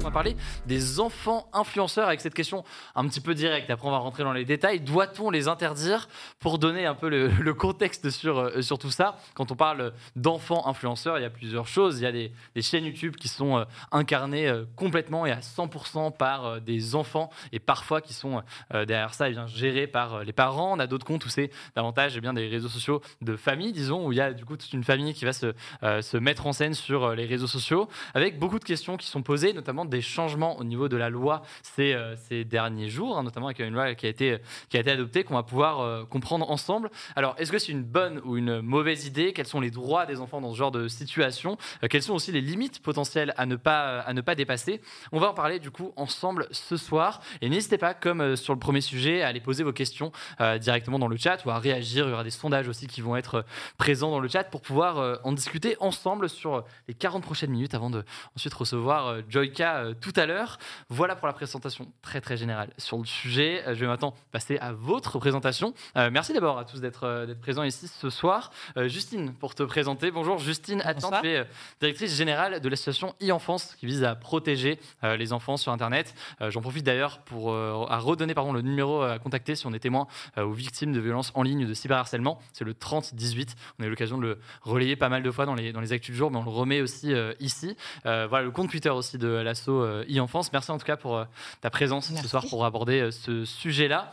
On 0.00 0.04
va 0.04 0.10
parler 0.12 0.36
des 0.66 1.00
enfants 1.00 1.48
influenceurs 1.52 2.06
avec 2.06 2.20
cette 2.20 2.34
question 2.34 2.64
un 2.94 3.08
petit 3.08 3.20
peu 3.20 3.34
directe. 3.34 3.68
Après, 3.68 3.88
on 3.88 3.90
va 3.90 3.98
rentrer 3.98 4.22
dans 4.22 4.32
les 4.32 4.44
détails. 4.44 4.78
Doit-on 4.78 5.30
les 5.30 5.48
interdire 5.48 6.08
Pour 6.38 6.58
donner 6.60 6.86
un 6.86 6.94
peu 6.94 7.08
le, 7.08 7.54
contexte 7.58 8.10
sur, 8.10 8.38
euh, 8.38 8.62
sur 8.62 8.78
tout 8.78 8.92
ça, 8.92 9.18
quand 9.34 9.50
on 9.50 9.56
parle 9.56 9.92
d'enfants 10.14 10.68
influenceurs, 10.68 11.18
il 11.18 11.22
y 11.22 11.24
a 11.24 11.30
plusieurs 11.30 11.66
choses. 11.66 11.98
Il 11.98 12.04
y 12.04 12.06
a 12.06 12.12
des, 12.12 12.32
chaînes 12.62 12.84
YouTube 12.84 13.16
qui 13.16 13.26
sont 13.26 13.58
euh, 13.58 13.64
incarnées 13.90 14.48
euh, 14.48 14.64
complètement 14.76 15.26
et 15.26 15.32
à 15.32 15.40
100% 15.40 16.16
par 16.16 16.60
des 16.60 16.94
enfants 16.94 17.30
et 17.52 17.58
parfois 17.58 18.00
qui 18.00 18.12
sont 18.12 18.42
derrière 18.72 19.14
ça, 19.14 19.28
eh 19.28 19.32
bien, 19.32 19.46
gérés 19.46 19.86
par 19.86 20.22
les 20.22 20.32
parents. 20.32 20.74
On 20.76 20.78
a 20.78 20.86
d'autres 20.86 21.06
comptes 21.06 21.24
où 21.24 21.28
c'est 21.28 21.50
davantage 21.74 22.16
eh 22.16 22.20
bien, 22.20 22.32
des 22.32 22.46
réseaux 22.46 22.68
sociaux 22.68 23.00
de 23.20 23.36
famille, 23.36 23.72
disons, 23.72 24.06
où 24.06 24.12
il 24.12 24.18
y 24.18 24.20
a 24.20 24.32
du 24.32 24.44
coup 24.44 24.56
toute 24.56 24.72
une 24.72 24.84
famille 24.84 25.14
qui 25.14 25.24
va 25.24 25.32
se, 25.32 25.54
se 25.82 26.16
mettre 26.16 26.46
en 26.46 26.52
scène 26.52 26.74
sur 26.74 27.14
les 27.14 27.26
réseaux 27.26 27.46
sociaux 27.46 27.88
avec 28.14 28.38
beaucoup 28.38 28.58
de 28.58 28.64
questions 28.64 28.96
qui 28.96 29.06
sont 29.06 29.22
posées, 29.22 29.52
notamment 29.52 29.84
des 29.88 30.00
changements 30.00 30.58
au 30.58 30.64
niveau 30.64 30.88
de 30.88 30.96
la 30.96 31.10
loi 31.10 31.42
ces, 31.62 31.94
euh, 31.94 32.14
derniers 32.44 32.88
jours, 32.88 33.18
hein, 33.18 33.22
notamment 33.22 33.46
avec 33.46 33.58
une 33.60 33.74
loi 33.74 33.94
qui 33.94 34.06
a 34.06 34.08
été, 34.08 34.38
qui 34.68 34.76
a 34.76 34.80
été 34.80 34.90
adoptée, 34.90 35.24
qu'on 35.24 35.34
va 35.34 35.42
pouvoir 35.42 35.80
euh, 35.80 36.04
comprendre 36.04 36.50
ensemble. 36.50 36.90
Alors, 37.16 37.34
est-ce 37.38 37.52
que 37.52 37.58
c'est 37.58 37.72
une 37.72 37.82
bonne 37.82 38.20
ou 38.24 38.36
une 38.36 38.60
mauvaise 38.60 39.06
idée? 39.06 39.32
Quels 39.32 39.46
sont 39.46 39.60
les 39.60 39.70
droits 39.70 40.06
des 40.06 40.20
enfants 40.20 40.40
dans 40.40 40.52
ce 40.52 40.58
genre 40.58 40.70
de 40.70 40.88
situation? 40.88 41.56
Euh, 41.82 41.88
Quelles 41.88 42.02
sont 42.02 42.14
aussi 42.14 42.32
les 42.32 42.40
limites 42.40 42.80
potentielles 42.82 43.34
à 43.36 43.46
ne 43.46 43.56
pas, 43.56 44.00
à 44.00 44.12
ne 44.12 44.20
pas 44.20 44.34
dépasser? 44.34 44.80
On 45.12 45.18
va 45.18 45.30
en 45.30 45.34
parler 45.34 45.58
du 45.58 45.70
coup 45.70 45.92
ensemble 45.96 46.46
ce 46.50 46.76
soir. 46.76 47.20
Et 47.40 47.48
n'hésitez 47.48 47.78
pas, 47.78 47.94
comme 47.94 48.36
sur 48.36 48.52
le 48.52 48.58
premier 48.58 48.80
sujet, 48.80 49.22
à 49.22 49.28
aller 49.28 49.40
poser 49.40 49.64
vos 49.64 49.72
questions 49.72 50.12
directement 50.60 50.98
dans 50.98 51.08
le 51.08 51.16
chat 51.16 51.44
ou 51.44 51.50
à 51.50 51.58
réagir. 51.58 52.06
Il 52.06 52.10
y 52.10 52.12
aura 52.12 52.24
des 52.24 52.30
sondages 52.30 52.68
aussi 52.68 52.86
qui 52.86 53.00
vont 53.00 53.16
être 53.16 53.44
présents 53.76 54.10
dans 54.10 54.20
le 54.20 54.28
chat 54.28 54.44
pour 54.44 54.60
pouvoir 54.60 55.20
en 55.24 55.32
discuter 55.32 55.76
ensemble 55.80 56.28
sur 56.28 56.64
les 56.86 56.94
40 56.94 57.22
prochaines 57.22 57.50
minutes 57.50 57.74
avant 57.74 57.90
de 57.90 58.04
ensuite 58.36 58.54
recevoir 58.54 59.16
Joyka 59.28 59.77
euh, 59.78 59.94
tout 59.98 60.12
à 60.16 60.26
l'heure. 60.26 60.58
Voilà 60.88 61.16
pour 61.16 61.26
la 61.26 61.32
présentation 61.32 61.90
très 62.02 62.20
très 62.20 62.36
générale 62.36 62.70
sur 62.78 62.98
le 62.98 63.04
sujet. 63.04 63.62
Euh, 63.66 63.74
je 63.74 63.80
vais 63.80 63.86
maintenant 63.86 64.14
passer 64.32 64.58
à 64.58 64.72
votre 64.72 65.18
présentation. 65.18 65.74
Euh, 65.96 66.10
merci 66.12 66.32
d'abord 66.32 66.58
à 66.58 66.64
tous 66.64 66.80
d'être 66.80 67.26
présents 67.40 67.62
ici 67.62 67.88
ce 67.88 68.10
soir. 68.10 68.50
Justine, 68.76 69.32
pour 69.34 69.54
te 69.54 69.62
présenter. 69.62 70.10
Bonjour 70.10 70.38
Justine 70.38 70.82
Attant, 70.84 71.10
tu 71.20 71.28
es 71.28 71.46
directrice 71.80 72.14
générale 72.14 72.60
de 72.60 72.68
l'association 72.68 73.14
e-enfance 73.22 73.74
qui 73.76 73.86
vise 73.86 74.04
à 74.04 74.14
protéger 74.14 74.78
les 75.02 75.32
enfants 75.32 75.56
sur 75.56 75.72
Internet. 75.72 76.14
J'en 76.40 76.60
profite 76.60 76.84
d'ailleurs 76.84 77.18
pour 77.20 77.54
à 77.54 77.98
redonner 77.98 78.34
pardon, 78.34 78.52
le 78.52 78.62
numéro 78.62 79.02
à 79.02 79.18
contacter 79.18 79.54
si 79.54 79.66
on 79.66 79.72
est 79.72 79.78
témoin 79.78 80.06
ou 80.36 80.52
victime 80.52 80.92
de 80.92 81.00
violences 81.00 81.32
en 81.34 81.42
ligne 81.42 81.66
de 81.66 81.74
cyberharcèlement. 81.74 82.38
C'est 82.52 82.64
le 82.64 82.74
3018. 82.74 83.56
On 83.78 83.84
a 83.84 83.86
eu 83.86 83.90
l'occasion 83.90 84.18
de 84.18 84.22
le 84.22 84.38
relayer 84.62 84.96
pas 84.96 85.08
mal 85.08 85.22
de 85.22 85.30
fois 85.30 85.46
dans 85.46 85.54
les, 85.54 85.72
dans 85.72 85.80
les 85.80 85.92
actus 85.92 86.12
du 86.12 86.18
jour, 86.18 86.30
mais 86.30 86.38
on 86.38 86.44
le 86.44 86.50
remet 86.50 86.80
aussi 86.80 87.12
ici. 87.40 87.76
voilà 88.04 88.42
le 88.42 88.50
compte 88.50 88.70
Twitter 88.70 88.90
aussi 88.90 89.18
de 89.18 89.28
l'asso 89.28 89.67
euh, 89.72 90.04
e-enfance. 90.08 90.52
Merci 90.52 90.70
en 90.70 90.78
tout 90.78 90.84
cas 90.84 90.96
pour 90.96 91.16
euh, 91.16 91.24
ta 91.60 91.70
présence 91.70 92.12
ce 92.12 92.28
soir 92.28 92.44
pour 92.48 92.64
aborder 92.64 93.00
euh, 93.00 93.10
ce 93.10 93.44
sujet-là. 93.44 94.10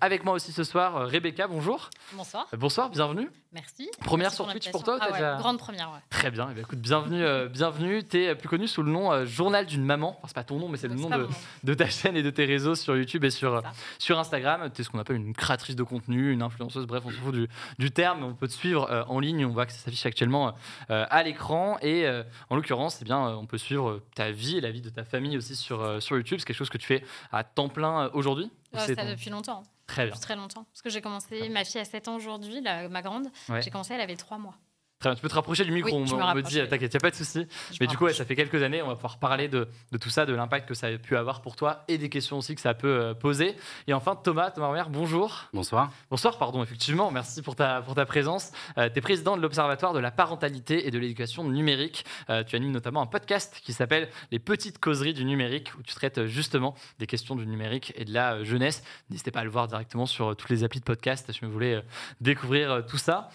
avec 0.00 0.24
moi 0.24 0.34
aussi 0.34 0.52
ce 0.52 0.64
soir, 0.64 1.08
Rebecca, 1.08 1.46
bonjour. 1.46 1.90
Bonsoir. 2.12 2.46
bonsoir, 2.56 2.90
bienvenue. 2.90 3.30
Merci. 3.52 3.88
Première 4.04 4.32
sur 4.32 4.46
Twitch 4.48 4.70
pour 4.70 4.82
toi 4.82 4.98
ah 5.00 5.36
Grande 5.38 5.58
première, 5.58 5.90
ouais. 5.90 6.00
Très 6.10 6.30
bien. 6.30 6.48
Eh 6.54 6.60
écoute, 6.60 6.78
bienvenue. 6.78 7.24
bienvenue. 7.48 8.04
Tu 8.04 8.24
es 8.24 8.34
plus 8.34 8.48
connu 8.48 8.68
sous 8.68 8.82
le 8.82 8.92
nom 8.92 9.24
Journal 9.24 9.64
d'une 9.64 9.84
maman. 9.84 10.16
Enfin, 10.18 10.28
c'est 10.28 10.34
pas 10.34 10.44
ton 10.44 10.58
nom, 10.58 10.68
mais 10.68 10.76
c'est 10.76 10.88
le 10.88 10.94
nom 10.94 11.08
de, 11.08 11.26
de, 11.64 11.74
ta 11.74 11.88
chaîne 11.88 12.16
et 12.16 12.22
de 12.22 12.28
tes 12.28 12.44
réseaux 12.44 12.74
sur 12.74 12.96
YouTube 12.96 13.24
et 13.24 13.30
sur, 13.30 13.62
sur 13.98 14.18
Instagram. 14.18 14.70
Tu 14.74 14.82
es 14.82 14.84
ce 14.84 14.90
qu'on 14.90 14.98
appelle 14.98 15.16
une 15.16 15.32
créatrice 15.32 15.74
de 15.74 15.82
contenu, 15.84 16.32
une 16.32 16.42
influenceuse. 16.42 16.86
Bref, 16.86 17.04
on 17.06 17.10
se 17.10 17.16
fout 17.16 17.34
du, 17.34 17.48
du 17.78 17.90
terme. 17.90 18.24
On 18.24 18.34
peut 18.34 18.48
te 18.48 18.52
suivre 18.52 19.06
en 19.08 19.20
ligne. 19.20 19.46
On 19.46 19.52
voit 19.52 19.64
que 19.64 19.72
ça 19.72 19.78
s'affiche 19.78 20.04
actuellement 20.04 20.54
à 20.88 21.22
l'écran. 21.22 21.78
Et 21.80 22.06
en 22.50 22.56
l'occurrence, 22.56 22.98
eh 23.00 23.04
bien, 23.04 23.18
on 23.18 23.46
peut 23.46 23.58
suivre 23.58 24.02
ta 24.14 24.32
vie 24.32 24.58
et 24.58 24.60
la 24.60 24.70
vie 24.70 24.75
de 24.80 24.90
ta 24.90 25.04
famille 25.04 25.36
aussi 25.36 25.56
sur, 25.56 25.82
euh, 25.82 26.00
sur 26.00 26.16
YouTube. 26.16 26.38
C'est 26.38 26.46
quelque 26.46 26.56
chose 26.56 26.70
que 26.70 26.78
tu 26.78 26.86
fais 26.86 27.02
à 27.32 27.44
temps 27.44 27.68
plein 27.68 28.06
euh, 28.06 28.10
aujourd'hui 28.12 28.50
Ça 28.74 28.86
depuis 28.86 29.30
longtemps. 29.30 29.62
Très 29.86 30.04
bien. 30.04 30.10
Depuis 30.10 30.20
très 30.20 30.36
longtemps. 30.36 30.64
Parce 30.64 30.82
que 30.82 30.90
j'ai 30.90 31.00
commencé, 31.00 31.48
ma 31.48 31.64
fille 31.64 31.80
a 31.80 31.84
7 31.84 32.08
ans 32.08 32.16
aujourd'hui, 32.16 32.60
ma 32.60 33.02
grande. 33.02 33.28
J'ai 33.60 33.70
commencé, 33.70 33.94
elle 33.94 34.00
avait 34.00 34.16
3 34.16 34.38
mois. 34.38 34.54
Très 34.98 35.10
bien, 35.10 35.14
tu 35.14 35.20
peux 35.20 35.28
te 35.28 35.34
rapprocher 35.34 35.66
du 35.66 35.72
micro, 35.72 35.94
on, 35.94 36.00
me, 36.00 36.40
dit, 36.40 36.54
t'inquiète, 36.54 36.94
il 36.94 36.96
n'y 36.96 36.96
a 36.96 37.00
pas 37.00 37.10
de 37.10 37.16
souci. 37.16 37.46
Mais 37.82 37.86
du 37.86 37.98
coup, 37.98 38.08
ça 38.08 38.24
fait 38.24 38.34
quelques 38.34 38.62
années, 38.62 38.80
on 38.80 38.86
va 38.86 38.94
pouvoir 38.94 39.18
parler 39.18 39.46
de, 39.46 39.68
de 39.92 39.98
tout 39.98 40.08
ça, 40.08 40.24
de 40.24 40.32
l'impact 40.32 40.66
que 40.66 40.72
ça 40.72 40.86
a 40.86 40.96
pu 40.96 41.18
avoir 41.18 41.42
pour 41.42 41.54
toi 41.54 41.84
et 41.86 41.98
des 41.98 42.08
questions 42.08 42.38
aussi 42.38 42.54
que 42.54 42.62
ça 42.62 42.72
peut 42.72 42.88
euh, 42.88 43.12
poser. 43.12 43.56
Et 43.88 43.92
enfin, 43.92 44.16
Thomas, 44.16 44.50
Thomas 44.52 44.68
Romer, 44.68 44.84
bonjour. 44.88 45.50
Bonsoir. 45.52 45.92
Bonsoir, 46.08 46.38
pardon, 46.38 46.62
effectivement, 46.62 47.10
merci 47.10 47.42
pour 47.42 47.56
ta, 47.56 47.82
pour 47.82 47.94
ta 47.94 48.06
présence. 48.06 48.52
Euh, 48.78 48.88
tu 48.88 48.98
es 48.98 49.02
président 49.02 49.36
de 49.36 49.42
l'Observatoire 49.42 49.92
de 49.92 49.98
la 49.98 50.10
parentalité 50.10 50.86
et 50.86 50.90
de 50.90 50.98
l'éducation 50.98 51.44
numérique. 51.44 52.06
Euh, 52.30 52.42
tu 52.42 52.56
animes 52.56 52.72
notamment 52.72 53.02
un 53.02 53.06
podcast 53.06 53.60
qui 53.62 53.74
s'appelle 53.74 54.08
Les 54.30 54.38
petites 54.38 54.78
causeries 54.78 55.12
du 55.12 55.26
numérique, 55.26 55.72
où 55.78 55.82
tu 55.82 55.94
traites 55.94 56.24
justement 56.24 56.74
des 56.98 57.06
questions 57.06 57.36
du 57.36 57.46
numérique 57.46 57.92
et 57.96 58.06
de 58.06 58.14
la 58.14 58.44
jeunesse. 58.44 58.82
N'hésitez 59.10 59.30
pas 59.30 59.40
à 59.40 59.44
le 59.44 59.50
voir 59.50 59.68
directement 59.68 60.06
sur 60.06 60.34
toutes 60.34 60.48
les 60.48 60.64
applis 60.64 60.80
de 60.80 60.86
podcast 60.86 61.30
si 61.30 61.40
vous 61.42 61.52
voulez 61.52 61.82
découvrir 62.22 62.86
tout 62.86 62.96
ça. 62.96 63.28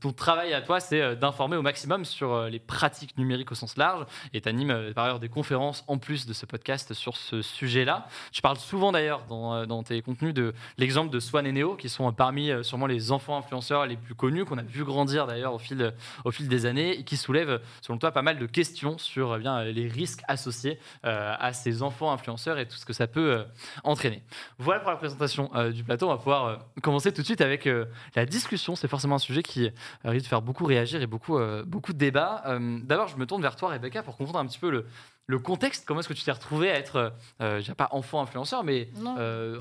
ton 0.00 0.12
travail 0.12 0.52
à 0.52 0.62
toi, 0.62 0.80
c'est 0.80 0.95
euh, 1.00 1.14
d'informer 1.14 1.56
au 1.56 1.62
maximum 1.62 2.04
sur 2.04 2.32
euh, 2.32 2.48
les 2.48 2.58
pratiques 2.58 3.16
numériques 3.18 3.52
au 3.52 3.54
sens 3.54 3.76
large 3.76 4.06
et 4.32 4.40
tu 4.40 4.48
euh, 4.48 4.92
par 4.92 5.04
ailleurs 5.04 5.20
des 5.20 5.28
conférences 5.28 5.84
en 5.88 5.98
plus 5.98 6.26
de 6.26 6.32
ce 6.32 6.46
podcast 6.46 6.94
sur 6.94 7.16
ce 7.16 7.42
sujet-là. 7.42 8.06
Je 8.32 8.40
parle 8.40 8.56
souvent 8.56 8.92
d'ailleurs 8.92 9.24
dans, 9.28 9.66
dans, 9.66 9.82
tes 9.82 10.00
contenus 10.02 10.34
de 10.34 10.54
l'exemple 10.78 11.10
de 11.10 11.20
Swan 11.20 11.46
et 11.46 11.52
Neo 11.52 11.74
qui 11.74 11.88
sont 11.88 12.12
parmi 12.12 12.50
sûrement 12.62 12.86
les 12.86 13.12
enfants 13.12 13.36
influenceurs 13.36 13.86
les 13.86 13.96
plus 13.96 14.14
connus 14.14 14.44
qu'on 14.44 14.58
a 14.58 14.62
vu 14.62 14.84
grandir 14.84 15.26
d'ailleurs 15.26 15.54
au 15.54 15.58
fil, 15.58 15.92
au 16.24 16.30
fil 16.30 16.48
des 16.48 16.66
années 16.66 16.98
et 16.98 17.04
qui 17.04 17.16
soulèvent 17.16 17.60
selon 17.82 17.98
toi 17.98 18.12
pas 18.12 18.22
mal 18.22 18.38
de 18.38 18.46
questions 18.46 18.98
sur 18.98 19.38
bien, 19.38 19.64
les 19.64 19.88
risques 19.88 20.22
associés 20.28 20.78
à 21.02 21.52
ces 21.52 21.82
enfants 21.82 22.12
influenceurs 22.12 22.58
et 22.58 22.66
tout 22.66 22.76
ce 22.76 22.86
que 22.86 22.92
ça 22.92 23.06
peut 23.06 23.44
entraîner. 23.84 24.22
Voilà 24.58 24.80
pour 24.80 24.90
la 24.90 24.96
présentation 24.96 25.50
du 25.72 25.84
plateau. 25.84 26.06
On 26.06 26.10
va 26.10 26.18
pouvoir 26.18 26.60
commencer 26.82 27.12
tout 27.12 27.22
de 27.22 27.26
suite 27.26 27.40
avec 27.40 27.68
la 28.14 28.26
discussion. 28.26 28.76
C'est 28.76 28.88
forcément 28.88 29.16
un 29.16 29.20
sujet 29.20 29.42
qui 29.42 29.70
risque 30.04 30.24
de 30.24 30.28
faire 30.28 30.42
beaucoup 30.42 30.64
réagir 30.64 30.85
et 30.94 31.06
beaucoup, 31.06 31.38
euh, 31.38 31.64
beaucoup 31.64 31.92
de 31.92 31.98
débats. 31.98 32.42
Euh, 32.46 32.78
d'abord, 32.82 33.08
je 33.08 33.16
me 33.16 33.26
tourne 33.26 33.42
vers 33.42 33.56
toi, 33.56 33.70
Rebecca, 33.70 34.02
pour 34.02 34.16
comprendre 34.16 34.38
un 34.38 34.46
petit 34.46 34.58
peu 34.58 34.70
le, 34.70 34.86
le 35.26 35.38
contexte. 35.38 35.84
Comment 35.86 36.00
est-ce 36.00 36.08
que 36.08 36.14
tu 36.14 36.22
t'es 36.22 36.32
retrouvée 36.32 36.70
à 36.70 36.78
être, 36.78 37.12
euh, 37.40 37.60
j'ai 37.60 37.74
pas 37.74 37.88
enfant 37.90 38.20
influenceur, 38.20 38.64
mais 38.64 38.88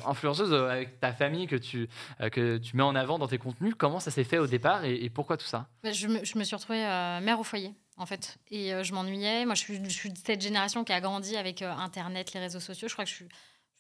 influenceuse 0.05 0.53
avec 0.53 0.99
ta 0.99 1.11
famille 1.11 1.47
que 1.47 1.55
tu, 1.55 1.89
que 2.31 2.57
tu 2.57 2.77
mets 2.77 2.83
en 2.83 2.95
avant 2.95 3.17
dans 3.17 3.27
tes 3.27 3.37
contenus? 3.37 3.73
Comment 3.77 3.99
ça 3.99 4.11
s'est 4.11 4.23
fait 4.23 4.37
au 4.37 4.47
départ 4.47 4.85
et, 4.85 5.09
pourquoi 5.09 5.37
tout 5.37 5.45
ça? 5.45 5.67
Bah, 5.83 5.91
je 5.91 6.07
me, 6.07 6.23
je 6.23 6.37
me, 6.37 6.43
suis 6.43 6.55
retrouvée 6.55 6.81
mère 7.21 7.39
au 7.39 7.43
foyer. 7.43 7.73
En 7.97 8.05
fait, 8.05 8.37
et 8.51 8.71
je 8.83 8.93
m'ennuyais. 8.93 9.45
Moi, 9.45 9.55
je 9.55 9.61
suis, 9.61 9.81
je 9.83 9.89
suis, 9.89 10.09
de 10.09 10.17
cette 10.17 10.41
génération 10.41 10.83
qui 10.83 10.91
a 10.91 10.99
grandi 10.99 11.37
avec 11.37 11.61
Internet, 11.61 12.33
les 12.33 12.41
réseaux 12.41 12.59
sociaux. 12.59 12.89
Je 12.89 12.93
crois 12.93 13.05
que 13.05 13.09
je 13.09 13.15
suis, 13.15 13.27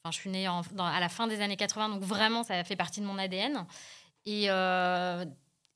enfin, 0.01 0.11
je 0.11 0.17
suis 0.17 0.29
née 0.29 0.47
en, 0.47 0.61
à 0.79 0.99
la 1.01 1.09
fin 1.09 1.27
des 1.27 1.41
années 1.41 1.57
80, 1.57 1.89
donc 1.89 2.01
vraiment, 2.01 2.43
ça 2.43 2.63
fait 2.63 2.77
partie 2.77 3.01
de 3.01 3.05
mon 3.05 3.17
ADN. 3.17 3.65
Et 4.25 4.49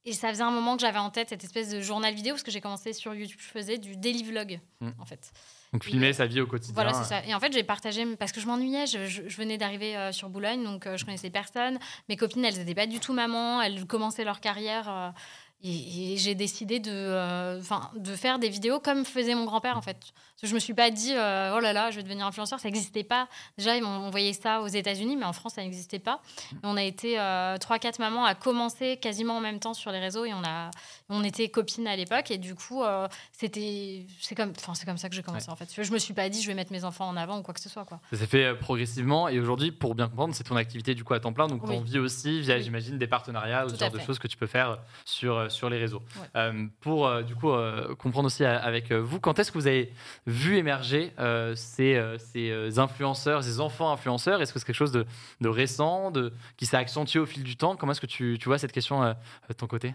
et 0.10 0.14
ça 0.14 0.30
faisait 0.30 0.44
un 0.44 0.52
moment 0.52 0.76
que 0.76 0.82
j'avais 0.82 1.00
en 1.00 1.10
tête 1.10 1.30
cette 1.30 1.44
espèce 1.44 1.70
de 1.70 1.82
journal 1.82 2.14
vidéo, 2.14 2.34
parce 2.34 2.44
que 2.44 2.52
j'ai 2.52 2.62
commencé 2.62 2.94
sur 2.94 3.14
YouTube, 3.14 3.40
je 3.40 3.48
faisais 3.48 3.78
du 3.78 3.96
daily 3.96 4.24
vlog, 4.24 4.60
mm. 4.82 4.90
en 5.00 5.06
fait. 5.06 5.32
Donc 5.72 5.84
filmer 5.84 6.14
sa 6.14 6.26
vie 6.26 6.42
au 6.42 6.48
quotidien. 6.48 6.74
Voilà, 6.74 6.94
c'est 6.94 7.04
ça. 7.04 7.24
Et 7.26 7.34
en 7.36 7.40
fait, 7.40 7.54
j'ai 7.54 7.64
partagé 7.64 8.04
parce 8.16 8.32
que 8.32 8.42
je 8.42 8.48
m'ennuyais. 8.48 8.88
Je, 8.88 9.06
je- 9.06 9.22
je 9.28 9.38
venais 9.38 9.58
d'arriver 9.60 9.96
euh, 9.96 10.12
sur 10.12 10.28
Boulogne, 10.30 10.64
donc 10.64 10.88
euh, 10.88 10.98
je 10.98 11.06
connaissais 11.06 11.30
personne. 11.30 11.78
Mes 12.10 12.16
copines, 12.18 12.44
elles 12.44 12.58
n'étaient 12.58 12.74
pas 12.74 12.88
du 12.88 13.00
tout 13.00 13.14
maman. 13.14 13.62
Elles 13.62 13.86
commençaient 13.86 14.24
leur 14.24 14.40
carrière. 14.40 15.14
Et, 15.62 16.16
j'ai 16.18 16.36
décidé 16.36 16.80
de, 16.80 16.92
euh, 16.92 17.62
de 17.96 18.16
faire 18.16 18.40
des 18.40 18.50
vidéos 18.50 18.80
comme 18.80 19.04
faisait 19.04 19.36
mon 19.36 19.46
grand-père, 19.46 19.78
en 19.78 19.82
fait. 19.82 19.98
Parce 20.00 20.42
que 20.42 20.48
je 20.48 20.54
me 20.54 20.60
suis 20.60 20.74
pas 20.74 20.90
dit, 20.90 21.14
euh, 21.14 21.54
oh 21.56 21.60
là 21.60 21.74
là, 21.74 21.92
je 21.92 21.98
vais 21.98 22.04
devenir 22.04 22.26
influenceur. 22.26 22.60
Ça 22.60 22.70
n'existait 22.70 23.04
pas. 23.04 23.28
Déjà, 23.58 23.80
m'ont 23.82 23.90
envoyé 23.90 24.32
ça 24.32 24.62
aux 24.62 24.68
États-Unis, 24.68 25.18
mais 25.18 25.26
en 25.26 25.34
France, 25.34 25.56
ça 25.56 25.62
n'existait 25.62 26.00
pas. 26.00 26.22
Et 26.54 26.56
on 26.64 26.78
a 26.78 26.84
été 26.84 27.20
euh, 27.20 27.58
trois, 27.58 27.78
quatre 27.78 28.00
mamans 28.00 28.24
à 28.24 28.36
commencer 28.36 28.96
quasiment 28.98 29.38
en 29.38 29.42
même 29.42 29.60
temps 29.60 29.74
sur 29.74 29.92
les 29.92 30.00
réseaux 30.00 30.24
et 30.24 30.34
on, 30.34 30.44
a, 30.46 30.72
on 31.10 31.24
était 31.24 31.50
copines 31.50 31.88
à 31.88 31.96
l'époque. 31.96 32.32
Et 32.32 32.38
du 32.38 32.56
coup, 32.56 32.84
euh, 32.84 33.08
c'était 33.32 34.06
c'est 34.20 34.36
comme, 34.36 34.54
c'est 34.56 34.86
comme 34.86 34.98
ça 34.98 35.10
que 35.10 35.16
j'ai 35.16 35.24
commencé, 35.24 35.50
en 35.50 35.56
fait. 35.56 35.70
Je 35.82 35.92
me 35.92 35.98
suis 35.98 36.14
pas 36.14 36.30
dit, 36.30 36.42
je 36.42 36.48
vais 36.48 36.54
mettre 36.54 36.72
mes 36.72 36.84
enfants 36.84 37.08
en 37.08 37.18
avant 37.18 37.40
ou 37.40 37.42
quoi 37.42 37.54
que 37.54 37.60
ce 37.60 37.70
soit, 37.70 37.86
quoi. 37.86 38.00
Ça 38.12 38.18
s'est 38.18 38.28
fait 38.28 38.46
euh, 38.46 38.56
progressivement 38.56 39.28
et 39.28 39.40
aujourd'hui, 39.40 39.72
pour 39.72 39.96
bien 39.96 40.08
comprendre, 40.08 40.34
c'est 40.36 40.44
ton 40.44 40.56
activité 40.56 40.94
du 40.96 41.04
coup 41.04 41.14
à 41.14 41.20
temps 41.20 41.34
plein, 41.34 41.48
donc 41.48 41.64
Oui. 41.68 41.76
on 41.78 41.82
vit 41.82 42.00
aussi 42.00 42.42
via, 42.42 42.56
Oui. 42.56 42.64
j'imagine, 42.64 42.98
des 42.98 43.08
partenariats 43.08 43.66
ou 43.66 43.70
ce 43.70 43.76
genre 43.76 43.92
de 43.92 44.00
choses 44.00 44.20
que 44.20 44.28
tu 44.28 44.38
peux 44.38 44.48
faire 44.48 44.78
sur, 45.06 45.36
euh, 45.38 45.50
sur 45.50 45.70
les 45.70 45.78
réseaux. 45.78 46.02
Ouais. 46.20 46.28
Euh, 46.36 46.68
pour 46.82 47.08
euh, 47.08 47.24
du 47.24 47.36
coup 47.36 47.52
comprendre 47.98 48.28
aussi 48.28 48.46
avec 48.46 48.92
vous, 48.92 49.20
quand 49.20 49.40
est-ce 49.40 49.52
que 49.52 49.58
vous 49.58 49.68
avez 49.68 49.92
vu 50.28 50.58
émerger 50.58 51.14
ces, 51.56 52.02
ces 52.18 52.80
influenceurs, 52.80 53.44
ces 53.44 53.60
enfants 53.60 53.92
influenceurs? 53.92 54.42
Est-ce 54.42 54.54
que 54.54 54.60
c'est 54.60 54.66
quelque 54.66 54.76
chose 54.76 54.92
de, 54.92 55.06
de 55.42 55.50
récent, 55.50 56.12
de, 56.12 56.34
qui 56.58 56.66
s'est 56.66 56.78
accentué 56.78 57.20
au 57.20 57.26
fil 57.26 57.44
du 57.44 57.56
temps? 57.56 57.76
Comment 57.76 57.92
est-ce 57.94 58.02
que 58.02 58.06
tu, 58.06 58.38
tu 58.40 58.46
vois 58.46 58.58
cette 58.58 58.72
question 58.72 59.02
de 59.04 59.54
ton 59.54 59.68
côté? 59.68 59.94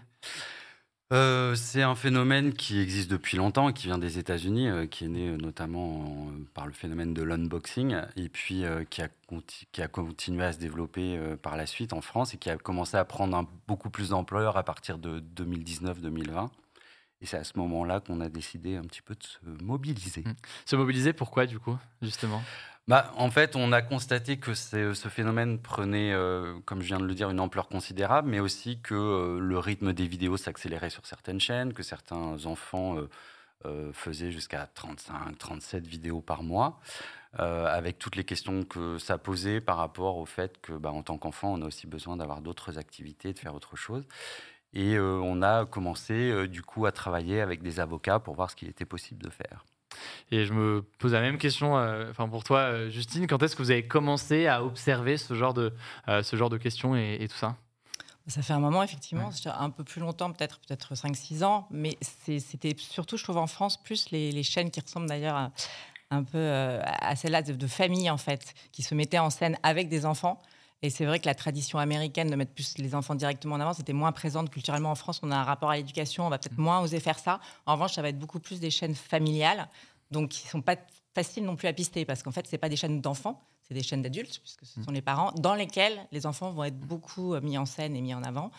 Euh, 1.13 1.53
c'est 1.53 1.83
un 1.83 1.93
phénomène 1.93 2.53
qui 2.53 2.79
existe 2.81 3.11
depuis 3.11 3.37
longtemps, 3.37 3.71
qui 3.71 3.85
vient 3.85 3.99
des 3.99 4.17
États-Unis, 4.17 4.69
euh, 4.69 4.87
qui 4.87 5.05
est 5.05 5.07
né 5.07 5.29
euh, 5.29 5.37
notamment 5.37 5.99
en- 6.01 6.31
par 6.55 6.65
le 6.65 6.73
phénomène 6.73 7.13
de 7.13 7.21
l'unboxing, 7.21 7.95
et 8.15 8.27
puis 8.27 8.63
qui, 8.89 9.01
a 9.03 9.09
qui 9.71 9.81
a 9.81 9.87
continué 9.87 10.43
à 10.43 10.51
se 10.53 10.57
développer 10.57 11.19
par 11.43 11.57
la 11.57 11.67
suite 11.67 11.93
en 11.93 12.01
France 12.01 12.33
et 12.33 12.37
qui 12.37 12.49
a 12.49 12.57
commencé 12.57 12.97
à 12.97 13.05
prendre 13.05 13.47
beaucoup 13.67 13.89
plus 13.91 14.09
d'ampleur 14.09 14.57
à 14.57 14.63
partir 14.63 14.97
de 14.97 15.19
2019-2020. 15.19 16.49
Et 17.21 17.25
c'est 17.25 17.37
à 17.37 17.43
ce 17.43 17.57
moment-là 17.57 17.99
qu'on 17.99 18.19
a 18.19 18.29
décidé 18.29 18.75
un 18.75 18.83
petit 18.83 19.01
peu 19.01 19.15
de 19.15 19.23
se 19.23 19.37
mobiliser. 19.63 20.21
Mm. 20.21 20.33
Se 20.65 20.75
mobiliser, 20.75 21.13
pourquoi 21.13 21.45
du 21.45 21.59
coup, 21.59 21.77
justement? 22.01 22.41
Bah, 22.87 23.11
en 23.17 23.31
fait, 23.31 23.55
on 23.55 23.71
a 23.71 23.81
constaté 23.81 24.37
que 24.37 24.53
c'est- 24.53 24.93
ce 24.93 25.07
phénomène 25.09 25.59
prenait, 25.59 26.13
euh, 26.13 26.59
comme 26.65 26.81
je 26.81 26.87
viens 26.87 26.99
de 26.99 27.05
le 27.05 27.15
dire, 27.15 27.31
une 27.31 27.39
ampleur 27.39 27.67
considérable, 27.67 28.29
mais 28.29 28.39
aussi 28.39 28.79
que 28.79 28.93
euh, 28.93 29.39
le 29.39 29.57
rythme 29.57 29.91
des 29.91 30.05
vidéos 30.07 30.37
s'accélérait 30.37 30.91
sur 30.91 31.03
certaines 31.07 31.39
chaînes, 31.39 31.73
que 31.73 31.81
certains 31.81 32.45
enfants 32.45 32.97
euh, 32.99 33.09
euh, 33.65 33.93
faisaient 33.93 34.31
jusqu'à 34.31 34.67
35, 34.67 35.37
37 35.39 35.87
vidéos 35.87 36.21
par 36.21 36.43
mois, 36.43 36.79
euh, 37.39 37.65
avec 37.67 37.99
toutes 37.99 38.17
les 38.17 38.25
questions 38.25 38.65
que 38.65 38.97
ça 38.99 39.17
posait 39.19 39.61
par 39.61 39.77
rapport 39.77 40.17
au 40.17 40.25
fait 40.27 40.59
que, 40.61 40.73
bah, 40.73 40.91
en 40.91 41.03
tant 41.03 41.17
qu'enfant, 41.17 41.53
on 41.53 41.61
a 41.63 41.67
aussi 41.67 41.87
besoin 41.87 42.17
d'avoir 42.17 42.41
d'autres 42.41 42.77
activités, 42.79 43.33
de 43.33 43.39
faire 43.39 43.55
autre 43.55 43.75
chose. 43.77 44.07
Et 44.73 44.95
euh, 44.97 45.19
on 45.23 45.41
a 45.43 45.65
commencé, 45.65 46.13
euh, 46.31 46.47
du 46.47 46.63
coup, 46.63 46.85
à 46.87 46.91
travailler 46.93 47.41
avec 47.41 47.63
des 47.63 47.79
avocats 47.79 48.19
pour 48.19 48.35
voir 48.35 48.51
ce 48.51 48.55
qu'il 48.57 48.69
était 48.69 48.85
possible 48.85 49.23
de 49.23 49.29
faire. 49.31 49.65
Et 50.31 50.45
je 50.45 50.53
me 50.53 50.81
pose 50.99 51.13
la 51.13 51.21
même 51.21 51.37
question 51.37 51.77
euh, 51.77 52.09
enfin 52.09 52.27
pour 52.27 52.43
toi, 52.43 52.59
euh, 52.59 52.89
Justine. 52.89 53.27
Quand 53.27 53.41
est-ce 53.43 53.55
que 53.55 53.61
vous 53.61 53.71
avez 53.71 53.87
commencé 53.87 54.47
à 54.47 54.63
observer 54.63 55.17
ce 55.17 55.33
genre 55.33 55.53
de, 55.53 55.73
euh, 56.07 56.23
ce 56.23 56.35
genre 56.35 56.49
de 56.49 56.57
questions 56.57 56.95
et, 56.95 57.17
et 57.19 57.27
tout 57.27 57.37
ça? 57.37 57.55
Ça 58.27 58.41
fait 58.41 58.53
un 58.53 58.59
moment, 58.59 58.81
effectivement, 58.81 59.29
un 59.45 59.69
peu 59.69 59.83
plus 59.83 60.01
longtemps, 60.01 60.31
peut-être 60.31 60.59
peut-être 60.67 60.95
5-6 60.95 61.43
ans, 61.43 61.67
mais 61.69 61.95
c'était 62.01 62.75
surtout, 62.75 63.17
je 63.17 63.23
trouve, 63.23 63.37
en 63.37 63.45
France, 63.45 63.77
plus 63.83 64.09
les, 64.09 64.31
les 64.31 64.41
chaînes 64.41 64.71
qui 64.71 64.79
ressemblent 64.79 65.07
d'ailleurs 65.07 65.35
à- 65.35 65.51
un 66.09 66.23
peu 66.23 66.37
euh, 66.39 66.81
à 66.83 67.15
celles-là 67.15 67.43
de, 67.43 67.53
de 67.53 67.67
famille, 67.67 68.09
en 68.09 68.17
fait, 68.17 68.55
qui 68.71 68.81
se 68.81 68.95
mettaient 68.95 69.19
en 69.19 69.29
scène 69.29 69.57
avec 69.61 69.89
des 69.89 70.07
enfants. 70.07 70.41
Et 70.81 70.89
c'est 70.89 71.05
vrai 71.05 71.19
que 71.19 71.25
la 71.25 71.35
tradition 71.35 71.79
américaine 71.79 72.29
de 72.29 72.35
mettre 72.35 72.53
plus 72.53 72.77
les 72.77 72.93
enfants 72.95 73.15
directement 73.15 73.55
en 73.55 73.59
avant, 73.59 73.73
c'était 73.73 73.93
moins 73.93 74.11
présente 74.11 74.49
culturellement 74.49 74.91
en 74.91 74.95
France. 74.95 75.19
On 75.23 75.31
a 75.31 75.35
un 75.35 75.43
rapport 75.43 75.69
à 75.69 75.77
l'éducation, 75.77 76.25
on 76.25 76.29
va 76.29 76.37
peut-être 76.37 76.57
moins 76.57 76.81
oser 76.81 76.99
faire 76.99 77.17
ça. 77.17 77.39
En 77.65 77.73
revanche, 77.73 77.93
ça 77.93 78.01
va 78.01 78.09
être 78.09 78.19
beaucoup 78.19 78.39
plus 78.39 78.59
des 78.59 78.69
chaînes 78.69 78.95
familiales, 78.95 79.67
donc 80.11 80.29
qui 80.29 80.47
sont 80.47 80.61
pas 80.61 80.75
faciles 81.13 81.45
non 81.45 81.55
plus 81.55 81.67
à 81.67 81.73
pister, 81.73 82.05
parce 82.05 82.21
qu'en 82.21 82.31
fait, 82.31 82.45
c'est 82.47 82.57
pas 82.57 82.69
des 82.69 82.75
chaînes 82.75 83.01
d'enfants, 83.01 83.41
c'est 83.67 83.73
des 83.73 83.83
chaînes 83.83 84.01
d'adultes, 84.01 84.39
puisque 84.41 84.65
ce 84.65 84.83
sont 84.83 84.91
les 84.91 85.01
parents, 85.01 85.31
dans 85.31 85.55
lesquelles 85.55 86.05
les 86.11 86.25
enfants 86.25 86.51
vont 86.51 86.65
être 86.65 86.79
beaucoup 86.79 87.33
euh, 87.33 87.41
mis 87.41 87.57
en 87.57 87.65
scène 87.65 87.95
et 87.95 88.01
mis 88.01 88.13
en 88.13 88.23
avant. 88.23 88.51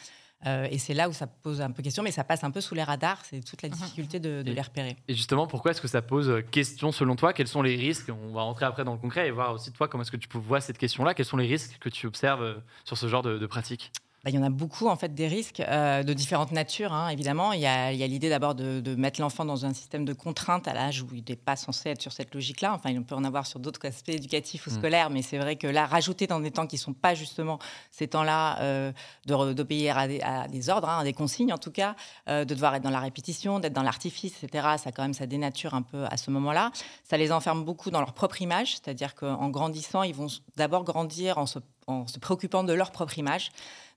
Euh, 0.47 0.69
et 0.71 0.79
c'est 0.79 0.95
là 0.95 1.09
où 1.09 1.13
ça 1.13 1.27
pose 1.27 1.61
un 1.61 1.71
peu 1.73 1.83
question, 1.83 2.03
mais 2.03 2.13
ça 2.13 2.23
passe 2.25 2.45
un 2.45 2.51
peu 2.51 2.61
sous 2.61 2.75
les 2.75 2.83
radars. 2.85 3.21
C'est 3.25 3.45
toute 3.45 3.63
la 3.63 3.69
difficulté 3.69 4.21
de, 4.21 4.43
de 4.43 4.51
Et- 4.51 4.55
les 4.55 4.61
repérer. 4.61 4.97
Et 5.09 5.15
justement, 5.15 5.47
pourquoi 5.47 5.73
est-ce 5.73 5.81
que 5.81 5.89
ça 5.89 6.03
pose 6.03 6.29
euh, 6.31 6.41
question 6.43 6.93
selon 6.93 7.17
toi? 7.17 7.33
Quels 7.33 7.49
sont 7.49 7.63
les 7.63 7.75
risques? 7.77 8.11
On 8.11 8.33
va 8.33 8.43
rentrer 8.43 8.65
après 8.65 8.85
dans 8.85 8.93
le 8.93 8.99
concret 8.99 9.27
et 9.27 9.31
voir 9.31 9.53
aussi 9.53 9.73
toi 9.73 9.89
comment 9.89 10.03
est-ce 10.03 10.11
que 10.13 10.17
tu 10.17 10.29
peux 10.29 10.39
voir 10.39 10.63
cette 10.63 10.79
question-là? 10.79 11.15
Quels 11.15 11.27
sont 11.27 11.37
les 11.37 11.47
risques 11.49 11.79
que 11.81 11.89
tu 11.89 12.07
observes 12.07 12.43
euh, 12.43 12.55
sur 12.85 12.97
ce 12.97 13.09
genre 13.09 13.23
de, 13.23 13.39
de 13.39 13.47
pratique? 13.47 13.91
Bah, 14.27 14.31
il 14.31 14.35
y 14.35 14.39
en 14.41 14.43
a 14.43 14.51
beaucoup, 14.51 14.89
en 14.89 14.97
fait, 14.97 15.15
des 15.15 15.29
risques 15.29 15.61
euh, 15.61 16.03
de 16.03 16.13
différentes 16.13 16.51
natures, 16.51 16.93
hein, 16.93 17.11
évidemment. 17.11 17.53
Il 17.53 17.61
y 17.61 17.67
a, 17.69 17.93
l'idée 17.93 18.29
d'abord 18.29 18.57
de, 18.57 18.81
de 18.81 18.97
mettre 18.97 19.21
l'enfant 19.21 19.45
dans 19.45 19.65
un 19.65 19.73
système 19.73 20.05
de 20.05 20.13
contrainte 20.15 20.67
à 20.67 20.75
l'âge 20.75 21.01
où 21.03 21.07
il 21.15 21.23
n'est 21.29 21.37
pas 21.37 21.55
censé 21.55 21.91
être 21.91 22.03
sur 22.03 22.11
cette 22.11 22.35
logique-là. 22.35 22.75
Enfin, 22.75 22.91
il 22.91 23.01
peut 23.05 23.15
en 23.15 23.23
avoir 23.23 23.47
sur 23.47 23.61
d'autres 23.61 23.87
aspects 23.87 24.09
éducatifs 24.09 24.67
ou 24.67 24.71
Mm. 24.71 24.75
scolaires, 24.79 25.11
mais 25.11 25.23
c'est 25.23 25.39
vrai 25.39 25.55
que 25.55 25.69
là, 25.69 25.87
rajouter 25.87 26.27
dans 26.27 26.41
des 26.41 26.51
temps 26.51 26.67
qui 26.67 26.75
ne 26.75 26.81
sont 26.81 26.93
pas 26.93 27.15
justement 27.15 27.61
ces 27.93 28.09
temps-là 28.09 28.59
euh, 28.63 28.91
de 29.27 29.53
d'obéir 29.53 29.97
à, 29.97 30.09
des- 30.09 30.21
à 30.23 30.49
des 30.49 30.71
ordres, 30.71 30.89
hein, 30.89 30.99
à 30.99 31.05
des 31.05 31.13
consignes 31.13 31.53
en 31.53 31.59
tout 31.59 31.71
cas, 31.71 31.95
euh, 32.29 32.45
de 32.45 32.53
devoir 32.53 32.75
être 32.75 32.83
dans 32.83 32.91
la 32.91 32.99
répétition, 32.99 33.61
d'être 33.61 33.75
dans 33.75 33.85
l'artifice, 33.85 34.43
etc., 34.43 34.67
ça 34.83 34.91
quand 34.91 35.03
même, 35.03 35.15
ça 35.15 35.27
dénature 35.29 35.75
un 35.75 35.83
peu 35.83 36.05
à 36.11 36.17
ce 36.17 36.33
moment-là. 36.33 36.73
Ça 37.05 37.17
les 37.17 37.31
enferme 37.31 37.63
beaucoup 37.63 37.93
dans 37.93 38.01
leur 38.01 38.13
propre 38.13 38.43
image, 38.43 38.73
c'est-à-dire 38.73 39.15
qu'en 39.15 39.51
grandissant, 39.51 40.03
ils 40.03 40.17
vont 40.17 40.27
d'abord 40.57 40.83
grandir 40.83 41.39
en 41.39 41.47
se, 41.47 41.61
en 41.87 42.09
se 42.09 42.19
préoccupant 42.19 42.65
de 42.65 42.73
leur 42.73 42.91
propre 42.91 43.17
image. 43.21 43.53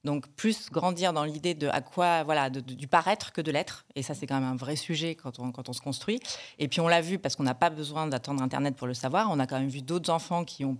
Donc 0.05 0.27
plus 0.35 0.69
grandir 0.69 1.11
dans 1.11 1.25
l'idée 1.25 1.53
de 1.53 1.67
à 1.67 1.81
quoi 1.81 2.23
voilà 2.23 2.49
du 2.49 2.87
paraître 2.87 3.33
que 3.33 3.41
de 3.41 3.51
l'être 3.51 3.85
et 3.95 4.03
ça 4.03 4.13
c'est 4.13 4.27
quand 4.27 4.39
même 4.39 4.49
un 4.49 4.55
vrai 4.55 4.77
sujet 4.77 5.15
quand 5.15 5.39
on 5.39 5.51
quand 5.51 5.67
on 5.67 5.73
se 5.73 5.81
construit 5.81 6.21
et 6.57 6.69
puis 6.69 6.79
on 6.79 6.87
l'a 6.87 7.01
vu 7.01 7.19
parce 7.19 7.35
qu'on 7.35 7.43
n'a 7.43 7.53
pas 7.53 7.69
besoin 7.69 8.07
d'attendre 8.07 8.41
internet 8.41 8.77
pour 8.77 8.87
le 8.87 8.93
savoir 8.93 9.29
on 9.29 9.39
a 9.39 9.45
quand 9.45 9.59
même 9.59 9.67
vu 9.67 9.81
d'autres 9.81 10.09
enfants 10.09 10.45
qui 10.45 10.63
ont 10.63 10.77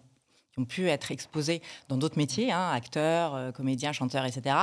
qui 0.54 0.60
ont 0.60 0.66
pu 0.66 0.88
être 0.89 1.12
exposés 1.12 1.62
dans 1.88 1.98
d'autres 1.98 2.18
métiers, 2.18 2.51
hein, 2.51 2.71
acteurs, 2.71 3.36
euh, 3.36 3.51
comédiens, 3.51 3.92
chanteurs, 3.92 4.25
etc. 4.25 4.56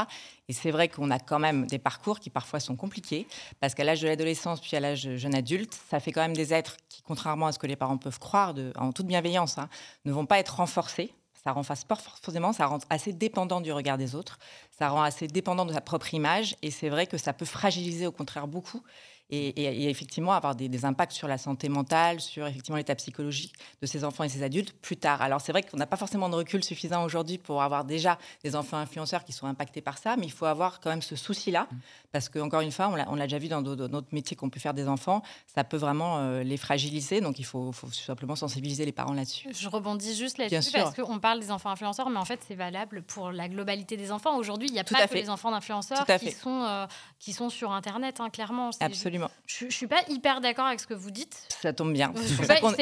Et 0.49 0.53
c'est 0.53 0.71
vrai 0.71 0.89
qu'on 0.89 1.11
a 1.11 1.19
quand 1.19 1.39
même 1.39 1.67
des 1.67 1.79
parcours 1.79 2.21
qui 2.21 2.31
parfois 2.31 2.61
sont 2.61 2.77
compliqués, 2.77 3.27
parce 3.61 3.75
qu'à 3.75 3.85
l'âge 3.85 4.01
de 4.01 4.09
l'adolescence, 4.09 4.61
puis 4.61 4.77
à 4.77 4.81
l'âge 4.81 5.17
jeune 5.17 5.35
adulte, 5.35 5.79
ça 5.89 6.01
fait 6.01 6.13
quand 6.13 6.23
même 6.23 6.37
des 6.37 6.53
êtres 6.53 6.77
qui, 6.89 7.03
contrairement 7.03 7.47
à 7.47 7.53
ce 7.53 7.59
que 7.59 7.67
les 7.67 7.77
parents 7.77 7.99
peuvent 7.99 8.19
croire, 8.19 8.55
en 8.77 8.93
toute 8.93 9.07
bienveillance, 9.07 9.59
hein, 9.59 9.69
ne 10.05 10.13
vont 10.13 10.27
pas 10.27 10.39
être 10.39 10.57
renforcés. 10.57 11.13
Ça 11.47 11.53
rend 11.53 11.63
forcément, 11.63 12.53
ça 12.53 12.67
rend 12.67 12.81
assez 12.91 13.13
dépendant 13.13 13.61
du 13.61 13.71
regard 13.71 13.99
des 13.99 14.17
autres, 14.17 14.37
ça 14.77 14.89
rend 14.89 15.03
assez 15.03 15.29
dépendant 15.29 15.65
de 15.65 15.73
sa 15.73 15.81
propre 15.81 16.13
image, 16.13 16.57
et 16.61 16.73
c'est 16.73 16.89
vrai 16.89 17.07
que 17.07 17.19
ça 17.19 17.33
peut 17.33 17.45
fragiliser 17.45 18.09
au 18.09 18.11
contraire 18.11 18.49
beaucoup, 18.49 18.83
et, 19.31 19.89
effectivement 19.89 20.33
avoir 20.33 20.57
des, 20.57 20.69
des 20.69 20.85
impacts 20.85 21.13
sur 21.13 21.29
la 21.29 21.39
santé 21.39 21.69
mentale, 21.69 22.21
sur 22.21 22.49
effectivement 22.49 22.79
l'état 22.79 22.97
psychologique 22.97 23.55
de 23.81 23.87
ces 23.87 24.03
enfants 24.03 24.25
et 24.25 24.29
ces 24.29 24.43
adultes 24.43 24.73
plus 24.73 24.97
tard. 24.97 25.23
Alors 25.23 25.41
c'est 25.41 25.53
vrai 25.53 25.63
qu'on 25.63 25.77
n'a 25.77 25.87
pas 25.87 25.97
forcément 25.97 26.29
de 26.29 26.35
recul 26.35 26.65
suffisant 26.65 27.05
aujourd'hui 27.05 27.39
pour 27.39 27.63
avoir 27.63 27.85
déjà 27.85 28.19
des 28.43 28.57
enfants 28.57 28.79
influenceurs 28.79 29.23
qui 29.23 29.33
sont 29.33 29.47
impactés 29.47 29.81
par 29.81 29.99
ça, 29.99 30.17
mais 30.17 30.27
il 30.27 30.33
faut 30.33 30.47
avoir 30.47 30.81
quand 30.81 30.91
même 30.91 31.03
ce 31.03 31.15
souci-là, 31.15 31.69
parce 32.17 32.31
que 32.31 32.39
encore 32.39 32.63
une 32.63 32.73
fois, 32.73 32.91
on 33.09 33.15
l'a 33.15 33.25
déjà 33.27 33.37
vu 33.39 33.49
dans 33.49 33.61
d'autres 33.61 34.07
métiers 34.13 34.37
qu'on 34.37 34.49
peut 34.49 34.59
faire 34.59 34.73
des 34.73 34.89
enfants, 34.89 35.21
ça 35.55 35.65
peut 35.65 35.77
vraiment 35.77 36.17
euh, 36.19 36.43
les 36.43 36.57
fragiliser, 36.57 37.21
donc 37.21 37.39
il 37.39 37.45
faut, 37.45 37.73
faut 37.73 37.91
simplement 37.91 38.37
sensibiliser 38.37 38.87
les 38.87 38.93
parents 38.93 39.13
là-dessus. 39.13 39.49
Je 39.53 39.69
rebondis 39.69 40.17
juste 40.17 40.39
là-dessus 40.39 40.73
parce 40.73 40.95
qu'on 40.95 41.19
parle 41.19 41.41
des 41.41 41.51
enfants 41.51 41.69
influenceurs, 41.71 42.09
mais 42.09 42.19
en 42.19 42.25
fait, 42.25 42.41
c'est 42.49 42.55
valable 42.55 43.03
pour 43.03 43.33
la 43.33 43.49
globalité 43.51 43.99
des 43.99 44.13
enfants. 44.13 44.37
Aujourd'hui, 44.39 44.69
il 44.69 44.73
n'y 44.73 44.79
a 44.79 44.85
Tout 44.85 44.95
pas 44.95 45.03
que 45.03 45.09
fait. 45.09 45.21
les 45.21 45.29
enfants 45.31 45.51
d'influenceurs 45.51 46.07
qui 46.19 46.31
sont, 46.33 46.63
euh, 46.65 46.87
qui 47.19 47.35
sont 47.35 47.51
sur 47.51 47.73
Internet, 47.73 48.19
hein, 48.21 48.31
clairement. 48.31 48.71
Absolument, 48.81 49.29
Je 49.47 49.67
ne 49.67 49.71
suis 49.71 49.87
pas 49.87 50.01
hyper 50.09 50.41
d'accord 50.41 50.65
avec 50.67 50.81
ce 50.81 50.87
que 50.87 50.95
vous 50.95 51.11
dites. 51.11 51.37
ça 51.61 51.75
tombe 51.75 51.93
bien. 51.93 52.13
Je 52.17 52.23
C'est 52.23 52.47
pas- 52.47 52.57
pour- 52.61 52.71
Sinon, 52.71 52.77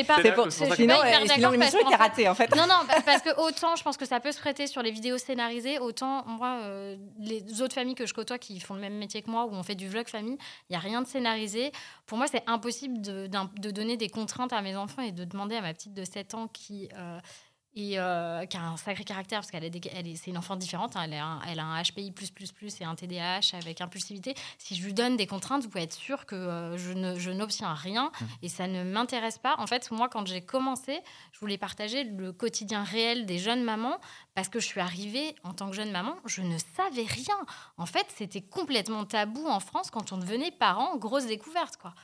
je 0.51 0.51
suis 0.51 0.67
pas 0.67 0.75
hyper 0.77 1.21
sinon 1.23 1.27
d'accord 1.27 1.51
l'émission 1.51 1.81
était 1.81 1.97
ratée 1.97 2.29
en 2.29 2.35
fait. 2.37 2.55
Non, 2.55 2.67
non, 2.69 2.87
pa- 2.87 3.01
parce 3.03 3.23
que 3.23 3.31
autant 3.41 3.75
je 3.75 3.83
pense 3.83 3.97
que 3.97 4.07
ça 4.07 4.21
peut 4.21 4.31
se 4.33 4.39
prêter 4.39 4.67
sur 4.69 4.83
les 4.83 4.93
vidéos 4.93 5.19
scénarisées, 5.19 5.79
autant 5.81 6.25
moi, 6.27 6.59
euh, 6.63 6.97
les 7.19 7.61
autres 7.63 7.75
familles 7.75 7.95
que 7.97 8.07
je 8.07 8.15
côtoie 8.15 8.39
qui 8.39 8.61
font 8.61 8.75
le 8.75 8.81
même 8.81 8.97
métier 8.99 9.23
moi, 9.27 9.47
où 9.47 9.51
on 9.51 9.63
fait 9.63 9.75
du 9.75 9.89
vlog 9.89 10.09
famille, 10.09 10.39
il 10.69 10.73
n'y 10.73 10.77
a 10.77 10.81
rien 10.81 11.03
de 11.03 11.07
scénarisé. 11.07 11.73
Pour 12.07 12.19
moi, 12.19 12.27
c'est 12.27 12.43
impossible 12.47 13.01
de, 13.01 13.29
de 13.29 13.71
donner 13.71 13.97
des 13.97 14.09
contraintes 14.09 14.53
à 14.53 14.63
mes 14.63 14.77
enfants 14.77 15.03
et 15.03 15.13
de 15.13 15.25
demander 15.25 15.57
à 15.57 15.63
ma 15.63 15.73
petite 15.73 15.95
de 15.95 16.05
7 16.05 16.35
ans 16.35 16.49
qui. 16.49 16.89
Et 17.77 17.99
euh, 17.99 18.47
qui 18.47 18.57
a 18.57 18.63
un 18.63 18.77
sacré 18.77 19.05
caractère 19.05 19.41
parce 19.41 19.51
qu'elle 19.51 19.69
des- 19.71 19.81
elle 19.93 20.07
est, 20.07 20.17
c'est 20.17 20.31
une 20.31 20.39
enfant 20.39 20.57
différente. 20.57 20.97
hein, 20.97 21.03
elle, 21.05 21.15
a 21.15 21.25
un, 21.25 21.41
elle 21.43 21.59
a 21.59 21.65
un 21.65 21.83
HPI 21.83 22.13
et 22.81 22.85
un 22.85 22.95
TDAH 22.95 23.55
avec 23.57 23.81
impulsivité. 23.81 24.35
Si 24.59 24.75
je 24.77 24.85
lui 24.85 24.95
donne 24.95 25.17
des 25.17 25.27
contraintes, 25.27 25.63
vous 25.63 25.69
pouvez 25.69 25.85
être 25.85 25.93
sûr 25.95 26.27
que 26.27 26.35
euh, 26.35 26.77
je, 26.79 26.93
ne, 26.93 27.19
je 27.19 27.31
n'obtiens 27.31 27.75
rien 27.75 28.13
et 28.43 28.49
ça 28.49 28.67
ne 28.67 28.85
m'intéresse 28.85 29.39
pas. 29.39 29.55
En 29.59 29.67
fait, 29.67 29.91
moi, 29.91 30.09
quand 30.09 30.27
j'ai 30.27 30.41
commencé, 30.41 31.01
je 31.33 31.41
voulais 31.41 31.59
partager 31.59 32.05
le 32.05 32.33
quotidien 32.33 32.85
réel 32.85 33.27
des 33.27 33.39
jeunes 33.39 33.65
mamans 33.65 33.99
parce 34.35 34.49
que 34.49 34.61
je 34.61 34.67
suis 34.67 34.81
arrivée 34.81 35.35
en 35.43 35.53
tant 35.53 35.69
que 35.71 35.77
jeune 35.77 35.91
maman, 35.91 36.15
je 36.27 36.43
ne 36.43 36.57
savais 36.77 37.05
rien. 37.07 37.37
En 37.77 37.87
fait, 37.87 38.07
c'était 38.17 38.43
complètement 38.43 39.05
tabou 39.05 39.47
en 39.49 39.61
France 39.61 39.91
quand 39.91 40.13
on 40.13 40.19
devenait 40.19 40.51
parent, 40.51 40.97
grosse 40.97 41.27
découverte, 41.27 41.77
quoi. 41.77 41.95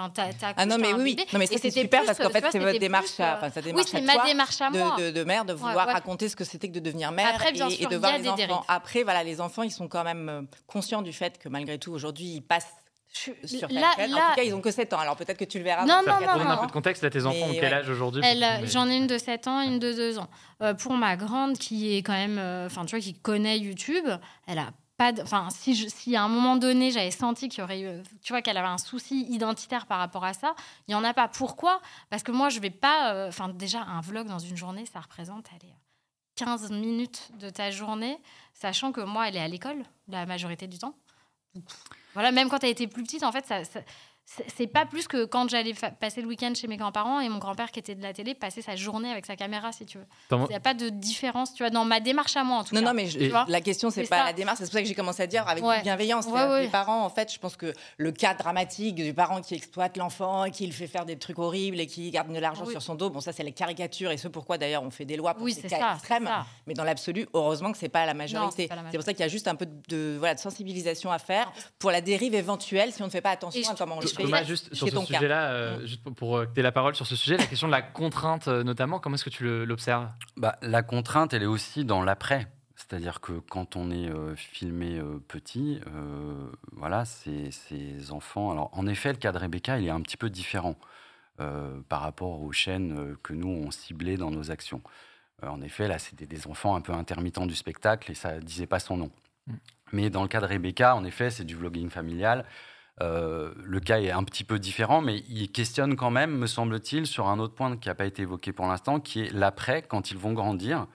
Enfin, 0.00 0.10
t'as- 0.14 0.32
t'as 0.32 0.54
Ah 0.56 0.66
non, 0.66 0.76
mais 0.78 0.92
oui, 0.94 1.14
oui. 1.18 1.26
Non, 1.32 1.38
mais 1.38 1.44
Et 1.44 1.48
ça, 1.48 1.52
c'est 1.54 1.70
c'était 1.70 1.80
super 1.82 2.04
parce 2.04 2.18
qu'en 2.18 2.26
tu 2.28 2.32
fait, 2.32 2.40
vois, 2.40 2.50
c'est 2.50 2.58
votre 2.58 2.70
plus, 2.70 2.78
démarche, 2.78 3.20
à- 3.20 3.34
euh, 3.34 3.36
enfin, 3.36 3.50
sa 3.50 3.60
démarche 3.62 3.86
c'est 3.90 3.98
à 3.98 4.00
ma 4.00 4.12
toi 4.14 4.24
démarche 4.26 4.60
à 4.60 4.70
moi. 4.70 4.96
de, 4.98 5.04
de, 5.04 5.10
de 5.10 5.24
mère, 5.24 5.44
de 5.44 5.52
vouloir 5.52 5.86
ouais. 5.86 5.92
raconter 5.92 6.28
ce 6.28 6.36
que 6.36 6.44
c'était 6.44 6.68
que 6.68 6.74
de 6.74 6.80
devenir 6.80 7.12
mère 7.12 7.28
Après, 7.34 7.52
bien 7.52 7.68
et, 7.68 7.70
sûr, 7.76 7.86
et 7.86 7.92
de 7.92 7.96
voir 7.98 8.12
y 8.12 8.14
a 8.14 8.16
les 8.18 8.22
des 8.24 8.28
enfants. 8.30 8.36
dérives. 8.36 8.56
Après, 8.68 9.02
voilà, 9.02 9.22
les 9.24 9.40
enfants, 9.40 9.62
ils 9.62 9.70
sont 9.70 9.88
quand 9.88 10.04
même 10.04 10.28
euh, 10.28 10.42
conscients 10.66 11.02
du 11.02 11.12
fait 11.12 11.38
que 11.38 11.48
malgré 11.48 11.78
tout, 11.78 11.92
aujourd'hui, 11.92 12.26
ils 12.26 12.40
passent 12.42 12.66
Je- 13.12 13.32
sur 13.46 13.68
là, 13.70 13.90
chaîne. 13.96 14.12
En 14.12 14.16
là, 14.16 14.22
tout 14.30 14.36
cas, 14.36 14.42
ils 14.44 14.54
ont 14.54 14.60
que 14.60 14.70
7 14.70 14.92
ans. 14.92 14.98
Alors 15.00 15.16
peut-être 15.16 15.36
que 15.38 15.44
tu 15.44 15.58
le 15.58 15.64
verras. 15.64 15.84
Non, 15.84 16.00
dans 16.06 16.12
non, 16.14 16.20
non, 16.20 16.26
Pour 16.28 16.36
donner 16.38 16.50
un 16.50 16.56
peu 16.58 16.66
de 16.68 16.72
contexte, 16.72 17.02
là, 17.02 17.10
tes 17.10 17.26
enfants 17.26 17.46
ont 17.46 17.52
quel 17.54 17.64
ouais. 17.64 17.72
âge 17.72 17.88
aujourd'hui 17.90 18.22
euh, 18.24 18.34
mais- 18.60 18.66
J'en 18.68 18.88
ai 18.88 18.96
une 18.96 19.06
de 19.08 19.18
7 19.18 19.48
ans, 19.48 19.60
une 19.62 19.78
de 19.80 19.92
2 19.92 20.18
ans. 20.18 20.28
Euh, 20.62 20.74
pour 20.74 20.92
ma 20.92 21.16
grande, 21.16 21.58
qui 21.58 21.96
est 21.96 22.02
quand 22.02 22.12
même, 22.12 22.38
euh, 22.38 22.66
enfin, 22.66 22.84
tu 22.84 22.94
vois, 22.94 23.00
qui 23.02 23.14
connaît 23.14 23.58
YouTube, 23.58 24.06
elle 24.46 24.58
a 24.58 24.68
Enfin, 25.22 25.48
si, 25.50 26.14
à 26.16 26.22
un 26.22 26.28
moment 26.28 26.56
donné, 26.56 26.90
j'avais 26.90 27.10
senti 27.10 27.48
qu'il 27.48 27.60
y 27.60 27.62
aurait. 27.62 28.02
Tu 28.22 28.32
vois, 28.32 28.42
qu'elle 28.42 28.56
avait 28.58 28.68
un 28.68 28.78
souci 28.78 29.26
identitaire 29.30 29.86
par 29.86 29.98
rapport 29.98 30.24
à 30.24 30.32
ça, 30.34 30.54
il 30.86 30.90
n'y 30.90 30.94
en 30.94 31.04
a 31.04 31.14
pas. 31.14 31.28
Pourquoi? 31.28 31.80
Parce 32.10 32.22
que 32.22 32.32
moi, 32.32 32.48
je 32.50 32.60
vais 32.60 32.70
pas. 32.70 33.14
euh, 33.14 33.28
Enfin, 33.28 33.48
déjà, 33.48 33.80
un 33.82 34.00
vlog 34.00 34.26
dans 34.26 34.38
une 34.38 34.56
journée, 34.56 34.84
ça 34.86 35.00
représente, 35.00 35.46
allez, 35.58 35.72
15 36.36 36.70
minutes 36.70 37.30
de 37.38 37.48
ta 37.50 37.70
journée, 37.70 38.18
sachant 38.52 38.92
que 38.92 39.00
moi, 39.00 39.28
elle 39.28 39.36
est 39.36 39.40
à 39.40 39.48
l'école 39.48 39.82
la 40.08 40.26
majorité 40.26 40.66
du 40.66 40.78
temps. 40.78 40.94
Voilà, 42.14 42.32
même 42.32 42.48
quand 42.48 42.62
elle 42.64 42.70
était 42.70 42.86
plus 42.86 43.02
petite, 43.02 43.22
en 43.22 43.32
fait, 43.32 43.46
ça- 43.46 43.80
c'est 44.24 44.68
pas 44.68 44.86
plus 44.86 45.08
que 45.08 45.24
quand 45.24 45.48
j'allais 45.50 45.74
passer 45.98 46.22
le 46.22 46.28
week-end 46.28 46.52
chez 46.54 46.68
mes 46.68 46.76
grands-parents 46.76 47.18
et 47.18 47.28
mon 47.28 47.38
grand-père 47.38 47.72
qui 47.72 47.80
était 47.80 47.96
de 47.96 48.02
la 48.02 48.12
télé 48.12 48.34
passer 48.36 48.62
sa 48.62 48.76
journée 48.76 49.10
avec 49.10 49.26
sa 49.26 49.34
caméra, 49.34 49.72
si 49.72 49.84
tu 49.86 49.98
veux. 49.98 50.06
Il 50.30 50.38
n'y 50.50 50.54
a 50.54 50.60
pas 50.60 50.72
de 50.74 50.88
différence, 50.88 51.52
tu 51.52 51.64
vois, 51.64 51.70
dans 51.70 51.84
ma 51.84 51.98
démarche 51.98 52.36
à 52.36 52.44
moi, 52.44 52.58
en 52.58 52.64
tout 52.64 52.72
Non, 52.76 52.80
cas. 52.80 52.86
non, 52.86 52.94
mais 52.94 53.06
je- 53.08 53.18
Tu 53.18 53.28
vois 53.28 53.44
la 53.48 53.60
question, 53.60 53.90
c'est 53.90 54.04
pas 54.08 54.18
ça. 54.18 54.24
la 54.26 54.32
démarche. 54.32 54.58
C'est 54.58 54.64
pour 54.66 54.72
ça 54.74 54.82
que 54.82 54.86
j'ai 54.88 54.94
commencé 54.94 55.20
à 55.22 55.26
dire 55.26 55.48
avec 55.48 55.64
Ouais. 55.64 55.82
bienveillance. 55.82 56.26
Ouais. 56.26 56.62
Les 56.62 56.68
parents, 56.68 57.04
en 57.04 57.10
fait, 57.10 57.32
je 57.32 57.40
pense 57.40 57.56
que 57.56 57.72
le 57.96 58.12
cas 58.12 58.34
dramatique 58.34 58.94
du 58.94 59.12
parent 59.12 59.40
qui 59.40 59.54
exploite 59.56 59.96
l'enfant 59.96 60.44
et 60.44 60.52
qui 60.52 60.64
le 60.64 60.72
fait 60.72 60.86
faire 60.86 61.06
des 61.06 61.18
trucs 61.18 61.38
horribles 61.40 61.80
et 61.80 61.88
qui 61.88 62.08
garde 62.12 62.32
de 62.32 62.38
l'argent 62.38 62.64
Oui. 62.66 62.70
sur 62.72 62.82
son 62.82 62.94
dos, 62.94 63.10
bon, 63.10 63.20
ça, 63.20 63.32
c'est 63.32 63.42
les 63.42 63.50
caricatures 63.52 64.12
et 64.12 64.16
ce 64.16 64.28
pourquoi 64.28 64.58
d'ailleurs 64.58 64.84
on 64.84 64.90
fait 64.90 65.04
des 65.06 65.16
lois 65.16 65.34
pour 65.34 65.42
Oui, 65.42 65.54
ces 65.54 65.62
cas 65.68 65.78
ça, 65.80 65.92
extrêmes. 65.94 66.30
Mais 66.68 66.74
dans 66.74 66.84
l'absolu, 66.84 67.26
heureusement 67.34 67.72
que 67.72 67.78
c'est 67.78 67.88
pas 67.88 68.06
la 68.06 68.14
majorité. 68.14 68.68
c'est 68.70 68.76
la 68.76 68.82
pour 68.82 69.02
ça 69.02 69.12
qu'il 69.12 69.20
y 69.22 69.24
a 69.24 69.28
juste 69.28 69.48
un 69.48 69.56
peu 69.56 69.66
de, 69.88 70.16
voilà, 70.20 70.36
de 70.36 70.40
sensibilisation 70.40 71.10
à 71.10 71.18
faire 71.18 71.52
pour 71.80 71.90
la 71.90 72.00
dérive 72.00 72.34
éventuelle 72.34 72.92
si 72.92 73.02
on 73.02 73.06
ne 73.06 73.10
fait 73.10 73.20
pas 73.20 73.30
attention 73.30 73.60
Et 73.60 73.66
à 73.66 73.74
comment 73.74 73.96
on 73.96 74.00
le 74.00 74.06
Thomas, 74.16 74.42
juste 74.44 74.74
sur 74.74 74.88
ce 74.88 75.06
sujet-là, 75.06 75.50
euh, 75.50 75.86
juste 75.86 76.02
pour, 76.02 76.14
pour, 76.14 76.36
euh, 76.36 76.46
que 76.46 76.54
tu 76.54 76.60
aies 76.60 76.62
la 76.62 76.72
parole 76.72 76.94
sur 76.94 77.06
ce 77.06 77.16
sujet, 77.16 77.36
la 77.36 77.46
question 77.46 77.66
de 77.66 77.72
la 77.72 77.82
contrainte 77.82 78.48
euh, 78.48 78.62
notamment, 78.62 78.98
comment 78.98 79.14
est-ce 79.14 79.24
que 79.24 79.30
tu 79.30 79.64
l'observes? 79.64 80.08
Bah, 80.36 80.58
la 80.62 80.82
contrainte, 80.82 81.34
elle 81.34 81.42
est 81.42 81.46
aussi 81.46 81.84
dans 81.84 82.02
l'après. 82.02 82.48
C'est-à-dire 82.76 83.20
que 83.20 83.32
quand 83.32 83.76
on 83.76 83.90
est 83.90 84.08
euh, 84.08 84.34
filmé 84.34 84.98
euh, 84.98 85.22
petit, 85.28 85.80
euh, 85.86 86.50
voilà, 86.72 87.04
ces, 87.04 87.50
ces 87.50 88.10
enfants. 88.10 88.50
Alors, 88.50 88.70
en 88.72 88.86
effet, 88.86 89.12
le 89.12 89.18
cas 89.18 89.32
de 89.32 89.38
Rebecca, 89.38 89.78
il 89.78 89.86
est 89.86 89.90
un 89.90 90.00
petit 90.00 90.16
peu 90.16 90.30
différent 90.30 90.76
euh, 91.40 91.80
par 91.88 92.00
rapport 92.00 92.40
aux 92.40 92.52
chaînes 92.52 92.98
euh, 92.98 93.18
que 93.22 93.32
nous 93.32 93.48
on 93.48 93.70
ciblait 93.70 94.16
dans 94.16 94.30
nos 94.30 94.50
actions. 94.50 94.82
Euh, 95.44 95.48
en 95.48 95.60
effet, 95.60 95.88
là, 95.88 95.98
c'était 95.98 96.26
des 96.26 96.46
enfants 96.46 96.74
un 96.74 96.80
peu 96.80 96.92
intermittents 96.92 97.46
du 97.46 97.54
spectacle 97.54 98.10
et 98.10 98.14
ça 98.14 98.40
disait 98.40 98.66
pas 98.66 98.80
son 98.80 98.96
nom. 98.96 99.10
Mm. 99.46 99.54
Mais 99.92 100.10
dans 100.10 100.22
le 100.22 100.28
cas 100.28 100.40
de 100.40 100.46
Rebecca, 100.46 100.96
en 100.96 101.04
effet, 101.04 101.30
c'est 101.30 101.44
du 101.44 101.56
vlogging 101.56 101.90
familial. 101.90 102.44
Euh, 103.02 103.52
le 103.62 103.80
cas 103.80 104.00
est 104.00 104.10
un 104.10 104.24
petit 104.24 104.44
peu 104.44 104.58
différent, 104.58 105.00
mais 105.00 105.24
il 105.28 105.50
questionne 105.50 105.96
quand 105.96 106.10
même, 106.10 106.36
me 106.36 106.46
semble-t-il, 106.46 107.06
sur 107.06 107.28
un 107.28 107.38
autre 107.38 107.54
point 107.54 107.76
qui 107.76 107.88
n'a 107.88 107.94
pas 107.94 108.06
été 108.06 108.22
évoqué 108.22 108.52
pour 108.52 108.66
l'instant, 108.66 109.00
qui 109.00 109.22
est 109.22 109.32
l'après, 109.32 109.82
quand 109.82 110.10
ils 110.10 110.18
vont 110.18 110.32
grandir. 110.32 110.86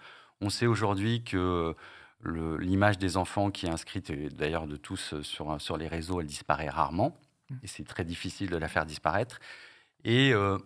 On 0.42 0.50
sait 0.50 0.68
aujourd'hui 0.68 1.24
que 1.24 1.76
l'image 2.24 2.98
des 2.98 3.18
enfants 3.18 3.52
qui 3.52 3.66
est 3.66 3.70
inscrite, 3.70 4.12
d'ailleurs 4.36 4.68
de 4.68 4.76
tous 4.76 5.16
sur, 5.22 5.60
sur 5.60 5.78
les 5.78 5.88
réseaux, 5.88 6.22
elle 6.22 6.28
disparaît 6.28 6.70
rarement. 6.70 7.18
Et 7.64 7.68
c'est 7.68 7.84
très 7.84 8.04
difficile 8.04 8.50
de 8.50 8.58
la 8.58 8.68
faire 8.68 8.86
disparaître. 8.86 9.40
Et 10.04 10.34
euh, 10.34 10.58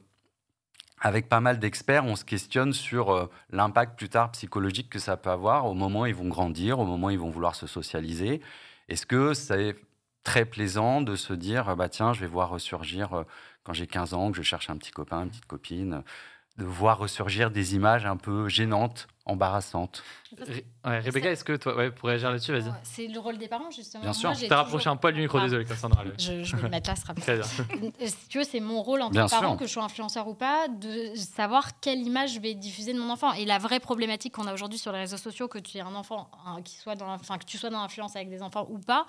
avec 1.00 1.30
pas 1.30 1.40
mal 1.40 1.60
d'experts, 1.60 2.06
on 2.06 2.16
se 2.16 2.26
questionne 2.26 2.74
sur 2.74 3.12
euh, 3.12 3.30
l'impact 3.52 3.98
plus 3.98 4.10
tard 4.10 4.32
psychologique 4.32 4.90
que 4.90 5.00
ça 5.00 5.18
peut 5.18 5.30
avoir 5.30 5.66
au 5.66 5.74
moment 5.74 6.02
où 6.02 6.06
ils 6.06 6.16
vont 6.16 6.28
grandir, 6.28 6.80
au 6.80 6.86
moment 6.86 7.08
où 7.08 7.12
ils 7.12 7.20
vont 7.20 7.30
vouloir 7.30 7.56
se 7.56 7.68
socialiser. 7.68 8.42
Est-ce 8.88 9.06
que 9.06 9.34
c'est 9.34 9.76
très 10.24 10.46
plaisant 10.46 11.02
de 11.02 11.16
se 11.16 11.34
dire, 11.34 11.76
bah 11.76 11.90
tiens, 11.90 12.14
je 12.14 12.20
vais 12.22 12.28
voir 12.28 12.50
ressurgir 12.50 13.14
euh, 13.14 13.24
quand 13.64 13.74
j'ai 13.74 13.88
15 13.88 14.14
ans, 14.14 14.32
que 14.32 14.38
je 14.38 14.42
cherche 14.44 14.70
un 14.70 14.78
petit 14.78 14.92
copain, 14.92 15.24
une 15.24 15.30
petite 15.30 15.46
copine, 15.46 16.04
de 16.58 16.66
voir 16.66 16.98
ressurgir 16.98 17.52
des 17.52 17.76
images 17.76 18.06
un 18.06 18.18
peu 18.18 18.50
gênantes, 18.50 19.08
Ré- 20.40 20.64
ouais, 20.86 21.00
Rebecca, 21.00 21.32
est-ce 21.32 21.44
que 21.44 21.56
toi, 21.56 21.76
ouais, 21.76 21.90
pour 21.90 22.08
réagir 22.10 22.30
là-dessus, 22.30 22.52
vas-y. 22.52 22.72
C'est 22.84 23.08
le 23.08 23.20
rôle 23.20 23.38
des 23.40 23.48
parents, 23.48 23.72
justement. 23.72 24.04
Bien 24.04 24.14
sûr. 24.14 24.30
Moi, 24.30 24.38
j'ai 24.40 24.48
T'as 24.48 24.58
rapproché 24.58 24.84
toujours- 24.84 24.94
un 24.94 24.98
poil 24.98 25.14
du 25.16 25.22
micro, 25.22 25.40
Ah, 25.40 25.44
désolé, 25.44 25.66
Cassandra. 25.66 26.04
le- 26.04 26.14
Je, 26.20 26.44
je 26.44 26.56
vais 26.56 26.62
le 26.64 26.70
mettre 26.70 26.88
là, 26.90 26.96
ce 26.96 27.02
sera 27.02 27.14
plus 27.16 27.22
Très 27.24 27.38
bien. 27.38 27.46
Euh, 28.00 28.06
si 28.06 28.28
tu 28.28 28.38
veux, 28.38 28.44
c'est 28.44 28.60
mon 28.60 28.82
rôle 28.84 29.02
en 29.02 29.10
tant 29.10 29.26
que 29.26 29.30
parent, 29.32 29.58
que 29.58 29.66
je 29.66 29.72
sois 29.72 29.84
influenceur 29.84 30.28
ou 30.28 30.36
pas, 30.36 30.68
de 30.68 31.16
savoir 31.16 31.80
quelle 31.80 32.00
image 32.02 32.34
je 32.36 32.40
vais 32.40 32.54
diffuser 32.54 32.94
de 32.94 33.00
mon 33.00 33.10
enfant. 33.10 33.34
Et 33.34 33.46
la 33.46 33.58
vraie 33.58 33.80
problématique 33.80 34.34
qu'on 34.36 34.46
a 34.46 34.54
aujourd'hui 34.54 34.78
sur 34.78 34.92
les 34.92 35.00
réseaux 35.00 35.18
sociaux, 35.18 35.48
que 35.48 35.58
tu 35.58 35.78
aies 35.78 35.82
un 35.82 35.96
enfant, 35.96 36.30
hein, 36.46 36.62
qui 36.64 36.76
soit 36.76 36.96
dans, 36.96 37.10
enfin 37.12 37.38
que 37.40 37.46
tu 37.46 37.58
sois 37.58 37.72
dans 37.72 37.82
l'influence 37.82 38.16
avec 38.16 38.30
des 38.30 38.44
enfants 38.44 38.68
ou 38.70 38.78
pas, 38.78 39.06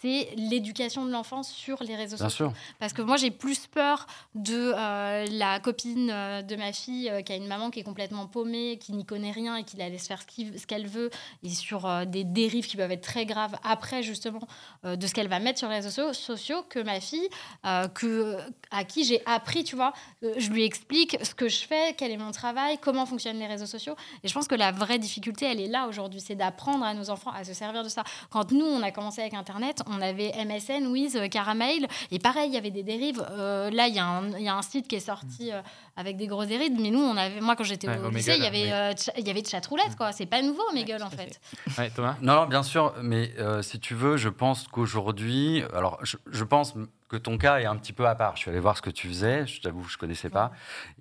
c'est 0.00 0.30
l'éducation 0.36 1.04
de 1.04 1.10
l'enfant 1.10 1.42
sur 1.42 1.82
les 1.82 1.96
réseaux 1.96 2.16
Bien 2.16 2.28
sociaux. 2.30 2.48
sûr. 2.48 2.54
Parce 2.78 2.94
que 2.94 3.02
moi, 3.02 3.16
j'ai 3.18 3.30
plus 3.30 3.66
peur 3.66 4.06
de 4.34 4.72
euh, 4.74 5.26
la 5.30 5.60
copine 5.60 6.10
euh, 6.10 6.40
de 6.42 6.56
ma 6.56 6.72
fille 6.72 7.10
euh, 7.10 7.20
qui 7.22 7.32
a 7.32 7.36
une 7.36 7.46
maman 7.46 7.70
qui 7.70 7.80
est 7.80 7.84
complètement 7.84 8.26
paumée, 8.26 8.78
qui 8.78 8.92
n'y 8.94 9.04
connaît 9.04 9.30
rien 9.32 9.61
et 9.62 9.64
qui 9.64 9.76
la 9.76 9.88
laisse 9.88 10.06
faire 10.06 10.20
ce 10.20 10.26
qu'il- 10.26 10.66
qu'elle 10.66 10.86
veut, 10.86 11.10
et 11.42 11.48
sur 11.48 11.86
euh, 11.86 12.04
des 12.04 12.24
dérives 12.24 12.66
qui 12.66 12.76
peuvent 12.76 12.92
être 12.92 13.02
très 13.02 13.24
graves 13.26 13.56
après, 13.64 14.02
justement, 14.02 14.40
euh, 14.84 14.96
de 14.96 15.06
ce 15.06 15.14
qu'elle 15.14 15.28
va 15.28 15.38
mettre 15.38 15.58
sur 15.58 15.68
les 15.68 15.76
réseaux 15.76 15.90
so- 15.90 16.12
sociaux, 16.12 16.62
que 16.68 16.78
ma 16.80 17.00
fille, 17.00 17.28
euh, 17.66 17.88
que, 17.88 18.36
à 18.70 18.84
qui 18.84 19.04
j'ai 19.04 19.22
appris, 19.26 19.64
tu 19.64 19.76
vois. 19.76 19.92
Je 20.22 20.50
lui 20.50 20.64
explique 20.64 21.16
ce 21.22 21.34
que 21.34 21.48
je 21.48 21.66
fais, 21.66 21.94
quel 21.96 22.10
est 22.10 22.16
mon 22.16 22.30
travail, 22.32 22.78
comment 22.80 23.06
fonctionnent 23.06 23.38
les 23.38 23.46
réseaux 23.46 23.66
sociaux. 23.66 23.94
Et 24.22 24.28
je 24.28 24.34
pense 24.34 24.46
que 24.48 24.54
la 24.54 24.72
vraie 24.72 24.98
difficulté, 24.98 25.46
elle 25.46 25.60
est 25.60 25.68
là 25.68 25.88
aujourd'hui, 25.88 26.20
c'est 26.20 26.34
d'apprendre 26.34 26.84
à 26.84 26.94
nos 26.94 27.10
enfants 27.10 27.30
à 27.32 27.44
se 27.44 27.54
servir 27.54 27.82
de 27.84 27.88
ça. 27.88 28.04
Quand 28.30 28.52
nous, 28.52 28.64
on 28.64 28.82
a 28.82 28.90
commencé 28.90 29.20
avec 29.20 29.34
Internet, 29.34 29.82
on 29.86 30.00
avait 30.00 30.32
MSN, 30.44 30.86
Wiz, 30.86 31.18
Caramel, 31.30 31.86
et 32.10 32.18
pareil, 32.18 32.48
il 32.48 32.54
y 32.54 32.56
avait 32.58 32.70
des 32.70 32.82
dérives. 32.82 33.24
Euh, 33.30 33.70
là, 33.70 33.88
il 33.88 33.94
y, 33.94 33.98
a 33.98 34.06
un- 34.06 34.30
il 34.38 34.44
y 34.44 34.48
a 34.48 34.54
un 34.54 34.62
site 34.62 34.88
qui 34.88 34.96
est 34.96 35.00
sorti 35.00 35.52
euh, 35.52 35.60
avec 35.96 36.16
des 36.16 36.26
grosses 36.26 36.46
dérives, 36.48 36.72
mais 36.80 36.90
nous, 36.90 37.00
on 37.00 37.16
avait, 37.16 37.40
moi, 37.40 37.54
quand 37.56 37.64
j'étais 37.64 37.88
Ouais, 37.88 37.98
au 37.98 38.10
lycée, 38.10 38.34
il 38.36 38.42
y 38.42 38.46
avait, 38.46 38.62
oui. 38.64 38.94
Tcha- 38.94 39.12
il 39.18 39.26
y 39.26 39.30
avait 39.30 39.41
chatroulette, 39.48 39.96
quoi. 39.96 40.12
C'est 40.12 40.26
pas 40.26 40.42
nouveau, 40.42 40.62
Omegle, 40.70 40.98
tout 40.98 41.02
en 41.04 41.10
fait. 41.10 41.40
Ouais, 41.78 41.90
Thomas? 41.90 42.16
Non, 42.20 42.34
non, 42.34 42.46
bien 42.46 42.62
sûr, 42.62 42.94
mais 43.02 43.32
euh, 43.38 43.62
si 43.62 43.80
tu 43.80 43.94
veux, 43.94 44.16
je 44.16 44.28
pense 44.28 44.68
qu'aujourd'hui, 44.68 45.62
alors 45.72 45.98
je, 46.02 46.16
je 46.30 46.44
pense 46.44 46.74
que 47.08 47.16
ton 47.18 47.36
cas 47.36 47.58
est 47.60 47.66
un 47.66 47.76
petit 47.76 47.92
peu 47.92 48.08
à 48.08 48.14
part. 48.14 48.36
Je 48.36 48.40
suis 48.40 48.50
allé 48.50 48.58
voir 48.58 48.76
ce 48.76 48.82
que 48.82 48.88
tu 48.88 49.06
faisais, 49.06 49.46
je 49.46 49.60
t'avoue, 49.60 49.84
je 49.84 49.98
connaissais 49.98 50.30
pas. 50.30 50.52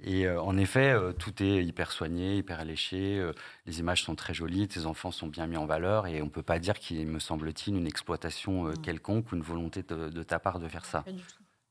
Et 0.03 0.27
euh, 0.27 0.41
en 0.41 0.57
effet, 0.57 0.91
euh, 0.91 1.13
tout 1.13 1.41
est 1.41 1.63
hyper 1.63 1.91
soigné, 1.91 2.35
hyper 2.35 2.59
alléché, 2.59 3.17
euh, 3.17 3.31
les 3.65 3.79
images 3.79 4.03
sont 4.03 4.15
très 4.15 4.33
jolies, 4.33 4.67
tes 4.67 4.85
enfants 4.85 5.11
sont 5.11 5.27
bien 5.27 5.47
mis 5.47 5.55
en 5.55 5.65
valeur, 5.65 6.07
et 6.07 6.21
on 6.21 6.27
peut 6.27 6.43
pas 6.43 6.59
dire 6.59 6.77
qu'il 6.79 7.07
me 7.07 7.19
semble-t-il 7.19 7.77
une 7.77 7.87
exploitation 7.87 8.67
euh, 8.67 8.73
quelconque 8.73 9.31
ou 9.31 9.35
une 9.35 9.41
volonté 9.41 9.83
de, 9.83 10.09
de 10.09 10.23
ta 10.23 10.39
part 10.39 10.59
de 10.59 10.67
faire 10.67 10.83
ça. 10.83 11.05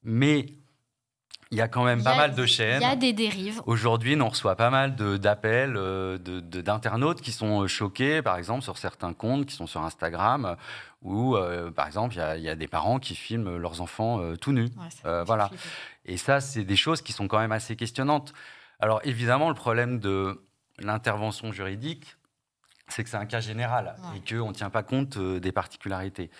Mais 0.02 0.46
il 1.52 1.58
y 1.58 1.60
a 1.60 1.68
quand 1.68 1.84
même 1.84 1.98
Il 1.98 2.04
pas 2.04 2.16
mal 2.16 2.34
de 2.34 2.42
Il 2.44 2.48
chaînes. 2.48 2.80
y 2.80 2.84
a 2.84 2.94
des 2.96 3.12
dérives. 3.12 3.60
Aujourd'hui, 3.66 4.16
on 4.20 4.28
reçoit 4.28 4.54
pas 4.54 4.70
mal 4.70 4.94
d'appels 4.94 5.76
euh, 5.76 6.16
de- 6.16 6.38
de- 6.40 6.60
d'internautes 6.60 7.20
qui 7.20 7.32
sont 7.32 7.62
euh, 7.62 7.66
choqués, 7.66 8.22
par 8.22 8.36
exemple, 8.36 8.62
sur 8.62 8.78
certains 8.78 9.12
comptes 9.12 9.46
qui 9.46 9.54
sont 9.56 9.66
sur 9.66 9.82
Instagram, 9.82 10.44
euh, 10.44 10.54
où, 11.02 11.34
euh, 11.36 11.72
par 11.72 11.86
exemple, 11.88 12.14
il 12.14 12.18
y 12.18 12.20
a- 12.20 12.36
il 12.36 12.42
y, 12.44 12.48
a 12.48 12.54
des 12.54 12.68
parents 12.68 13.00
qui 13.00 13.16
filment 13.16 13.56
leurs 13.56 13.80
enfants 13.80 14.20
euh, 14.20 14.36
tout 14.36 14.52
nus. 14.52 14.70
Ouais, 14.76 14.88
Euh, 15.06 15.24
voilà. 15.24 15.50
Et 16.06 16.16
ça, 16.16 16.40
c'est 16.40 16.64
des 16.64 16.76
choses 16.76 17.02
qui 17.02 17.12
sont 17.12 17.26
quand 17.26 17.40
même 17.40 17.52
assez 17.52 17.74
questionnantes. 17.74 18.32
Alors, 18.78 19.00
évidemment, 19.02 19.48
le 19.48 19.54
problème 19.56 19.98
de 19.98 20.40
l'intervention 20.78 21.50
juridique, 21.50 22.16
c'est 22.88 23.02
que 23.04 23.10
c'est 23.10 23.16
un 23.16 23.26
cas 23.26 23.40
général 23.40 23.94
Ouais. 24.12 24.18
et 24.18 24.34
qu'on 24.36 24.48
ne 24.48 24.54
tient 24.54 24.70
pas 24.70 24.82
compte 24.82 25.18
des 25.18 25.52
particularités. 25.52 26.30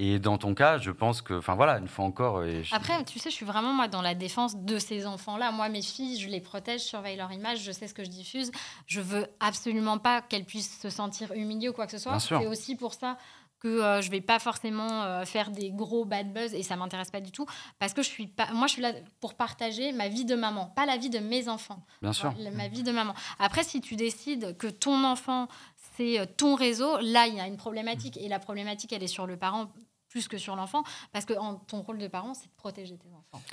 Et 0.00 0.20
dans 0.20 0.38
ton 0.38 0.54
cas, 0.54 0.78
je 0.78 0.90
pense 0.92 1.22
que, 1.22 1.34
enfin 1.34 1.56
voilà, 1.56 1.78
une 1.78 1.88
fois 1.88 2.04
encore. 2.04 2.44
et 2.44 2.62
je- 2.62 2.74
Après, 2.74 3.02
tu 3.04 3.18
sais, 3.18 3.30
je 3.30 3.34
suis 3.34 3.44
vraiment 3.46 3.72
moi 3.72 3.88
dans 3.88 4.00
la 4.02 4.14
défense 4.14 4.56
de 4.56 4.78
ces 4.78 5.06
enfants-là. 5.06 5.50
Moi, 5.50 5.68
mes 5.68 5.82
filles, 5.82 6.20
je 6.20 6.28
les 6.28 6.40
protège, 6.40 6.82
je 6.82 6.86
surveille 6.86 7.16
leur 7.16 7.32
image, 7.32 7.62
je 7.64 7.72
sais 7.72 7.88
ce 7.88 7.94
que 7.94 8.04
je 8.04 8.08
diffuse. 8.10 8.52
Je 8.86 9.00
veux 9.00 9.26
absolument 9.40 9.98
pas 9.98 10.22
qu'elles 10.22 10.44
puissent 10.44 10.78
se 10.80 10.88
sentir 10.90 11.32
humiliées 11.32 11.68
ou 11.68 11.72
quoi 11.72 11.86
que 11.86 11.92
ce 11.92 11.98
soit. 11.98 12.12
C'est 12.40 12.46
aussi 12.46 12.76
pour 12.76 12.94
ça 12.94 13.18
que 13.60 13.66
euh, 13.66 14.00
je 14.00 14.08
vais 14.12 14.20
pas 14.20 14.38
forcément 14.38 15.02
euh, 15.02 15.24
faire 15.24 15.50
des 15.50 15.72
gros 15.72 16.04
bad 16.04 16.32
buzz 16.32 16.54
et 16.54 16.62
ça 16.62 16.76
m'intéresse 16.76 17.10
pas 17.10 17.20
du 17.20 17.32
tout 17.32 17.44
parce 17.80 17.92
que 17.92 18.02
je 18.04 18.08
suis 18.08 18.28
pas 18.28 18.52
moi 18.52 18.68
je 18.68 18.74
suis 18.74 18.82
là 18.82 18.92
pour 19.20 19.34
partager 19.34 19.90
ma 19.90 20.06
vie 20.06 20.24
de 20.24 20.36
maman 20.36 20.66
pas 20.76 20.86
la 20.86 20.96
vie 20.96 21.10
de 21.10 21.18
mes 21.18 21.48
enfants 21.48 21.82
bien 22.00 22.12
sûr. 22.12 22.32
Ma 22.54 22.68
vie 22.68 22.84
de 22.84 22.92
maman 22.92 23.14
après 23.40 23.64
si 23.64 23.80
tu 23.80 23.96
décides 23.96 24.56
que 24.58 24.68
ton 24.68 25.02
enfant 25.02 25.48
c'est 25.98 26.20
euh, 26.20 26.26
ton 26.36 26.54
réseau 26.54 26.98
là 26.98 27.26
il 27.26 27.34
y 27.34 27.40
a 27.40 27.46
une 27.46 27.56
problématique. 27.56 28.16
Et 28.16 28.28
la 28.28 28.38
problématique 28.38 28.92
elle 28.92 29.02
est 29.02 29.08
sur 29.08 29.26
le 29.26 29.36
parent 29.36 29.70
plus 30.08 30.28
que 30.28 30.38
sur 30.38 30.56
l'enfant. 30.56 30.84
Parce 31.12 31.24
que 31.24 31.34
ton 31.66 31.82
rôle 31.82 31.98
de 31.98 32.08
parent 32.08 32.34
c'est 32.34 32.46
de 32.46 32.54
protéger 32.56 32.96
tes 32.96 33.08
enfants 33.08 33.44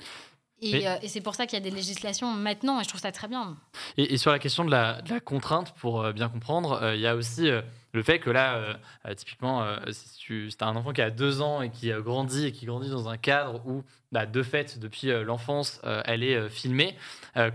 Et, 0.62 0.88
euh, 0.88 0.96
et 1.02 1.08
c'est 1.08 1.20
pour 1.20 1.34
ça 1.34 1.46
qu'il 1.46 1.58
y 1.58 1.62
a 1.62 1.64
des 1.64 1.74
législations 1.74 2.32
maintenant, 2.32 2.80
et 2.80 2.84
je 2.84 2.88
trouve 2.88 3.00
ça 3.00 3.12
très 3.12 3.28
bien. 3.28 3.56
Et, 3.96 4.14
et 4.14 4.16
sur 4.16 4.30
la 4.30 4.38
question 4.38 4.64
de 4.64 4.70
la, 4.70 5.02
de 5.02 5.10
la 5.10 5.20
contrainte, 5.20 5.74
pour 5.74 6.02
euh, 6.02 6.12
bien 6.12 6.28
comprendre, 6.28 6.80
euh, 6.82 6.94
il 6.94 7.00
y 7.00 7.06
a 7.06 7.14
aussi 7.14 7.50
le 7.92 8.02
fait 8.02 8.18
que 8.18 8.28
là, 8.28 8.78
typiquement, 9.16 9.66
si 9.90 10.18
tu 10.18 10.50
as 10.60 10.66
un 10.66 10.76
enfant 10.76 10.92
qui 10.92 11.00
a 11.00 11.10
deux 11.10 11.40
ans 11.40 11.62
et 11.62 11.70
qui 11.70 11.90
grandit 11.90 12.46
et 12.46 12.52
qui 12.52 12.66
grandit 12.66 12.90
dans 12.90 13.08
un 13.08 13.16
cadre 13.16 13.62
où, 13.66 13.84
bah, 14.12 14.26
de 14.26 14.42
fait, 14.42 14.78
depuis 14.78 15.08
l'enfance, 15.24 15.80
elle 16.04 16.22
est 16.22 16.50
filmée, 16.50 16.94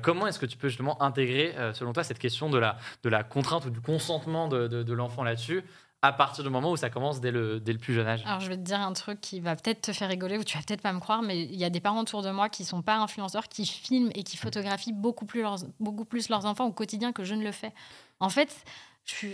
comment 0.01 0.25
est-ce 0.25 0.39
que 0.39 0.47
tu 0.47 0.57
peux 0.57 0.67
justement 0.67 0.99
intégrer, 0.99 1.53
selon 1.73 1.93
toi, 1.93 2.03
cette 2.03 2.17
question 2.17 2.49
de 2.49 2.57
la, 2.57 2.77
de 3.03 3.09
la 3.09 3.23
contrainte 3.23 3.67
ou 3.67 3.69
du 3.69 3.81
consentement 3.81 4.47
de 4.47 4.93
l'enfant 4.93 5.23
là-dessus 5.23 5.63
à 6.03 6.11
partir 6.13 6.43
du 6.43 6.49
moment 6.49 6.71
où 6.71 6.77
ça 6.77 6.89
commence 6.89 7.21
dès 7.21 7.29
le, 7.31 7.59
dès 7.59 7.73
le 7.73 7.79
plus 7.79 7.93
jeune 7.93 8.07
âge 8.07 8.23
Alors, 8.25 8.39
je 8.39 8.47
vais 8.49 8.57
te 8.57 8.61
dire 8.63 8.79
un 8.79 8.93
truc 8.93 9.21
qui 9.21 9.39
va 9.39 9.55
peut-être 9.55 9.81
te 9.81 9.93
faire 9.93 10.09
rigoler 10.09 10.37
ou 10.39 10.43
tu 10.43 10.57
vas 10.57 10.63
peut-être 10.63 10.81
pas 10.81 10.93
me 10.93 10.99
croire, 10.99 11.21
mais 11.21 11.43
il 11.43 11.55
y 11.55 11.63
a 11.63 11.69
des 11.69 11.79
parents 11.79 12.01
autour 12.01 12.23
de 12.23 12.31
moi 12.31 12.49
qui 12.49 12.65
sont 12.65 12.81
pas 12.81 12.95
influenceurs, 12.97 13.47
qui 13.47 13.65
filment 13.65 14.09
et 14.15 14.23
qui 14.23 14.35
photographient 14.37 14.93
beaucoup 14.93 15.25
plus 15.25 15.41
leurs, 15.41 15.57
beaucoup 15.79 16.05
plus 16.05 16.29
leurs 16.29 16.45
enfants 16.45 16.65
au 16.65 16.71
quotidien 16.71 17.11
que 17.11 17.23
je 17.23 17.35
ne 17.35 17.43
le 17.43 17.51
fais. 17.51 17.71
En 18.19 18.29
fait, 18.29 18.63
je. 19.05 19.27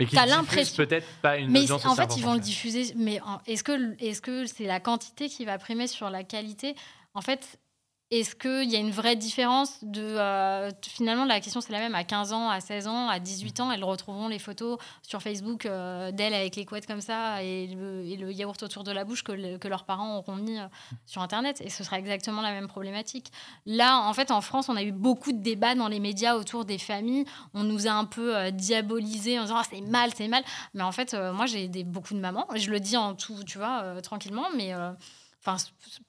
Mais 0.00 0.06
qui 0.06 0.14
l'impression- 0.14 0.76
peut-être 0.76 1.06
pas 1.22 1.38
une 1.38 1.50
Mais 1.50 1.62
audience 1.62 1.84
en 1.84 1.94
fait, 1.96 2.16
ils 2.16 2.22
vont 2.22 2.34
le 2.34 2.40
diffuser. 2.40 2.94
Mais 2.96 3.20
est-ce 3.46 3.64
que 3.64 3.96
est-ce 4.02 4.22
que 4.22 4.46
c'est 4.46 4.64
la 4.64 4.78
quantité 4.80 5.28
qui 5.28 5.44
va 5.44 5.58
primer 5.58 5.88
sur 5.88 6.08
la 6.08 6.22
qualité? 6.22 6.76
En 7.14 7.20
fait, 7.20 7.58
est-ce 8.10 8.34
qu'il 8.34 8.70
y 8.70 8.76
a 8.76 8.78
une 8.78 8.90
vraie 8.90 9.16
différence 9.16 9.84
de 9.84 10.00
euh, 10.00 10.70
finalement 10.80 11.26
la 11.26 11.40
question 11.40 11.60
c'est 11.60 11.72
la 11.72 11.78
même 11.78 11.94
à 11.94 12.04
15 12.04 12.32
ans, 12.32 12.48
à 12.48 12.60
16 12.60 12.86
ans, 12.86 13.08
à 13.08 13.18
18 13.18 13.60
ans, 13.60 13.70
elles 13.70 13.84
retrouveront 13.84 14.28
les 14.28 14.38
photos 14.38 14.78
sur 15.02 15.20
Facebook 15.20 15.66
euh, 15.66 16.10
d'elles 16.10 16.32
avec 16.32 16.56
les 16.56 16.64
couettes 16.64 16.86
comme 16.86 17.02
ça 17.02 17.42
et 17.42 17.66
le, 17.66 18.32
yaourt 18.32 18.62
autour 18.62 18.82
de 18.82 18.92
la 18.92 19.04
bouche 19.04 19.22
que, 19.22 19.32
le- 19.32 19.58
que 19.58 19.68
leurs 19.68 19.84
parents 19.84 20.16
auront 20.16 20.36
mis 20.36 20.58
euh, 20.58 20.66
sur 21.04 21.20
internet 21.20 21.60
et 21.60 21.68
ce 21.68 21.84
sera 21.84 21.98
exactement 21.98 22.40
la 22.40 22.52
même 22.52 22.66
problématique. 22.66 23.30
Là, 23.66 24.00
en 24.00 24.14
fait, 24.14 24.30
en 24.30 24.40
France, 24.40 24.70
on 24.70 24.76
a 24.76 24.82
eu 24.82 24.92
beaucoup 24.92 25.32
de 25.32 25.42
débats 25.42 25.74
dans 25.74 25.88
les 25.88 26.00
médias 26.00 26.34
autour 26.36 26.64
des 26.64 26.78
familles. 26.78 27.26
On 27.52 27.62
nous 27.62 27.88
a 27.88 27.90
un 27.90 28.06
peu 28.06 28.50
diabolisé 28.52 29.38
en 29.38 29.42
disant 29.42 29.56
Ah, 29.58 29.64
c'est 29.70 29.82
mal, 29.82 30.12
c'est 30.16 30.28
mal. 30.28 30.42
Mais 30.72 30.82
en 30.82 30.92
fait, 30.92 31.14
moi, 31.14 31.44
j'ai 31.46 31.68
beaucoup 31.84 32.14
de 32.14 32.20
mamans. 32.20 32.46
Je 32.54 32.70
le 32.70 32.80
dis 32.80 32.96
en 32.96 33.14
tout, 33.14 33.44
tu 33.44 33.58
vois, 33.58 34.00
tranquillement, 34.02 34.46
mais. 34.56 34.72
Euh, 35.46 35.50
Enfin, 35.50 35.56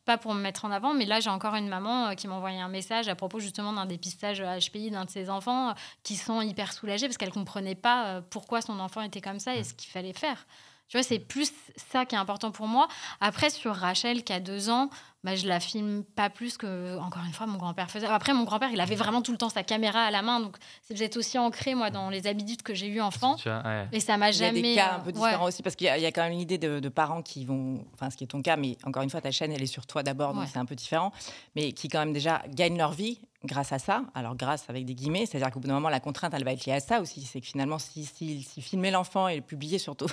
pas 0.06 0.18
pour 0.18 0.34
me 0.34 0.42
mettre 0.42 0.66
en 0.66 0.72
avant, 0.72 0.94
mais 0.94 1.06
là, 1.06 1.20
j'ai 1.20 1.30
encore 1.30 1.56
une 1.56 1.68
maman 1.68 2.08
euh, 2.08 2.14
qui 2.16 2.28
m'a 2.28 2.36
envoyé 2.36 2.60
un 2.60 2.68
message 2.68 3.08
à 3.08 3.16
propos 3.16 3.40
justement 3.40 3.74
d'un 3.74 3.86
dépistage 3.86 4.42
HPI 4.42 4.92
d'un 4.92 5.06
de 5.06 5.10
ses 5.10 5.30
enfants 5.30 5.70
euh, 5.70 5.74
qui 6.04 6.16
sont 6.16 6.42
hyper 6.42 6.74
soulagés 6.74 7.08
parce 7.08 7.18
qu'elle 7.18 7.32
comprenait 7.32 7.76
pas 7.76 8.08
euh, 8.08 8.22
pourquoi 8.28 8.62
son 8.62 8.80
enfant 8.80 9.02
était 9.02 9.22
comme 9.22 9.40
ça 9.40 9.56
et 9.56 9.64
ce 9.64 9.74
qu'il 9.74 9.92
fallait 9.92 10.14
faire. 10.14 10.48
Tu 10.88 10.98
vois, 10.98 11.04
c'est 11.04 11.20
plus 11.20 11.52
ça 11.76 12.06
qui 12.06 12.16
est 12.16 12.18
important 12.18 12.52
pour 12.52 12.68
moi. 12.68 12.88
Après, 13.22 13.52
sur 13.52 13.76
Rachel, 13.76 14.24
qui 14.24 14.34
a 14.34 14.40
deux 14.40 14.72
ans, 14.72 14.90
bah, 15.24 15.36
je 15.36 15.48
la 15.48 15.60
filme 15.60 16.04
pas 16.04 16.30
plus 16.30 16.58
que, 16.58 16.98
encore 17.00 17.24
une 17.26 17.34
fois, 17.34 17.46
mon 17.46 17.58
grand-père 17.58 17.92
faisait. 17.92 18.08
Après, 18.08 18.34
mon 18.34 18.44
grand-père, 18.46 18.70
il 18.72 18.80
avait 18.80 18.96
vraiment 18.96 19.22
tout 19.22 19.32
le 19.32 19.38
temps 19.38 19.50
sa 19.50 19.64
caméra 19.64 20.00
à 20.04 20.12
la 20.12 20.22
main, 20.22 20.40
donc 20.40 20.56
c'est 20.82 20.94
peut-être 20.98 21.18
aussi 21.18 21.38
ancré, 21.38 21.76
moi, 21.76 21.90
dans 21.90 22.10
les 22.10 22.26
habitudes 22.28 22.62
que 22.62 22.74
j'ai 22.74 22.88
eues 22.88 23.02
enfant. 23.02 23.36
Ouais. 23.46 23.88
Et 23.92 24.00
ça 24.00 24.16
m'a 24.18 24.30
Il 24.32 24.38
y 24.38 24.44
a 24.44 24.48
jamais. 24.48 24.62
des 24.62 24.76
cas 24.76 24.94
euh, 24.94 24.96
un 24.96 25.00
peu 25.00 25.08
ouais. 25.08 25.14
différents 25.14 25.46
aussi, 25.46 25.62
parce 25.62 25.76
qu'il 25.76 25.88
y, 25.88 25.90
a- 25.90 25.98
il 25.98 26.04
y 26.04 26.06
a 26.06 26.12
quand 26.12 26.24
même 26.24 26.32
une 26.34 26.40
idée 26.40 26.58
de, 26.58 26.80
de 26.80 26.90
parents 26.90 27.22
qui 27.22 27.44
vont, 27.46 27.84
enfin 27.94 28.10
ce 28.10 28.16
qui 28.18 28.24
est 28.24 28.28
ton 28.28 28.42
cas, 28.42 28.56
mais 28.56 28.78
encore 28.86 29.04
une 29.04 29.10
fois, 29.10 29.20
ta 29.22 29.32
chaîne, 29.32 29.52
elle 29.52 29.62
est 29.62 29.66
sur 29.68 29.86
toi 29.86 30.04
d'abord, 30.04 30.34
donc 30.34 30.44
Ouais. 30.44 30.50
c'est 30.52 30.60
un 30.60 30.66
peu 30.66 30.76
différent, 30.76 31.12
mais 31.56 31.74
qui 31.74 31.90
quand 31.90 32.00
même 32.00 32.14
déjà 32.14 32.42
gagnent 32.50 32.78
leur 32.78 32.92
vie 32.94 33.20
grâce 33.46 33.72
à 33.72 33.80
ça. 33.80 34.04
Alors 34.16 34.36
grâce 34.36 34.70
avec 34.70 34.84
des 34.86 34.94
guillemets, 34.96 35.26
c'est-à-dire 35.26 35.50
qu'au 35.52 35.60
bout 35.62 35.68
d'un 35.70 35.74
moment, 35.76 35.88
la 35.90 36.02
contrainte, 36.02 36.34
elle 36.34 36.44
va 36.44 36.52
être 36.52 36.66
liée 36.66 36.74
à 36.74 36.82
ça 36.82 37.00
aussi. 37.00 37.22
C'est 37.22 37.40
que 37.40 37.48
finalement, 37.48 37.80
si, 37.80 38.04
si, 38.06 38.44
si 38.44 38.62
filmer 38.62 38.92
l'enfant 38.92 39.30
et 39.30 39.38
le 39.38 39.42
publier 39.42 39.78
surtout, 39.80 40.08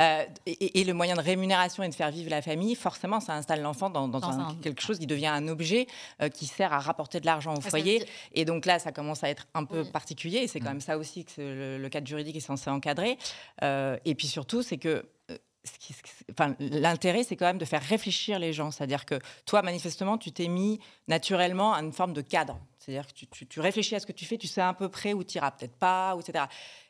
euh, 0.00 0.24
et, 0.44 0.80
et 0.80 0.84
le 0.84 0.92
moyen 0.92 1.14
de 1.14 1.20
rémunération 1.22 1.82
et 1.82 1.88
de 1.88 1.94
faire 1.94 2.10
vivre 2.10 2.28
la 2.30 2.42
famille, 2.42 2.74
forcément, 2.74 3.20
ça 3.20 3.34
installe 3.34 3.62
l'enfant 3.62 3.88
dans, 3.90 4.08
dans 4.08 4.20
Dans 4.20 4.28
un- 4.28 4.45
quelque 4.54 4.80
chose 4.82 4.98
qui 4.98 5.06
devient 5.06 5.26
un 5.26 5.48
objet 5.48 5.86
euh, 6.22 6.28
qui 6.28 6.46
sert 6.46 6.72
à 6.72 6.78
rapporter 6.78 7.20
de 7.20 7.26
l'argent 7.26 7.54
au 7.54 7.60
veut 7.60 7.68
foyer. 7.70 8.04
Et 8.32 8.44
donc 8.44 8.66
là, 8.66 8.78
ça 8.78 8.92
commence 8.92 9.24
à 9.24 9.28
être 9.30 9.46
un 9.54 9.64
peu 9.64 9.82
Oui. 9.82 9.90
particulier. 9.90 10.38
Et 10.38 10.48
c'est 10.48 10.60
quand 10.60 10.68
même 10.70 10.80
ça 10.80 10.98
aussi 10.98 11.24
que 11.24 11.40
le, 11.40 11.78
le 11.78 11.88
cadre 11.88 12.06
juridique 12.06 12.36
est 12.36 12.40
censé 12.40 12.70
encadrer. 12.70 13.18
Euh, 13.62 13.96
et 14.04 14.14
puis 14.14 14.26
surtout, 14.26 14.62
c'est 14.62 14.78
que 14.78 15.04
euh, 15.30 15.38
ce 15.64 15.78
qui- 15.78 15.92
ce 15.94 16.02
qui- 16.02 16.10
enfin, 16.30 16.54
l'intérêt, 16.60 17.24
c'est 17.24 17.34
quand 17.36 17.46
même 17.46 17.58
de 17.58 17.64
faire 17.64 17.82
réfléchir 17.82 18.38
les 18.38 18.52
gens. 18.52 18.70
C'est-à-dire 18.70 19.04
que 19.04 19.18
toi, 19.46 19.62
manifestement, 19.62 20.16
tu 20.18 20.30
t'es 20.30 20.46
mis 20.48 20.78
naturellement 21.08 21.74
à 21.74 21.80
une 21.82 21.92
forme 21.92 22.12
de 22.12 22.20
cadre. 22.20 22.58
C'est-à-dire 22.86 23.06
que 23.08 23.12
tu, 23.12 23.26
tu- 23.26 23.46
tu 23.48 23.58
réfléchis 23.58 23.96
à 23.96 24.00
ce 24.00 24.06
que 24.06 24.12
tu 24.12 24.24
fais, 24.24 24.38
tu 24.38 24.46
sais 24.46 24.60
à 24.60 24.72
peu 24.72 24.88
près 24.88 25.12
où 25.12 25.24
tu 25.24 25.38
iras, 25.38 25.50
peut-être 25.50 25.74
pas, 25.76 26.16
etc. 26.20 26.44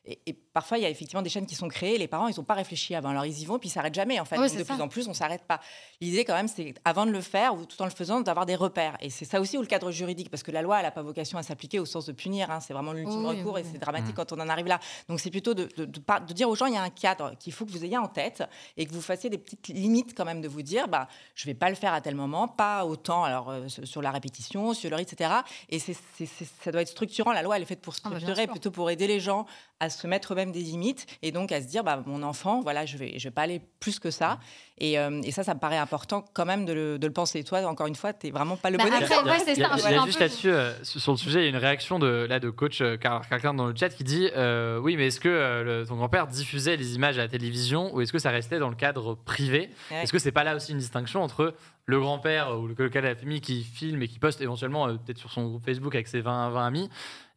Et, 0.05 0.21
et 0.27 0.33
parfois, 0.35 0.77
il 0.79 0.83
y 0.83 0.85
a 0.85 0.91
effectivement 0.91 1.23
des 1.23 1.31
chaînes 1.31 1.47
qui 1.47 1.55
sont 1.55 1.67
créées, 1.69 1.97
les 1.99 2.07
parents, 2.07 2.29
ils 2.29 2.37
n'ont 2.37 2.45
pas 2.45 2.55
réfléchi 2.55 2.95
avant. 2.95 3.09
Alors, 3.09 3.25
ils 3.25 3.41
y 3.41 3.45
vont, 3.47 3.59
puis 3.59 3.71
ils 3.71 3.73
s'arrêtent 3.73 3.95
jamais, 3.95 4.21
en 4.21 4.25
fait. 4.27 4.37
Donc, 4.37 4.45
de 4.53 4.63
ça. 4.63 4.75
plus 4.75 4.81
en 4.83 4.89
plus, 4.89 5.09
on 5.09 5.15
s'arrête 5.15 5.43
pas. 5.49 5.59
L'idée, 6.01 6.25
quand 6.25 6.35
même, 6.35 6.47
c'est 6.49 6.75
avant 6.85 7.07
de 7.07 7.11
le 7.11 7.21
faire, 7.23 7.55
ou 7.55 7.65
tout 7.65 7.81
en 7.81 7.87
le 7.87 7.91
faisant, 7.91 8.21
d'avoir 8.21 8.45
des 8.47 8.55
repères. 8.55 8.97
Et 9.01 9.09
c'est 9.11 9.25
ça 9.25 9.41
aussi 9.41 9.57
où 9.59 9.63
le 9.63 9.67
cadre 9.67 9.91
juridique, 9.91 10.31
parce 10.31 10.43
que 10.45 10.53
la 10.53 10.63
loi, 10.63 10.77
elle 10.77 10.85
n'a 10.85 10.91
pas 10.93 11.03
vocation 11.03 11.39
à 11.39 11.43
s'appliquer 11.43 11.81
au 11.81 11.87
sens 11.87 12.07
de 12.07 12.13
punir. 12.13 12.51
hein. 12.53 12.61
C'est 12.61 12.73
vraiment 12.75 12.93
l'ultime 12.93 13.25
Oui, 13.25 13.39
recours, 13.39 13.55
oui, 13.55 13.63
et 13.63 13.65
oui. 13.65 13.71
c'est 13.73 13.79
dramatique 13.79 14.15
quand 14.15 14.31
on 14.33 14.39
en 14.39 14.49
arrive 14.49 14.67
là. 14.67 14.79
Donc, 15.09 15.19
c'est 15.19 15.31
plutôt 15.31 15.55
de, 15.55 15.69
de- 15.77 15.87
de 15.87 15.99
par- 15.99 16.21
de 16.25 16.33
dire 16.33 16.49
aux 16.49 16.55
gens, 16.55 16.67
il 16.67 16.75
y 16.75 16.79
a 16.79 16.83
un 16.83 16.91
cadre 16.91 17.33
qu'il 17.39 17.53
faut 17.53 17.65
que 17.67 17.73
vous 17.73 17.85
ayez 17.85 17.99
en 17.99 18.07
tête, 18.07 18.45
et 18.77 18.87
que 18.87 18.93
vous 18.93 19.01
fassiez 19.03 19.29
des 19.31 19.39
petites 19.39 19.67
limites, 19.69 20.15
quand 20.17 20.25
même, 20.27 20.41
de 20.41 20.49
vous 20.49 20.63
dire, 20.63 20.87
bah, 20.87 21.09
je 21.35 21.47
vais 21.47 21.55
pas 21.55 21.69
le 21.71 21.75
faire 21.75 21.93
à 21.95 22.01
tel 22.01 22.15
moment, 22.15 22.47
pas 22.47 22.85
autant, 22.85 23.25
alors, 23.25 23.51
euh, 23.51 23.67
sur 23.69 24.03
la 24.03 24.13
répétition, 24.13 24.73
sur 24.73 24.89
le 24.91 24.95
rythme, 24.97 25.15
etc. 25.15 25.31
Et 25.69 25.81
ça 25.95 26.73
doit 26.73 26.83
être 26.83 26.89
structurant. 26.89 27.33
La 27.33 27.43
loi, 27.43 27.57
elle 27.57 27.63
est 27.63 27.67
faite 27.67 27.81
pour 27.81 27.95
Ah, 28.05 28.09
bah, 28.11 28.17
structurer, 28.19 28.47
plutôt 28.47 28.71
pour 28.71 28.91
aider 28.91 29.07
les 29.07 29.21
gens 29.21 29.47
à 29.81 29.91
se 29.91 30.07
mettre 30.07 30.33
eux-mêmes 30.33 30.53
des 30.53 30.61
limites, 30.61 31.07
et 31.23 31.33
donc 31.33 31.53
à 31.53 31.61
se 31.61 31.67
dire, 31.67 31.85
bah, 31.85 32.03
mon 32.07 32.23
enfant, 32.23 32.61
voilà, 32.63 32.87
je 32.87 32.97
vais, 32.97 33.19
je 33.19 33.25
vais 33.29 33.33
pas 33.33 33.43
aller 33.43 33.61
plus 33.81 33.99
que 33.99 34.11
ça. 34.11 34.39
Et, 34.79 34.99
euh, 34.99 35.21
et 35.23 35.31
ça, 35.33 35.43
ça 35.43 35.55
me 35.55 35.59
paraît 35.61 35.77
important 35.79 36.25
quand 36.35 36.45
même 36.47 36.65
de 36.65 36.73
le, 36.73 36.99
de 36.99 37.07
le 37.07 37.13
penser. 37.13 37.43
Toi, 37.45 37.63
encore 37.67 37.87
une 37.87 37.95
fois, 37.95 38.13
tu 38.13 38.27
n'es 38.27 38.33
vraiment 38.33 38.57
pas 38.57 38.71
le 38.71 38.79
Bah, 38.79 38.85
bon 38.85 38.91
après, 38.93 39.05
exemple. 39.05 39.29
ouais, 39.29 39.39
c'est 39.45 39.53
Il 39.55 39.59
y 39.59 39.65
a- 39.65 39.77
ça, 39.79 39.91
il 39.91 39.95
y 39.97 39.99
a 39.99 40.05
juste 40.05 40.19
peu- 40.19 40.25
là-dessus, 40.25 40.51
euh, 40.51 40.73
sur 40.83 41.13
le 41.13 41.19
sujet, 41.19 41.41
il 41.41 41.43
y 41.45 41.47
a 41.47 41.51
une 41.51 41.57
réaction 41.57 41.99
de, 41.99 42.27
là, 42.29 42.41
de 42.41 42.49
coach 42.51 42.81
euh, 42.81 42.97
Car- 42.97 43.27
quelqu'un 43.29 43.53
dans 43.55 43.67
le 43.67 43.75
chat 43.77 43.89
qui 43.91 44.05
dit 44.05 44.31
euh, 44.37 44.79
Oui, 44.79 44.97
mais 44.97 45.09
est-ce 45.09 45.21
que 45.21 45.29
euh, 45.29 45.81
le- 45.83 45.87
ton 45.87 45.97
grand-père 45.97 46.27
diffusait 46.27 46.77
les 46.77 46.95
images 46.95 47.19
à 47.19 47.23
la 47.23 47.29
télévision 47.29 47.95
ou 47.95 48.01
est-ce 48.01 48.13
que 48.13 48.19
ça 48.19 48.31
restait 48.31 48.59
dans 48.59 48.69
le 48.71 48.77
cadre 48.77 49.15
privé? 49.15 49.71
Ouais. 49.91 50.03
Est-ce 50.03 50.13
que 50.13 50.19
c'est 50.19 50.33
pas 50.33 50.45
là 50.45 50.57
aussi 50.57 50.73
une 50.73 50.79
distinction 50.79 51.23
entre 51.23 51.55
le 51.85 52.01
grand-père 52.01 52.59
ou 52.59 52.67
le 52.67 52.75
le 52.77 52.89
cas 52.89 53.01
de 53.01 53.07
la 53.07 53.15
famille 53.15 53.41
qui 53.41 53.63
filme 53.63 54.03
et 54.03 54.09
qui 54.09 54.19
poste 54.19 54.41
éventuellement 54.41 54.89
euh, 54.89 54.95
peut-être 54.95 55.19
sur 55.19 55.31
son 55.31 55.47
groupe 55.47 55.65
Facebook 55.65 55.95
avec 55.95 56.09
ses 56.09 56.21
20, 56.21 56.51
20 56.51 56.67
amis 56.67 56.91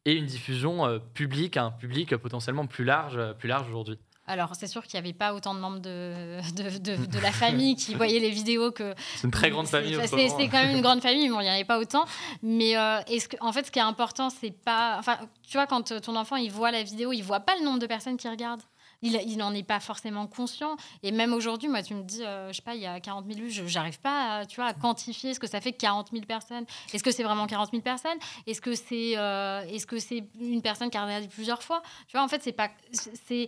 et 0.05 0.13
une 0.13 0.25
diffusion 0.25 0.85
euh, 0.85 0.99
publique 1.13 1.57
à 1.57 1.63
un 1.65 1.71
public 1.71 2.15
potentiellement 2.17 2.65
plus 2.67 2.85
large, 2.85 3.17
euh, 3.17 3.33
plus 3.33 3.47
large 3.49 3.67
aujourd'hui 3.69 3.97
Alors, 4.27 4.55
c'est 4.55 4.67
sûr 4.67 4.83
qu'il 4.85 4.99
n'y 4.99 5.07
avait 5.07 5.17
pas 5.17 5.33
autant 5.33 5.53
de 5.53 5.59
membres 5.59 5.79
de, 5.79 6.39
de, 6.55 6.77
de- 6.77 7.05
de 7.15 7.19
la 7.19 7.31
famille 7.31 7.75
qui 7.75 7.95
voyaient 7.95 8.19
les 8.19 8.29
vidéos 8.29 8.71
que. 8.71 8.93
C'est 9.15 9.25
une 9.25 9.31
très 9.31 9.49
grande 9.49 9.67
famille. 9.67 9.97
C'est 10.07 10.29
c'est 10.29 10.47
quand 10.47 10.63
même 10.63 10.75
une 10.75 10.81
grande 10.81 11.01
famille, 11.01 11.27
bon, 11.29 11.39
il 11.39 11.43
n'y 11.43 11.49
en 11.49 11.53
avait 11.53 11.65
pas 11.65 11.79
autant. 11.79 12.05
Mais 12.43 12.77
euh, 12.77 12.99
est-ce 13.07 13.27
que, 13.27 13.37
en 13.41 13.51
fait, 13.51 13.65
ce 13.65 13.71
qui 13.71 13.79
est 13.79 13.83
important, 13.83 14.29
c'est 14.29 14.51
pas. 14.51 14.95
Enfin, 14.99 15.17
tu 15.47 15.53
vois, 15.57 15.67
quand 15.67 15.99
ton 16.01 16.15
enfant 16.15 16.35
il 16.37 16.51
voit 16.51 16.71
la 16.71 16.83
vidéo, 16.83 17.11
il 17.11 17.21
voit 17.21 17.39
pas 17.41 17.55
le 17.59 17.65
nombre 17.65 17.79
de 17.79 17.87
personnes 17.87 18.17
qui 18.17 18.29
regardent. 18.29 18.61
Il, 19.01 19.37
n'en 19.37 19.53
est 19.53 19.63
pas 19.63 19.79
forcément 19.79 20.27
conscient. 20.27 20.75
Et 21.03 21.11
même 21.11 21.33
aujourd'hui, 21.33 21.69
moi, 21.69 21.81
tu 21.81 21.93
me 21.93 22.03
dis, 22.03 22.23
euh, 22.23 22.49
je 22.49 22.57
sais 22.57 22.61
pas, 22.61 22.75
il 22.75 22.81
y 22.81 22.85
a 22.85 22.99
40 22.99 23.25
000 23.25 23.39
vues, 23.39 23.49
je 23.49 23.63
n'arrive 23.73 23.99
pas 24.01 24.39
à, 24.39 24.45
tu 24.45 24.57
vois, 24.57 24.65
à 24.65 24.73
quantifier 24.73 25.33
ce 25.33 25.39
que 25.39 25.47
ça 25.47 25.61
fait 25.61 25.71
40 25.71 26.09
000 26.11 26.25
personnes. 26.25 26.65
Est-ce 26.93 27.03
que 27.03 27.11
c'est 27.11 27.23
vraiment 27.23 27.47
40 27.47 27.71
000 27.71 27.81
personnes? 27.81 28.17
Est-ce 28.45 28.59
que 28.61 28.75
c'est 28.75 29.13
euh, 29.17 29.61
est-ce 29.69 29.87
que 29.87 29.95
une 30.41 30.61
personne 30.61 30.89
qui 30.89 30.97
a 30.97 31.05
regardé 31.05 31.27
plusieurs 31.27 31.63
fois? 31.63 31.81
Tu 32.07 32.17
vois, 32.17 32.23
en 32.23 32.27
fait, 32.27 32.43
c'est 32.43 32.51
pas. 32.51 32.69
c'est 32.91 33.47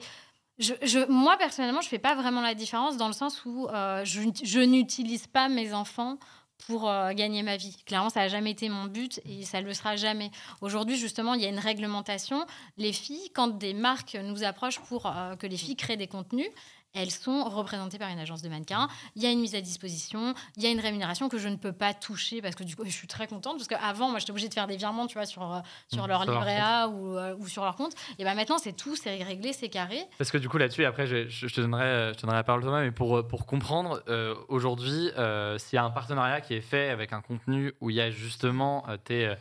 je, 0.59 0.73
je- 0.83 1.05
moi, 1.09 1.37
personnellement, 1.37 1.81
je 1.81 1.89
fais 1.89 1.99
pas 1.99 2.13
vraiment 2.15 2.41
la 2.41 2.53
différence 2.53 2.95
dans 2.97 3.07
le 3.07 3.13
sens 3.13 3.43
où 3.45 3.67
euh, 3.67 4.05
je 4.05 4.59
n'utilise 4.59 5.27
pas 5.27 5.49
mes 5.49 5.73
enfants 5.73 6.17
pour 6.67 6.89
euh, 6.89 7.13
gagner 7.13 7.43
ma 7.43 7.57
vie. 7.57 7.75
Clairement, 7.85 8.09
ça 8.09 8.21
n'a 8.21 8.27
jamais 8.27 8.51
été 8.51 8.69
mon 8.69 8.85
but 8.85 9.19
et 9.25 9.43
ça 9.43 9.61
ne 9.61 9.67
le 9.67 9.73
sera 9.73 9.95
jamais. 9.95 10.31
Aujourd'hui, 10.61 10.97
justement, 10.97 11.33
il 11.33 11.41
y 11.41 11.45
a 11.45 11.49
une 11.49 11.59
réglementation. 11.59 12.45
Les 12.77 12.93
filles, 12.93 13.29
quand 13.33 13.47
des 13.47 13.73
marques 13.73 14.17
nous 14.21 14.43
approchent 14.43 14.79
pour 14.79 15.05
euh, 15.05 15.35
que 15.35 15.47
les 15.47 15.57
filles 15.57 15.75
créent 15.75 15.97
des 15.97 16.07
contenus, 16.07 16.49
elles 16.93 17.11
sont 17.11 17.43
représentées 17.45 17.97
par 17.97 18.09
une 18.09 18.19
agence 18.19 18.41
de 18.41 18.49
mannequins. 18.49 18.87
Il 19.15 19.21
y 19.23 19.25
a 19.27 19.31
une 19.31 19.39
mise 19.39 19.55
à 19.55 19.61
disposition, 19.61 20.33
il 20.57 20.63
y 20.63 20.67
a 20.67 20.69
une 20.71 20.79
rémunération 20.79 21.29
que 21.29 21.37
je 21.37 21.47
ne 21.47 21.55
peux 21.55 21.71
pas 21.71 21.93
toucher 21.93 22.41
parce 22.41 22.55
que 22.55 22.63
du 22.63 22.75
coup, 22.75 22.83
je 22.85 22.89
suis 22.91 23.07
très 23.07 23.27
contente 23.27 23.57
parce 23.57 23.67
qu'avant, 23.67 24.09
moi, 24.09 24.19
j'étais 24.19 24.31
obligée 24.31 24.49
de 24.49 24.53
faire 24.53 24.67
des 24.67 24.77
virements, 24.77 25.07
tu 25.07 25.13
vois, 25.17 25.25
sur, 25.25 25.41
euh, 25.53 25.59
sur 25.91 26.03
Mmh, 26.03 26.07
leur 26.07 26.25
livret 26.25 26.59
A 26.59 26.87
ou, 26.89 27.17
euh, 27.17 27.35
ou 27.39 27.47
sur 27.47 27.63
leur 27.63 27.75
compte. 27.75 27.93
Et 28.19 28.23
ben 28.23 28.33
maintenant, 28.35 28.57
c'est 28.57 28.73
tout, 28.73 28.95
c'est 28.95 29.23
réglé, 29.23 29.53
c'est 29.53 29.69
carré. 29.69 30.03
Parce 30.17 30.31
que 30.31 30.37
du 30.37 30.49
coup 30.49 30.57
là-dessus, 30.57 30.85
après 30.85 31.07
je, 31.07 31.27
je- 31.29 31.47
je 31.47 31.53
te 31.53 31.61
donnerai, 31.61 32.09
je 32.13 32.17
te 32.17 32.21
donnerai 32.21 32.37
la 32.37 32.43
parole 32.43 32.61
Thomas, 32.63 32.81
mais 32.81 32.91
pour, 32.91 33.17
euh, 33.17 33.23
pour 33.27 33.45
comprendre, 33.45 34.01
euh, 34.09 34.35
aujourd'hui, 34.49 35.11
euh, 35.17 35.57
s'il 35.57 35.75
y 35.77 35.79
a 35.79 35.83
un 35.83 35.91
partenariat 35.91 36.41
qui 36.41 36.53
est 36.53 36.61
fait 36.61 36.89
avec 36.89 37.13
un 37.13 37.21
contenu 37.21 37.73
où 37.81 37.89
il 37.89 37.95
y 37.95 38.01
a 38.01 38.11
justement 38.11 38.85
tes, 39.05 39.33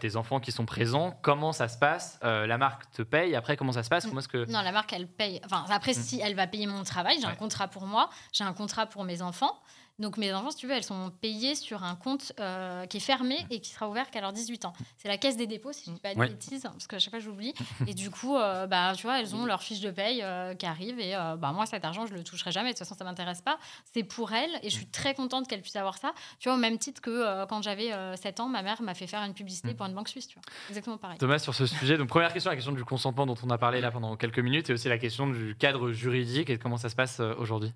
tes 0.00 0.16
enfants 0.16 0.40
qui 0.40 0.52
sont 0.52 0.64
présents, 0.66 1.18
comment 1.22 1.52
ça 1.52 1.68
se 1.68 1.78
passe? 1.78 2.18
La 2.22 2.58
marque 2.58 2.90
te 2.92 3.02
paye, 3.02 3.34
après 3.34 3.56
comment 3.56 3.72
ça 3.72 3.82
se 3.82 3.88
passe? 3.88 4.04
Comment 4.06 4.20
est-ce 4.20 4.28
que... 4.28 4.50
Non, 4.50 4.60
la 4.62 4.72
marque, 4.72 4.92
elle 4.92 5.06
paye. 5.06 5.40
Enfin, 5.44 5.64
après, 5.70 5.94
si 5.94 6.20
elle 6.20 6.34
va 6.34 6.46
payer 6.46 6.66
mon 6.66 6.82
travail, 6.82 6.97
j'ai 7.20 7.26
un 7.26 7.34
contrat 7.34 7.68
pour 7.68 7.86
moi, 7.86 8.10
j'ai 8.32 8.44
un 8.44 8.52
contrat 8.52 8.86
pour 8.86 9.04
mes 9.04 9.22
enfants. 9.22 9.60
Donc 9.98 10.16
mes 10.16 10.32
enfants, 10.32 10.50
si 10.50 10.58
tu 10.58 10.66
veux, 10.66 10.74
elles 10.74 10.84
sont 10.84 11.10
payées 11.20 11.54
sur 11.54 11.82
un 11.82 11.96
compte 11.96 12.32
euh, 12.38 12.86
qui 12.86 12.98
est 12.98 13.00
fermé 13.00 13.36
et 13.50 13.60
qui 13.60 13.70
sera 13.70 13.88
ouvert 13.88 14.10
qu'à 14.10 14.20
leurs 14.20 14.32
18 14.32 14.64
ans. 14.64 14.72
C'est 14.96 15.08
la 15.08 15.18
caisse 15.18 15.36
des 15.36 15.46
dépôts, 15.46 15.72
si 15.72 15.86
je 15.86 15.90
ne 15.90 15.96
dis 15.96 16.00
pas 16.00 16.14
de 16.14 16.20
bêtises, 16.20 16.62
parce 16.62 16.86
que 16.86 16.96
à 16.96 16.98
chaque 16.98 17.10
fois 17.10 17.18
j'oublie. 17.18 17.52
Et 17.86 17.94
du 17.94 18.10
coup, 18.10 18.36
euh, 18.36 18.66
bah, 18.66 18.92
tu 18.96 19.02
vois, 19.02 19.20
elles 19.20 19.34
ont 19.34 19.44
leur 19.44 19.62
fiche 19.62 19.80
de 19.80 19.90
paye 19.90 20.22
euh, 20.22 20.54
qui 20.54 20.66
arrive 20.66 21.00
et 21.00 21.12
bah, 21.38 21.52
moi, 21.52 21.66
cet 21.66 21.84
argent, 21.84 22.06
je 22.06 22.14
le 22.14 22.22
toucherai 22.22 22.52
jamais. 22.52 22.68
De 22.68 22.72
toute 22.74 22.80
façon, 22.80 22.94
ça 22.94 23.04
m'intéresse 23.04 23.42
pas. 23.42 23.58
C'est 23.92 24.04
pour 24.04 24.32
elles 24.32 24.50
et 24.62 24.70
je 24.70 24.74
suis 24.74 24.86
très 24.86 25.14
contente 25.14 25.48
qu'elles 25.48 25.62
puissent 25.62 25.76
avoir 25.76 25.98
ça. 25.98 26.12
Tu 26.38 26.48
vois, 26.48 26.56
au 26.56 26.60
même 26.60 26.78
titre 26.78 27.00
que 27.00 27.44
quand 27.46 27.62
j'avais 27.62 27.92
euh, 27.92 28.14
7 28.14 28.40
ans, 28.40 28.48
ma 28.48 28.62
mère 28.62 28.80
m'a 28.82 28.94
fait 28.94 29.06
faire 29.06 29.22
une 29.22 29.34
publicité 29.34 29.74
pour 29.74 29.86
une 29.86 29.94
banque 29.94 30.08
suisse. 30.08 30.28
Tu 30.28 30.36
vois. 30.36 30.44
Exactement 30.68 30.98
pareil. 30.98 31.18
Thomas, 31.18 31.38
sur 31.38 31.54
ce 31.54 31.66
sujet, 31.66 31.96
donc 31.96 32.08
première 32.08 32.32
question, 32.32 32.50
la 32.50 32.56
question 32.56 32.72
du 32.72 32.84
consentement 32.84 33.26
dont 33.26 33.36
on 33.44 33.50
a 33.50 33.58
parlé 33.58 33.80
là 33.80 33.90
pendant 33.90 34.16
quelques 34.16 34.38
minutes, 34.38 34.70
et 34.70 34.72
aussi 34.72 34.88
la 34.88 34.98
question 34.98 35.26
du 35.26 35.56
cadre 35.58 35.90
juridique 35.90 36.50
et 36.50 36.56
de 36.56 36.62
comment 36.62 36.76
ça 36.76 36.88
se 36.88 36.96
passe 36.96 37.20
aujourd'hui. 37.20 37.72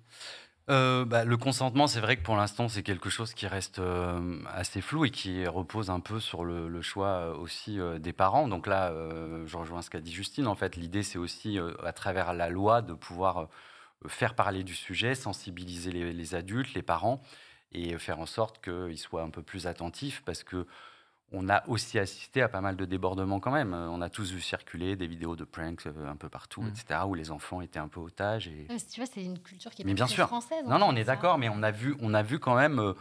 Euh, 0.69 1.03
bah, 1.03 1.25
le 1.25 1.35
consentement, 1.35 1.87
c'est 1.87 1.99
vrai 1.99 2.15
que 2.15 2.23
pour 2.23 2.37
l'instant, 2.37 2.69
c'est 2.69 2.83
quelque 2.83 3.09
chose 3.09 3.33
qui 3.33 3.47
reste 3.47 3.79
euh, 3.79 4.39
assez 4.47 4.79
flou 4.79 5.03
et 5.03 5.09
qui 5.09 5.45
repose 5.45 5.89
un 5.89 5.99
peu 5.99 6.21
sur 6.21 6.45
le, 6.45 6.81
choix 6.81 7.07
euh, 7.07 7.35
aussi 7.35 7.79
des 7.99 8.13
parents. 8.13 8.47
Donc 8.47 8.67
là, 8.67 8.93
je 9.45 9.57
rejoins 9.57 9.81
ce 9.81 9.89
qu'a 9.89 9.99
dit 9.99 10.13
Justine. 10.13 10.47
En 10.47 10.55
fait, 10.55 10.75
l'idée, 10.75 11.03
c'est 11.03 11.17
aussi, 11.17 11.59
à 11.83 11.91
travers 11.91 12.33
la 12.33 12.49
loi, 12.49 12.81
de 12.81 12.93
pouvoir 12.93 13.49
faire 14.07 14.35
parler 14.35 14.63
du 14.63 14.75
sujet, 14.75 15.15
sensibiliser 15.15 15.91
les, 15.91 16.13
les 16.13 16.35
adultes, 16.35 16.73
les 16.73 16.81
parents, 16.81 17.21
et 17.73 17.97
faire 17.97 18.19
en 18.19 18.25
sorte 18.25 18.63
qu'ils 18.63 18.97
soient 18.97 19.23
un 19.23 19.29
peu 19.29 19.41
plus 19.41 19.67
attentifs, 19.67 20.21
parce 20.25 20.43
que 20.43 20.67
on 21.33 21.49
a 21.49 21.63
aussi 21.67 21.99
assisté 21.99 22.41
à 22.41 22.47
pas 22.47 22.61
mal 22.61 22.75
de 22.75 22.85
débordements 22.85 23.39
quand 23.39 23.51
même. 23.51 23.73
Euh, 23.73 23.89
On 23.89 24.01
a 24.01 24.09
tous 24.09 24.31
vu 24.31 24.39
circuler 24.41 24.95
des 24.95 25.07
vidéos 25.07 25.35
de 25.35 25.43
pranks 25.43 25.85
euh, 25.87 26.07
un 26.09 26.15
peu 26.15 26.29
partout, 26.29 26.61
Mm. 26.61 26.67
etc., 26.69 26.99
où 27.07 27.13
les 27.15 27.31
enfants 27.31 27.61
étaient 27.61 27.79
un 27.79 27.87
peu 27.87 27.99
otages. 27.99 28.47
Et... 28.47 28.67
Ouais, 28.69 28.77
Tu 28.91 28.99
vois, 29.01 29.09
c'est 29.11 29.23
une 29.23 29.39
culture 29.39 29.71
qui 29.71 29.81
est 29.81 29.85
Mais 29.85 29.91
pas 29.91 29.95
bien 29.95 30.05
très 30.05 30.15
sûr. 30.15 30.27
française. 30.27 30.63
Non, 30.67 30.79
non, 30.79 30.87
on 30.89 30.93
fait, 30.95 31.01
est 31.01 31.03
d'accord, 31.05 31.37
mais 31.37 31.49
on 31.49 31.61
a 31.63 31.71
vu, 31.71 31.95
on 32.01 32.13
a 32.13 32.21
vu 32.23 32.39
quand 32.39 32.55
même, 32.55 32.79
euh, 32.79 32.93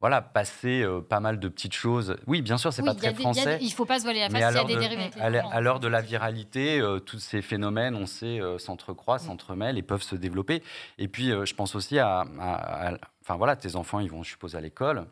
voilà, 0.00 0.22
passer 0.22 0.80
euh, 0.82 1.00
pas 1.02 1.20
mal 1.20 1.38
de 1.38 1.48
petites 1.48 1.74
choses. 1.74 2.16
Oui, 2.26 2.40
bien 2.40 2.56
sûr, 2.56 2.72
c'est 2.72 2.80
Oui, 2.82 2.88
pas 2.88 2.94
il 2.94 2.98
très 2.98 3.08
des- 3.12 3.18
il 3.18 3.20
français. 3.22 3.58
des- 3.58 3.64
Il 3.66 3.70
faut 3.72 3.84
pas 3.84 3.98
se 3.98 4.04
voiler 4.04 4.20
la 4.20 4.30
face 4.30 4.42
à 4.42 4.48
s'il 4.48 4.56
y 4.56 4.58
a 4.58 4.60
l'heure 4.60 4.66
des 4.66 4.74
de, 4.74 4.80
les 4.80 5.38
à 5.52 5.60
l'heure- 5.60 5.80
de 5.80 5.88
la 5.88 6.00
viralité, 6.00 6.80
euh, 6.80 6.98
tous 7.00 7.18
ces 7.18 7.42
phénomènes, 7.42 7.94
on 7.94 8.06
sait, 8.06 8.40
euh, 8.40 8.56
s'entrecroisent, 8.58 9.24
s'entremêlent 9.26 9.76
et 9.76 9.82
peuvent 9.82 10.02
se 10.02 10.16
développer. 10.16 10.62
Et 10.98 11.06
puis, 11.08 11.30
euh, 11.32 11.44
je 11.44 11.54
pense 11.54 11.74
aussi 11.74 11.98
à, 11.98 12.20
à- 12.40 12.88
à- 12.92 12.98
enfin 13.22 13.36
voilà, 13.36 13.56
tes 13.56 13.76
enfants, 13.76 14.00
ils 14.00 14.10
vont, 14.10 14.22
je 14.22 14.30
suppose, 14.30 14.56
à 14.56 14.60
l'école. 14.62 15.04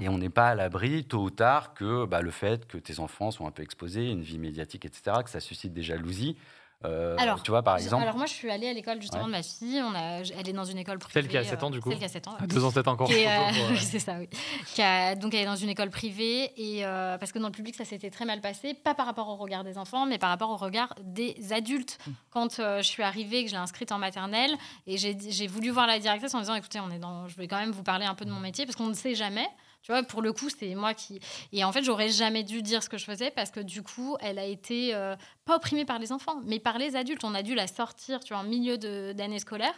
Et 0.00 0.08
on 0.08 0.18
n'est 0.18 0.30
pas 0.30 0.48
à 0.48 0.54
l'abri, 0.54 1.04
tôt 1.04 1.20
ou 1.22 1.30
tard, 1.30 1.74
que 1.74 2.06
bah, 2.06 2.22
le 2.22 2.30
fait 2.30 2.66
que 2.66 2.78
tes 2.78 2.98
enfants 2.98 3.30
sont 3.30 3.46
un 3.46 3.50
peu 3.50 3.62
exposés, 3.62 4.10
une 4.10 4.22
vie 4.22 4.38
médiatique, 4.38 4.84
etc., 4.86 5.18
que 5.24 5.30
ça 5.30 5.40
suscite 5.40 5.72
des 5.74 5.82
jalousies. 5.82 6.36
Euh, 6.84 7.14
Alors, 7.20 7.40
tu 7.44 7.52
vois, 7.52 7.62
par 7.62 7.76
exemple. 7.76 8.02
Alors 8.02 8.16
moi, 8.16 8.26
je 8.26 8.32
suis 8.32 8.50
allée 8.50 8.66
à 8.68 8.72
l'école 8.72 9.00
justement 9.00 9.22
Ouais. 9.22 9.28
de 9.28 9.32
ma 9.32 9.42
fille. 9.44 9.80
On 9.84 9.94
a, 9.94 10.22
elle 10.36 10.48
est 10.48 10.52
dans 10.52 10.64
une 10.64 10.78
école 10.78 10.98
privée. 10.98 11.12
Celle 11.20 11.28
qui 11.30 11.36
a 11.36 11.44
7 11.44 11.62
ans, 11.62 11.70
du 11.70 11.80
coup 11.80 11.90
Celle 11.90 11.98
qui 12.00 12.04
a 12.06 12.08
7 12.08 12.26
ans. 12.26 12.34
À 12.40 12.46
deux 12.48 12.64
ans, 12.64 12.72
peut-être 12.72 12.88
encore. 12.88 13.06
Qui 13.06 13.14
est, 13.20 13.28
euh, 13.28 13.40
euh, 13.40 13.68
oui, 13.70 13.78
c'est 13.80 14.00
ça, 14.00 14.16
oui. 14.18 14.28
Qui 14.74 14.82
a- 14.82 15.14
donc 15.14 15.32
elle 15.32 15.42
est 15.42 15.46
dans 15.46 15.54
une 15.54 15.68
école 15.68 15.90
privée 15.90 16.50
et 16.56 16.84
euh, 16.84 17.18
parce 17.18 17.30
que 17.30 17.38
dans 17.38 17.46
le 17.46 17.52
public 17.52 17.76
ça 17.76 17.84
s'était 17.84 18.10
très 18.10 18.24
mal 18.24 18.40
passé, 18.40 18.74
pas 18.74 18.94
par 18.96 19.06
rapport 19.06 19.28
au 19.28 19.36
regard 19.36 19.62
des 19.62 19.78
enfants, 19.78 20.06
mais 20.06 20.18
par 20.18 20.30
rapport 20.30 20.50
au 20.50 20.56
regard 20.56 20.92
des 21.04 21.36
adultes. 21.52 21.98
Quand 22.30 22.58
euh, 22.58 22.78
je 22.78 22.88
suis 22.88 23.04
arrivée, 23.04 23.44
que 23.44 23.50
je 23.50 23.54
l'ai 23.54 23.60
inscrite 23.60 23.92
en 23.92 23.98
maternelle 23.98 24.50
et 24.88 24.96
j'ai 24.98 25.46
voulu 25.46 25.70
voir 25.70 25.86
la 25.86 26.00
directrice 26.00 26.34
en 26.34 26.40
disant 26.40 26.54
écoutez, 26.56 26.80
on 26.80 26.90
est 26.90 26.98
dans, 26.98 27.28
je 27.28 27.36
vais 27.36 27.46
quand 27.46 27.60
même 27.60 27.70
vous 27.70 27.84
parler 27.84 28.06
un 28.06 28.16
peu 28.16 28.24
de 28.24 28.30
mon 28.32 28.40
métier 28.40 28.64
parce 28.66 28.74
qu'on 28.74 28.88
ne 28.88 28.94
sait 28.94 29.14
jamais. 29.14 29.46
Tu 29.82 29.90
vois, 29.90 30.02
pour 30.04 30.22
le 30.22 30.32
coup, 30.32 30.48
c'est 30.48 30.74
moi 30.74 30.94
qui. 30.94 31.20
Et 31.52 31.64
en 31.64 31.72
fait, 31.72 31.82
j'aurais 31.82 32.08
jamais 32.08 32.44
dû 32.44 32.62
dire 32.62 32.82
ce 32.82 32.88
que 32.88 32.98
je 32.98 33.04
faisais 33.04 33.30
parce 33.30 33.50
que 33.50 33.60
du 33.60 33.82
coup, 33.82 34.16
elle 34.20 34.38
a 34.38 34.44
été 34.44 34.94
euh, 34.94 35.16
pas 35.44 35.56
opprimée 35.56 35.84
par 35.84 35.98
les 35.98 36.12
enfants, 36.12 36.40
mais 36.44 36.60
par 36.60 36.78
les 36.78 36.94
adultes. 36.94 37.24
On 37.24 37.34
a 37.34 37.42
dû 37.42 37.54
la 37.54 37.66
sortir, 37.66 38.20
tu 38.20 38.32
en 38.32 38.44
milieu 38.44 38.78
d'année 38.78 39.40
scolaire 39.40 39.74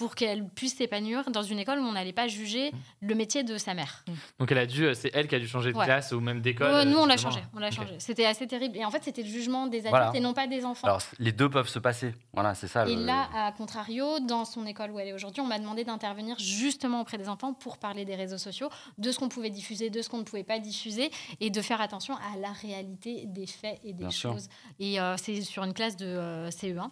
pour 0.00 0.14
qu'elle 0.14 0.48
puisse 0.48 0.76
s'épanouir 0.78 1.30
dans 1.30 1.42
une 1.42 1.58
école 1.58 1.78
où 1.78 1.82
on 1.82 1.92
n'allait 1.92 2.14
pas 2.14 2.26
juger 2.26 2.72
le 3.02 3.14
métier 3.14 3.44
de 3.44 3.58
sa 3.58 3.74
mère. 3.74 4.02
Donc 4.38 4.50
elle 4.50 4.56
a 4.56 4.64
dû, 4.64 4.86
euh, 4.86 4.94
c'est 4.94 5.10
elle 5.12 5.28
qui 5.28 5.34
a 5.34 5.38
dû 5.38 5.46
changer 5.46 5.72
de 5.72 5.76
Ouais. 5.76 5.84
classe 5.84 6.12
ou 6.12 6.20
même 6.20 6.40
d'école. 6.40 6.72
Ouais, 6.72 6.84
nous, 6.86 6.96
on 6.96 7.04
l'a 7.04 7.18
changé. 7.18 7.40
On 7.54 7.58
l'a 7.58 7.70
changé. 7.70 7.96
C'était 7.98 8.24
assez 8.24 8.46
terrible. 8.46 8.78
Et 8.78 8.84
en 8.86 8.90
fait, 8.90 9.04
c'était 9.04 9.22
le 9.22 9.28
jugement 9.28 9.66
des 9.66 9.80
adultes 9.80 9.90
Voilà. 9.90 10.12
et 10.14 10.20
non 10.20 10.32
pas 10.32 10.46
des 10.46 10.64
enfants. 10.64 10.86
Alors, 10.86 11.02
les 11.18 11.32
deux 11.32 11.50
peuvent 11.50 11.68
se 11.68 11.78
passer. 11.78 12.14
Voilà, 12.32 12.54
c'est 12.54 12.66
ça. 12.66 12.86
Et 12.88 12.96
le- 12.96 13.04
là, 13.04 13.28
à 13.34 13.52
contrario, 13.52 14.20
dans 14.20 14.46
son 14.46 14.64
école 14.64 14.90
où 14.92 14.98
elle 14.98 15.08
est 15.08 15.12
aujourd'hui, 15.12 15.42
on 15.42 15.46
m'a 15.46 15.58
demandé 15.58 15.84
d'intervenir 15.84 16.38
justement 16.38 17.02
auprès 17.02 17.18
des 17.18 17.28
enfants 17.28 17.52
pour 17.52 17.76
parler 17.76 18.06
des 18.06 18.14
réseaux 18.16 18.38
sociaux, 18.38 18.70
de 18.96 19.12
ce 19.12 19.18
qu'on 19.18 19.28
pouvait 19.28 19.50
diffuser, 19.50 19.90
de 19.90 20.00
ce 20.00 20.08
qu'on 20.08 20.18
ne 20.18 20.24
pouvait 20.24 20.44
pas 20.44 20.58
diffuser, 20.58 21.10
et 21.40 21.50
de 21.50 21.60
faire 21.60 21.82
attention 21.82 22.14
à 22.16 22.38
la 22.40 22.52
réalité 22.52 23.24
des 23.26 23.46
faits 23.46 23.78
et 23.84 23.92
des 23.92 23.98
Bien 24.04 24.10
sûr. 24.10 24.32
choses. 24.32 24.48
Et 24.78 24.98
euh, 24.98 25.16
c'est 25.18 25.42
sur 25.42 25.62
une 25.64 25.74
classe 25.74 25.96
de 25.96 26.06
euh, 26.06 26.50
CE1 26.50 26.78
euh, 26.78 26.88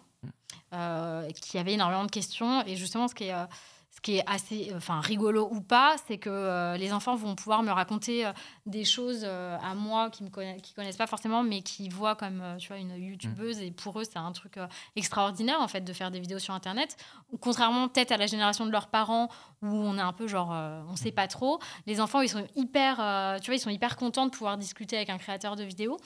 qui 1.41 1.57
avait 1.57 1.73
énormément 1.73 2.05
de 2.05 2.11
questions. 2.11 2.63
Et 2.65 2.75
justement, 2.75 3.07
ce 3.07 3.15
qui 3.15 3.25
est... 3.25 3.33
euh, 3.33 3.45
ce 3.91 4.01
qui 4.01 4.17
est 4.17 4.23
assez 4.27 4.71
enfin, 4.77 5.01
rigolo 5.01 5.49
ou 5.51 5.59
pas, 5.59 5.95
c'est 6.07 6.19
que 6.19 6.29
euh, 6.29 6.77
les 6.77 6.93
enfants 6.93 7.15
vont 7.15 7.35
pouvoir 7.35 7.63
me 7.63 7.71
raconter 7.71 8.25
euh, 8.25 8.31
des 8.65 8.85
choses 8.85 9.23
euh, 9.25 9.57
à 9.61 9.73
moi 9.73 10.09
qui 10.09 10.23
ne 10.23 10.29
qui 10.59 10.73
connaissent 10.73 10.95
pas 10.95 11.07
forcément, 11.07 11.43
mais 11.43 11.63
qui 11.63 11.89
voient 11.89 12.15
comme 12.15 12.39
euh, 12.39 12.55
tu 12.57 12.69
vois, 12.69 12.77
une 12.77 12.95
youtubeuse. 12.95 13.59
Et 13.59 13.71
pour 13.71 13.99
eux, 13.99 14.03
c'est 14.05 14.19
un 14.19 14.31
truc 14.31 14.55
euh, 14.57 14.67
extraordinaire 14.95 15.59
en 15.59 15.67
fait 15.67 15.81
de 15.81 15.91
faire 15.91 16.11
des 16.11 16.19
vidéos 16.21 16.39
sur 16.39 16.53
Internet. 16.53 16.95
Contrairement 17.41 17.89
peut-être 17.89 18.13
à 18.13 18.17
la 18.17 18.27
génération 18.27 18.65
de 18.65 18.71
leurs 18.71 18.87
parents 18.87 19.27
où 19.63 19.67
on 19.67 19.97
est 19.97 20.01
un 20.01 20.13
peu 20.13 20.27
genre 20.27 20.53
euh, 20.53 20.81
on 20.87 20.95
sait 20.95 21.11
pas 21.11 21.27
trop. 21.27 21.59
Les 21.85 21.99
enfants, 21.99 22.21
ils 22.21 22.29
sont 22.29 22.47
hyper, 22.55 23.01
euh, 23.01 23.37
tu 23.39 23.47
vois, 23.47 23.55
ils 23.55 23.59
sont 23.59 23.71
hyper 23.71 23.97
contents 23.97 24.27
de 24.27 24.31
pouvoir 24.31 24.57
discuter 24.57 24.95
avec 24.95 25.09
un 25.09 25.17
créateur 25.17 25.57
de 25.57 25.63
vidéos. 25.63 25.97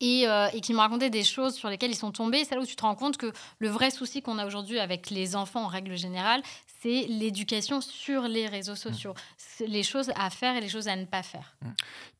Et, 0.00 0.28
euh, 0.28 0.46
et 0.52 0.60
qui 0.60 0.72
me 0.74 0.78
racontaient 0.78 1.10
des 1.10 1.24
choses 1.24 1.54
sur 1.56 1.68
lesquelles 1.68 1.90
ils 1.90 1.96
sont 1.96 2.12
tombés. 2.12 2.44
C'est 2.44 2.54
là 2.54 2.60
où 2.60 2.66
tu 2.66 2.76
te 2.76 2.82
rends 2.82 2.94
compte 2.94 3.16
que 3.16 3.32
le 3.58 3.68
vrai 3.68 3.90
souci 3.90 4.22
qu'on 4.22 4.38
a 4.38 4.46
aujourd'hui 4.46 4.78
avec 4.78 5.10
les 5.10 5.34
enfants 5.34 5.64
en 5.64 5.66
règle 5.66 5.96
générale, 5.96 6.40
c'est 6.80 7.06
l'éducation 7.08 7.80
sur 7.80 8.22
les 8.22 8.46
réseaux 8.46 8.76
sociaux. 8.76 9.12
C'est 9.36 9.66
Les 9.66 9.82
choses 9.82 10.12
à 10.14 10.30
faire 10.30 10.54
et 10.54 10.60
les 10.60 10.68
choses 10.68 10.86
à 10.86 10.94
ne 10.94 11.04
pas 11.04 11.24
faire. 11.24 11.52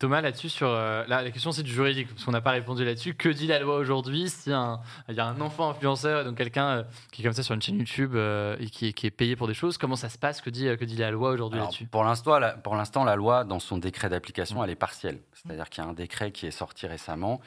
Thomas, 0.00 0.20
là-dessus, 0.20 0.48
sur 0.48 0.66
euh, 0.68 1.04
là, 1.06 1.22
la 1.22 1.30
question 1.30 1.52
c'est 1.52 1.62
du 1.62 1.70
juridique, 1.70 2.08
parce 2.08 2.24
qu'on 2.24 2.32
n'a 2.32 2.40
pas 2.40 2.50
répondu 2.50 2.84
là-dessus. 2.84 3.14
Que 3.14 3.28
dit 3.28 3.46
la 3.46 3.60
loi 3.60 3.76
aujourd'hui 3.76 4.28
si 4.28 4.50
un- 4.52 4.80
il 5.08 5.14
y 5.14 5.20
a 5.20 5.26
un 5.26 5.40
enfant 5.40 5.70
influenceur, 5.70 6.24
donc 6.24 6.36
quelqu'un 6.36 6.68
euh, 6.68 6.82
qui 7.12 7.22
est 7.22 7.24
comme 7.24 7.32
ça 7.32 7.44
sur 7.44 7.54
une 7.54 7.62
chaîne 7.62 7.78
YouTube 7.78 8.12
euh, 8.16 8.56
et 8.58 8.66
qui 8.70 8.88
est, 8.88 8.92
qui 8.92 9.06
est 9.06 9.12
payé 9.12 9.36
pour 9.36 9.46
des 9.46 9.54
choses, 9.54 9.78
comment 9.78 9.94
ça 9.94 10.08
se 10.08 10.18
passe? 10.18 10.40
Que 10.40 10.50
dit, 10.50 10.66
euh, 10.66 10.76
que 10.76 10.84
dit 10.84 10.96
la 10.96 11.12
loi 11.12 11.30
aujourd'hui 11.30 11.60
là-dessus? 11.60 11.86
pour 11.86 12.02
l'instant, 12.02 12.40
la, 12.40 12.50
pour 12.54 12.74
l'instant, 12.74 13.04
la 13.04 13.14
loi, 13.14 13.44
dans 13.44 13.60
son 13.60 13.78
décret 13.78 14.08
d'application, 14.08 14.64
elle 14.64 14.70
est 14.70 14.74
partielle. 14.74 15.20
C'est-à-dire 15.34 15.68
qu'il 15.70 15.84
y 15.84 15.86
a 15.86 15.90
un 15.90 15.92
décret 15.94 16.32
qui 16.32 16.46
est 16.46 16.50
sorti 16.50 16.88
récemment 16.88 17.40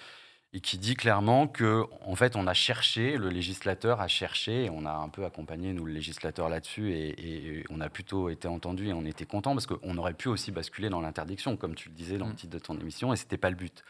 et 0.53 0.59
qui 0.59 0.77
dit 0.77 0.95
clairement 0.95 1.47
que, 1.47 1.85
en 2.05 2.15
fait, 2.15 2.35
on 2.35 2.45
a 2.45 2.53
cherché, 2.53 3.15
le 3.17 3.29
législateur 3.29 4.01
a 4.01 4.07
cherché, 4.09 4.65
et 4.65 4.69
on 4.69 4.85
a 4.85 4.91
un 4.91 5.07
peu 5.07 5.23
accompagné 5.23 5.71
nous 5.71 5.85
le 5.85 5.93
législateur 5.93 6.49
là-dessus, 6.49 6.91
et, 6.91 7.59
et 7.59 7.63
on 7.69 7.79
a 7.79 7.89
plutôt 7.89 8.27
été 8.29 8.47
entendu 8.49 8.87
et 8.89 8.93
on 8.93 9.05
était 9.05 9.25
content 9.25 9.53
parce 9.53 9.65
qu'on 9.65 9.97
aurait 9.97 10.13
pu 10.13 10.27
aussi 10.27 10.51
basculer 10.51 10.89
dans 10.89 10.99
l'interdiction, 10.99 11.55
comme 11.55 11.75
tu 11.75 11.87
le 11.89 11.95
disais 11.95 12.17
dans 12.17 12.27
le 12.27 12.33
Mm. 12.33 12.35
titre 12.35 12.53
de 12.53 12.59
ton 12.59 12.77
émission, 12.77 13.13
et 13.13 13.15
c'était 13.15 13.37
pas 13.37 13.49
le 13.49 13.55
but. 13.55 13.83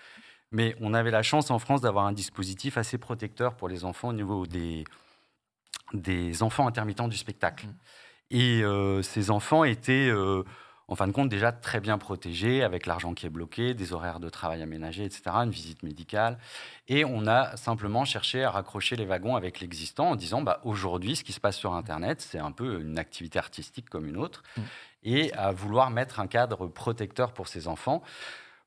Mais 0.52 0.76
on 0.82 0.94
avait 0.94 1.12
la 1.12 1.24
chance 1.24 1.50
en 1.50 1.60
France 1.60 1.82
d'avoir 1.82 2.06
un 2.06 2.12
dispositif 2.12 2.78
assez 2.78 2.98
protecteur 3.00 3.56
pour 3.56 3.68
les 3.68 3.84
enfants 3.86 4.10
au 4.10 4.14
niveau 4.14 4.46
des, 4.46 4.84
des 5.94 6.44
enfants 6.44 6.68
intermittents 6.68 7.08
du 7.08 7.18
spectacle. 7.18 7.66
Mm. 7.68 7.74
Et 8.32 8.64
euh, 8.64 9.02
ces 9.02 9.30
enfants 9.32 9.64
étaient, 9.64 10.10
euh, 10.10 10.44
en 10.92 10.96
fin 10.96 11.08
de 11.08 11.14
compte, 11.14 11.30
déjà 11.30 11.54
très 11.54 11.80
bien 11.80 11.98
protégés, 11.98 12.64
avec 12.64 12.86
l'argent 12.86 13.14
qui 13.14 13.26
est 13.26 13.30
bloqué, 13.30 13.74
des 13.74 13.94
horaires 13.94 14.20
de 14.20 14.28
travail 14.28 14.62
aménagés, 14.62 15.06
etc., 15.06 15.22
une 15.36 15.50
visite 15.50 15.84
médicale. 15.84 16.38
Et 16.90 17.06
on 17.06 17.28
a 17.28 17.56
simplement 17.56 18.04
cherché 18.04 18.44
à 18.44 18.52
raccrocher 18.52 18.98
les 18.98 19.06
wagons 19.06 19.38
avec 19.38 19.62
l'existant 19.62 20.10
en 20.10 20.16
disant, 20.18 20.42
bah, 20.42 20.60
aujourd'hui, 20.66 21.16
ce 21.16 21.24
qui 21.24 21.32
se 21.32 21.40
passe 21.40 21.56
sur 21.56 21.74
Internet, 21.76 22.20
c'est 22.20 22.40
un 22.40 22.52
peu 22.52 22.82
une 22.82 23.00
activité 23.00 23.40
artistique 23.40 23.90
comme 23.90 24.06
une 24.06 24.18
autre, 24.18 24.44
Mm. 24.58 24.62
et 25.04 25.34
à 25.34 25.54
vouloir 25.54 25.92
mettre 25.92 26.20
un 26.20 26.28
cadre 26.28 26.68
protecteur 26.68 27.32
pour 27.32 27.48
ces 27.48 27.70
enfants. 27.70 28.04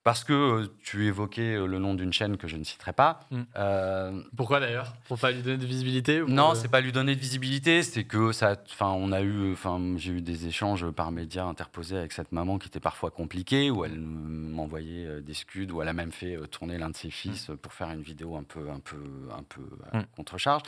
Parce 0.05 0.23
que 0.23 0.35
euh, 0.35 0.67
tu 0.83 1.07
évoquais 1.07 1.55
euh, 1.55 1.67
le 1.67 1.79
nom 1.79 1.95
d'une 1.95 2.13
chaîne 2.13 2.37
que 2.37 2.47
je 2.47 2.57
ne 2.57 2.63
citerai 2.65 2.93
pas. 2.93 3.21
Mm. 3.31 3.41
Euh, 3.57 4.23
Pourquoi 4.37 4.61
d'ailleurs? 4.61 4.93
Pour 5.09 5.19
pas 5.19 5.31
lui 5.31 5.41
donner 5.41 5.57
de 5.57 5.65
visibilité 5.65 6.21
ou 6.21 6.29
non, 6.29 6.51
euh, 6.51 6.55
c'est 6.55 6.69
pas 6.69 6.83
lui 6.83 6.93
donner 6.93 7.15
de 7.17 7.21
visibilité, 7.21 7.83
c'est 7.83 8.05
que 8.05 8.31
ça, 8.33 8.55
enfin, 8.71 8.89
on 8.91 9.13
a 9.13 9.23
eu, 9.23 9.53
enfin, 9.55 9.81
j'ai 9.97 10.13
eu 10.13 10.21
des 10.21 10.47
échanges 10.47 10.91
par 10.91 11.11
médias 11.11 11.45
interposés 11.47 11.97
avec 11.97 12.13
cette 12.13 12.33
maman 12.33 12.59
qui 12.59 12.69
étaient 12.69 12.81
parfois 12.81 13.11
compliqués, 13.11 13.71
où 13.71 13.83
elle 13.87 13.99
m'envoyait 13.99 15.23
des 15.23 15.33
scuds, 15.35 15.71
où 15.73 15.81
elle 15.81 15.89
a 15.89 15.95
même 15.95 16.13
fait 16.13 16.37
tourner 16.51 16.77
l'un 16.77 16.91
de 16.91 16.97
ses 16.97 17.09
fils 17.11 17.49
euh, 17.49 17.57
pour 17.57 17.73
faire 17.73 17.91
une 17.91 18.03
vidéo 18.03 18.37
un 18.37 18.43
peu, 18.43 18.69
un 18.71 18.81
peu, 18.81 19.03
un 19.35 19.43
peu 19.43 19.63
à 19.91 19.99
Mm. 20.01 20.07
contre-charge. 20.17 20.63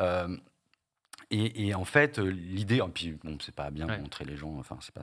Euh, 0.00 0.34
et, 1.30 1.66
et 1.68 1.74
en 1.74 1.84
fait, 1.84 2.18
l'idée, 2.18 2.76
et 2.76 2.88
puis 2.94 3.18
bon, 3.22 3.36
c'est 3.44 3.54
pas 3.54 3.70
bien 3.70 3.84
de 3.86 3.90
Ouais. 3.92 3.98
montrer 3.98 4.24
les 4.24 4.38
gens, 4.38 4.56
enfin, 4.58 4.78
c'est 4.80 4.94
pas. 4.94 5.02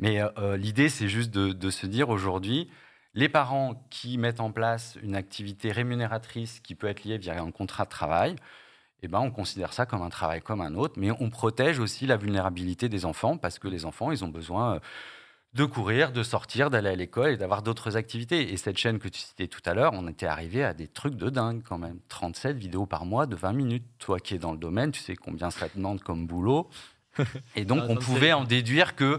Mais 0.00 0.20
l'idée, 0.56 0.88
c'est 0.88 1.06
juste 1.08 1.30
de, 1.30 1.52
de 1.52 1.70
se 1.70 1.86
dire 1.86 2.08
aujourd'hui, 2.08 2.68
les 3.14 3.28
parents 3.28 3.86
qui 3.90 4.18
mettent 4.18 4.40
en 4.40 4.52
place 4.52 4.96
une 5.02 5.16
activité 5.16 5.72
rémunératrice 5.72 6.60
qui 6.60 6.74
peut 6.74 6.86
être 6.86 7.04
liée 7.04 7.18
via 7.18 7.40
un 7.40 7.50
contrat 7.50 7.84
de 7.84 7.90
travail, 7.90 8.36
eh 9.02 9.08
ben, 9.08 9.20
on 9.20 9.30
considère 9.30 9.72
ça 9.72 9.86
comme 9.86 10.02
un 10.02 10.10
travail 10.10 10.42
comme 10.42 10.60
un 10.60 10.74
autre, 10.74 10.94
mais 10.96 11.10
on 11.10 11.30
protège 11.30 11.78
aussi 11.78 12.06
la 12.06 12.16
vulnérabilité 12.16 12.88
des 12.88 13.06
enfants 13.06 13.38
parce 13.38 13.58
que 13.58 13.68
les 13.68 13.84
enfants, 13.84 14.12
ils 14.12 14.24
ont 14.24 14.28
besoin 14.28 14.74
euh, 14.74 14.80
de 15.54 15.64
courir, 15.64 16.12
de 16.12 16.22
sortir, 16.22 16.70
d'aller 16.70 16.90
à 16.90 16.94
l'école 16.94 17.32
et 17.32 17.36
d'avoir 17.36 17.62
d'autres 17.62 17.96
activités. 17.96 18.52
Et 18.52 18.56
cette 18.56 18.76
chaîne 18.76 18.98
que 18.98 19.08
tu 19.08 19.20
citais 19.20 19.48
tout 19.48 19.62
à 19.64 19.74
l'heure, 19.74 19.92
on 19.94 20.06
était 20.06 20.26
arrivé 20.26 20.62
à 20.62 20.74
des 20.74 20.86
trucs 20.86 21.16
de 21.16 21.30
dingue 21.30 21.62
quand 21.64 21.78
même. 21.78 21.98
37 22.08 22.56
vidéos 22.56 22.86
par 22.86 23.04
mois 23.04 23.26
de 23.26 23.34
20 23.34 23.52
minutes. 23.54 23.86
Toi 23.98 24.20
qui 24.20 24.34
es 24.34 24.38
dans 24.38 24.52
le 24.52 24.58
domaine, 24.58 24.92
tu 24.92 25.00
sais 25.00 25.16
combien 25.16 25.50
ça 25.50 25.68
te 25.68 25.76
demande 25.76 26.02
comme 26.02 26.26
boulot. 26.26 26.68
Et 27.56 27.64
donc, 27.64 27.80
Ah, 27.82 27.86
on 27.88 27.96
pouvait 27.96 28.32
en 28.32 28.44
déduire 28.44 28.94
que 28.94 29.18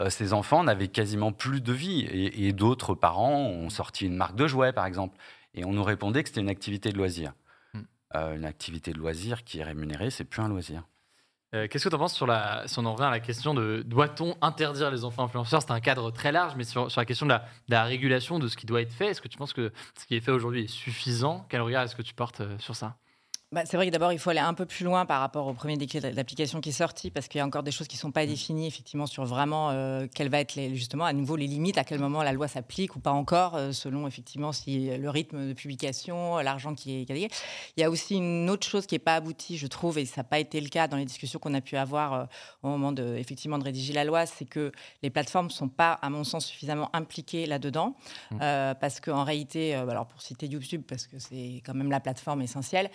euh, 0.00 0.10
ces 0.10 0.32
enfants 0.32 0.64
n'avaient 0.64 0.88
quasiment 0.88 1.32
plus 1.32 1.60
de 1.60 1.72
vie. 1.72 2.00
Et, 2.02 2.46
et 2.46 2.52
d'autres 2.52 2.94
parents 2.94 3.40
ont 3.40 3.70
sorti 3.70 4.06
une 4.06 4.16
marque 4.16 4.36
de 4.36 4.46
jouets, 4.46 4.72
par 4.72 4.86
exemple. 4.86 5.16
Et 5.54 5.64
on 5.64 5.72
nous 5.72 5.84
répondait 5.84 6.22
que 6.22 6.28
c'était 6.28 6.40
une 6.40 6.50
activité 6.50 6.90
de 6.92 6.98
loisir. 6.98 7.32
Hmm. 7.74 7.82
Euh, 8.14 8.36
une 8.36 8.44
activité 8.44 8.92
de 8.92 8.98
loisir 8.98 9.44
qui 9.44 9.58
est 9.58 9.64
rémunérée, 9.64 10.10
c'est 10.10 10.24
plus 10.24 10.42
un 10.42 10.48
loisir. 10.48 10.82
Euh, 11.54 11.68
Qu'est-ce 11.68 11.84
que 11.84 11.88
tu 11.88 11.94
en 11.94 11.98
penses 11.98 12.14
sur 12.14 12.26
la, 12.26 12.64
si 12.66 12.78
on 12.78 12.84
en 12.84 12.92
revient 12.92 13.06
à 13.06 13.10
la 13.10 13.20
question 13.20 13.54
de 13.54 13.82
doit-on 13.86 14.36
interdire 14.42 14.90
les 14.90 15.04
enfants 15.04 15.24
influenceurs? 15.24 15.62
C'est 15.62 15.70
un 15.70 15.80
cadre 15.80 16.10
très 16.10 16.32
large, 16.32 16.54
mais 16.56 16.64
sur, 16.64 16.90
sur 16.90 17.00
la 17.00 17.04
question 17.06 17.24
de 17.24 17.30
la, 17.30 17.38
de 17.38 17.72
la 17.72 17.84
régulation 17.84 18.38
de 18.38 18.48
ce 18.48 18.56
qui 18.56 18.66
doit 18.66 18.82
être 18.82 18.92
fait, 18.92 19.06
est-ce 19.06 19.22
que 19.22 19.28
tu 19.28 19.38
penses 19.38 19.52
que 19.52 19.72
ce 19.98 20.04
qui 20.06 20.16
est 20.16 20.20
fait 20.20 20.32
aujourd'hui 20.32 20.64
est 20.64 20.66
suffisant? 20.66 21.46
Quel 21.48 21.62
regard 21.62 21.84
est-ce 21.84 21.94
que 21.94 22.02
tu 22.02 22.14
portes 22.14 22.42
sur 22.58 22.74
ça? 22.74 22.96
Bah, 23.52 23.62
c'est 23.64 23.76
vrai 23.76 23.86
que 23.86 23.92
d'abord, 23.92 24.12
il 24.12 24.18
faut 24.18 24.30
aller 24.30 24.40
un 24.40 24.54
peu 24.54 24.66
plus 24.66 24.84
loin 24.84 25.06
par 25.06 25.20
rapport 25.20 25.46
au 25.46 25.52
premier 25.52 25.76
décret 25.76 26.00
d'application 26.00 26.60
qui 26.60 26.70
est 26.70 26.72
sorti, 26.72 27.12
parce 27.12 27.28
qu'il 27.28 27.38
y 27.38 27.42
a 27.42 27.46
encore 27.46 27.62
des 27.62 27.70
choses 27.70 27.86
qui 27.86 27.96
ne 27.96 28.00
sont 28.00 28.10
pas 28.10 28.26
définies, 28.26 28.66
effectivement, 28.66 29.06
sur 29.06 29.24
vraiment 29.24 29.70
euh, 29.70 30.08
quelles 30.12 30.30
va 30.30 30.40
être 30.40 30.56
les, 30.56 30.74
justement 30.74 31.04
à 31.04 31.12
nouveau 31.12 31.36
les 31.36 31.46
limites, 31.46 31.78
à 31.78 31.84
quel 31.84 32.00
moment 32.00 32.24
la 32.24 32.32
loi 32.32 32.48
s'applique 32.48 32.96
ou 32.96 33.00
pas 33.00 33.12
encore, 33.12 33.54
euh, 33.54 33.70
selon 33.70 34.08
effectivement 34.08 34.50
si 34.50 34.88
le 34.98 35.10
rythme 35.10 35.46
de 35.46 35.52
publication, 35.52 36.38
l'argent 36.38 36.74
qui 36.74 37.00
est 37.00 37.04
gagné. 37.04 37.28
Il 37.76 37.82
y 37.82 37.84
a 37.84 37.90
aussi 37.90 38.16
une 38.16 38.50
autre 38.50 38.66
chose 38.66 38.84
qui 38.84 38.96
n'est 38.96 39.00
pas 39.00 39.14
aboutie, 39.14 39.56
je 39.58 39.68
trouve, 39.68 39.98
et 39.98 40.06
ça 40.06 40.22
n'a 40.22 40.24
pas 40.24 40.40
été 40.40 40.60
le 40.60 40.68
cas 40.68 40.88
dans 40.88 40.96
les 40.96 41.04
discussions 41.04 41.38
qu'on 41.38 41.54
a 41.54 41.60
pu 41.60 41.76
avoir 41.76 42.12
euh, 42.14 42.24
au 42.64 42.68
moment 42.68 42.90
de, 42.90 43.16
effectivement, 43.16 43.58
de 43.58 43.64
rédiger 43.64 43.92
la 43.92 44.04
loi, 44.04 44.26
c'est 44.26 44.44
que 44.44 44.72
les 45.04 45.10
plateformes 45.10 45.46
ne 45.46 45.52
sont 45.52 45.68
pas, 45.68 45.92
à 45.92 46.10
mon 46.10 46.24
sens, 46.24 46.46
suffisamment 46.46 46.90
impliquées 46.94 47.46
là-dedans, 47.46 47.94
euh, 48.42 48.74
parce 48.74 49.00
qu'en 49.00 49.22
réalité, 49.22 49.76
euh, 49.76 49.88
alors 49.88 50.06
pour 50.06 50.20
citer 50.20 50.48
YouTube, 50.48 50.82
parce 50.86 51.06
que 51.06 51.20
c'est 51.20 51.62
quand 51.64 51.74
même 51.74 51.92
la 51.92 52.00
plateforme 52.00 52.42
essentielle, 52.42 52.90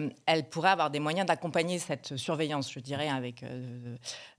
euh, 0.00 0.08
elle 0.26 0.48
pourrait 0.48 0.70
avoir 0.70 0.90
des 0.90 1.00
moyens 1.00 1.26
d'accompagner 1.26 1.78
cette 1.78 2.16
surveillance, 2.16 2.72
je 2.72 2.80
dirais, 2.80 3.08
avec 3.08 3.42
euh, 3.42 3.96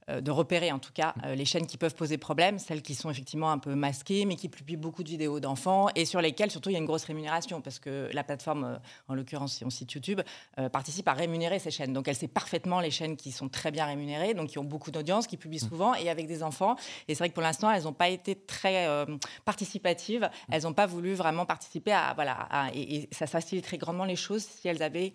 euh, 0.08 0.20
de 0.20 0.30
repérer 0.30 0.70
en 0.72 0.78
tout 0.78 0.92
cas 0.92 1.14
les 1.34 1.44
chaînes 1.44 1.66
qui 1.66 1.78
peuvent 1.78 1.94
poser 1.94 2.16
problème, 2.18 2.58
celles 2.58 2.82
qui 2.82 2.94
sont 2.94 3.10
effectivement 3.10 3.50
un 3.50 3.58
peu 3.58 3.74
masquées, 3.74 4.24
mais 4.24 4.36
qui 4.36 4.48
publient 4.48 4.76
beaucoup 4.76 5.02
de 5.02 5.08
vidéos 5.08 5.40
d'enfants 5.40 5.88
et 5.94 6.04
sur 6.04 6.20
lesquelles 6.20 6.50
surtout 6.50 6.70
il 6.70 6.74
y 6.74 6.76
a 6.76 6.78
une 6.78 6.86
grosse 6.86 7.04
rémunération, 7.04 7.60
parce 7.60 7.78
que 7.80 8.08
la 8.12 8.22
plateforme, 8.22 8.78
en 9.08 9.14
l'occurrence 9.14 9.54
si 9.54 9.64
on 9.64 9.70
cite 9.70 9.92
YouTube, 9.92 10.20
participe 10.72 11.08
à 11.08 11.12
rémunérer 11.12 11.58
ces 11.58 11.72
chaînes. 11.72 11.92
Donc 11.92 12.06
elle 12.06 12.14
sait 12.14 12.28
parfaitement 12.28 12.80
les 12.80 12.92
chaînes 12.92 13.16
qui 13.16 13.32
sont 13.32 13.48
très 13.48 13.72
bien 13.72 13.84
rémunérées, 13.86 14.34
donc 14.34 14.50
qui 14.50 14.58
ont 14.58 14.64
beaucoup 14.64 14.92
d'audience, 14.92 15.26
qui 15.26 15.36
publient 15.36 15.58
souvent 15.58 15.94
et 15.94 16.08
avec 16.08 16.26
des 16.28 16.42
enfants. 16.42 16.76
Et 17.08 17.14
c'est 17.14 17.18
vrai 17.18 17.28
que 17.30 17.34
pour 17.34 17.42
l'instant, 17.42 17.70
elles 17.70 17.82
n'ont 17.84 17.92
pas 17.92 18.08
été 18.08 18.36
très 18.36 18.86
euh, 18.86 19.06
participatives. 19.44 20.30
Elles 20.50 20.62
n'ont 20.62 20.74
pas 20.74 20.86
voulu 20.86 21.14
vraiment 21.14 21.46
participer 21.46 21.92
à 21.92 22.12
voilà, 22.14 22.46
à- 22.50 22.70
et, 22.74 22.94
et 22.96 23.08
ça 23.10 23.26
faciliterait 23.26 23.78
grandement 23.78 24.04
les 24.04 24.16
choses 24.16 24.44
si 24.44 24.68
elles 24.68 24.82
avaient 24.82 25.12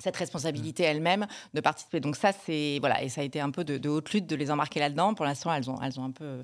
cette 0.00 0.16
responsabilité 0.16 0.82
elles-mêmes 0.82 1.26
de 1.54 1.60
participer. 1.60 2.00
Donc 2.00 2.16
ça, 2.16 2.32
c'est 2.32 2.78
voilà, 2.80 3.02
et 3.02 3.08
ça 3.08 3.20
a 3.20 3.24
été 3.24 3.40
un 3.40 3.50
peu 3.50 3.64
de, 3.64 3.78
de 3.78 3.88
haute 3.88 4.10
lutte 4.12 4.26
de 4.26 4.36
les 4.36 4.50
embarquer 4.50 4.80
là-dedans. 4.80 5.14
Pour 5.14 5.24
l'instant, 5.24 5.52
elles 5.52 5.68
ont, 5.70 5.80
elles 5.82 5.98
ont 6.00 6.04
un 6.04 6.10
peu 6.10 6.24
euh, 6.24 6.42